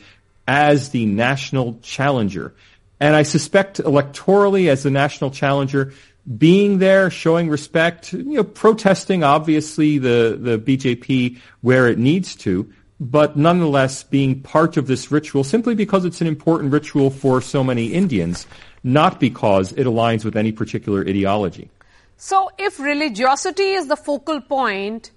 as 0.49 0.89
the 0.89 1.05
national 1.05 1.77
challenger. 1.83 2.55
And 2.99 3.15
I 3.15 3.21
suspect 3.21 3.77
electorally 3.77 4.67
as 4.67 4.81
the 4.81 4.89
national 4.89 5.29
challenger, 5.29 5.93
being 6.37 6.79
there, 6.79 7.11
showing 7.11 7.49
respect, 7.49 8.13
you 8.13 8.37
know, 8.37 8.43
protesting 8.43 9.23
obviously 9.23 9.99
the, 9.99 10.39
the 10.41 10.57
BJP 10.57 11.37
where 11.61 11.87
it 11.87 11.99
needs 11.99 12.35
to, 12.37 12.67
but 12.99 13.37
nonetheless 13.37 14.01
being 14.01 14.41
part 14.41 14.75
of 14.75 14.87
this 14.87 15.11
ritual 15.11 15.43
simply 15.43 15.75
because 15.75 16.03
it's 16.03 16.19
an 16.19 16.25
important 16.25 16.73
ritual 16.73 17.11
for 17.11 17.41
so 17.41 17.63
many 17.63 17.85
Indians, 17.93 18.47
not 18.83 19.19
because 19.19 19.71
it 19.73 19.85
aligns 19.85 20.25
with 20.25 20.35
any 20.35 20.51
particular 20.51 21.01
ideology. 21.01 21.69
So 22.17 22.49
if 22.57 22.79
religiosity 22.79 23.73
is 23.73 23.85
the 23.85 23.95
focal 23.95 24.41
point, 24.41 25.11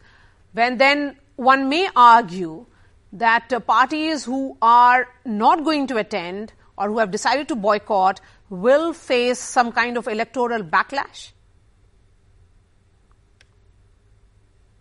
when 0.53 0.77
then 0.77 1.17
one 1.37 1.71
may 1.71 1.89
argue 1.97 2.67
that 3.13 3.53
uh, 3.53 3.61
parties 3.61 4.25
who 4.25 4.57
are 4.63 5.09
not 5.25 5.65
going 5.65 5.87
to 5.89 5.97
attend 5.97 6.53
or 6.77 6.89
who 6.89 6.99
have 6.99 7.11
decided 7.11 7.49
to 7.49 7.55
boycott 7.55 8.21
will 8.49 8.93
face 8.93 9.39
some 9.39 9.73
kind 9.73 9.97
of 9.97 10.09
electoral 10.09 10.63
backlash? 10.63 11.33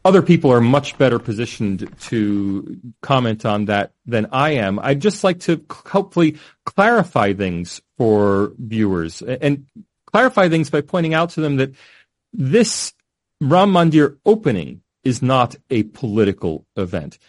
Other 0.03 0.23
people 0.23 0.51
are 0.51 0.61
much 0.61 0.97
better 0.97 1.19
positioned 1.19 1.87
to 2.01 2.79
comment 3.01 3.45
on 3.45 3.65
that 3.65 3.93
than 4.05 4.27
I 4.31 4.51
am. 4.51 4.79
I'd 4.79 4.99
just 4.99 5.23
like 5.23 5.41
to 5.41 5.63
hopefully 5.69 6.39
clarify 6.65 7.33
things 7.33 7.81
for 7.97 8.53
viewers 8.57 9.21
and 9.21 9.67
clarify 10.07 10.49
things 10.49 10.71
by 10.71 10.81
pointing 10.81 11.13
out 11.13 11.31
to 11.31 11.41
them 11.41 11.57
that 11.57 11.75
this 12.33 12.93
Ram 13.39 13.73
Mandir 13.73 14.17
opening 14.25 14.81
is 15.03 15.21
not 15.21 15.55
a 15.69 15.83
political 15.83 16.65
event. 16.75 17.19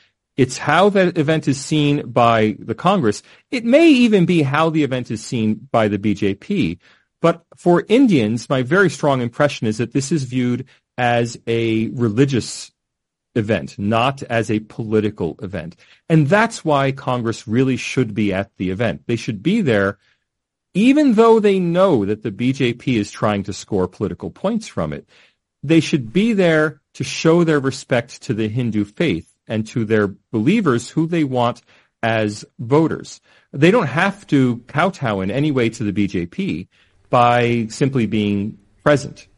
It's 0.43 0.59
how 0.59 0.88
that 0.88 1.16
event 1.18 1.47
is 1.47 1.61
seen 1.61 2.11
by 2.11 2.57
the 2.59 2.74
Congress. 2.74 3.22
It 3.53 3.64
may 3.64 3.88
even 3.88 4.26
be 4.26 4.43
how 4.43 4.70
the 4.70 4.82
event 4.82 5.12
is 5.12 5.24
seen 5.24 5.68
by 5.70 5.86
the 5.86 5.99
BJP. 5.99 6.78
But 7.20 7.45
for 7.55 7.84
Indians, 7.88 8.51
my 8.51 8.62
very 8.62 8.90
strong 8.90 9.20
impression 9.20 9.68
is 9.68 9.78
that 9.78 9.93
this 9.93 10.11
is 10.11 10.24
viewed 10.24 10.66
as 10.99 11.38
a 11.47 11.90
religious 11.90 12.72
event, 13.36 13.78
not 13.78 14.24
as 14.24 14.51
a 14.51 14.59
political 14.59 15.36
event. 15.40 15.76
And 16.09 16.26
that's 16.26 16.64
why 16.64 16.90
Congress 16.90 17.47
really 17.47 17.76
should 17.76 18.12
be 18.12 18.32
at 18.32 18.51
the 18.57 18.70
event. 18.70 19.03
They 19.07 19.14
should 19.14 19.45
be 19.45 19.61
there 19.61 19.99
even 20.74 21.14
though 21.14 21.38
they 21.38 21.61
know 21.61 22.05
that 22.05 22.22
the 22.24 22.32
BJP 22.32 22.97
is 22.97 23.12
trying 23.12 23.45
to 23.45 23.53
score 23.53 23.86
political 23.86 24.30
points 24.30 24.66
from 24.66 24.93
it. 24.93 25.07
They 25.62 25.80
should 25.80 26.12
be 26.12 26.32
there 26.32 26.80
to 26.95 27.05
show 27.05 27.45
their 27.45 27.61
respect 27.61 28.22
to 28.22 28.34
the 28.34 28.49
Hindu 28.49 28.84
faith 28.86 29.32
and 29.47 29.66
to 29.68 29.84
their 29.84 30.09
believers 30.30 30.88
who 30.88 31.07
they 31.07 31.24
want 31.24 31.62
as 32.03 32.45
voters. 32.59 33.20
They 33.53 33.70
don't 33.70 33.86
have 33.86 34.26
to 34.28 34.59
kowtow 34.66 35.20
in 35.20 35.30
any 35.30 35.51
way 35.51 35.68
to 35.70 35.84
the 35.84 35.93
BJP 35.93 36.68
by 37.11 37.66
simply 37.68 38.07
being 38.07 38.59
present. 38.82 39.28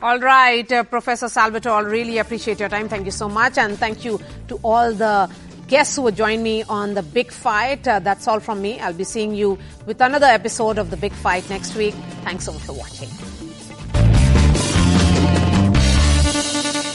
All 0.00 0.18
right, 0.20 0.70
uh, 0.70 0.84
Professor 0.84 1.28
Salvatore, 1.28 1.72
I 1.72 1.80
really 1.80 2.18
appreciate 2.18 2.60
your 2.60 2.68
time. 2.68 2.88
Thank 2.88 3.06
you 3.06 3.10
so 3.10 3.28
much. 3.28 3.58
And 3.58 3.76
thank 3.76 4.04
you 4.04 4.20
to 4.46 4.56
all 4.62 4.92
the 4.92 5.28
guests 5.66 5.96
who 5.96 6.02
would 6.02 6.16
join 6.16 6.42
me 6.42 6.62
on 6.62 6.94
the 6.94 7.02
big 7.02 7.32
fight. 7.32 7.86
Uh, 7.86 7.98
that's 7.98 8.28
all 8.28 8.38
from 8.38 8.62
me. 8.62 8.78
I'll 8.78 8.92
be 8.92 9.04
seeing 9.04 9.34
you 9.34 9.58
with 9.86 10.00
another 10.00 10.26
episode 10.26 10.78
of 10.78 10.90
the 10.90 10.96
big 10.96 11.12
fight 11.12 11.48
next 11.50 11.74
week. 11.74 11.94
Thanks 12.22 12.44
so 12.44 12.52
much 12.52 12.62
for 12.62 12.74
watching. 12.74 13.08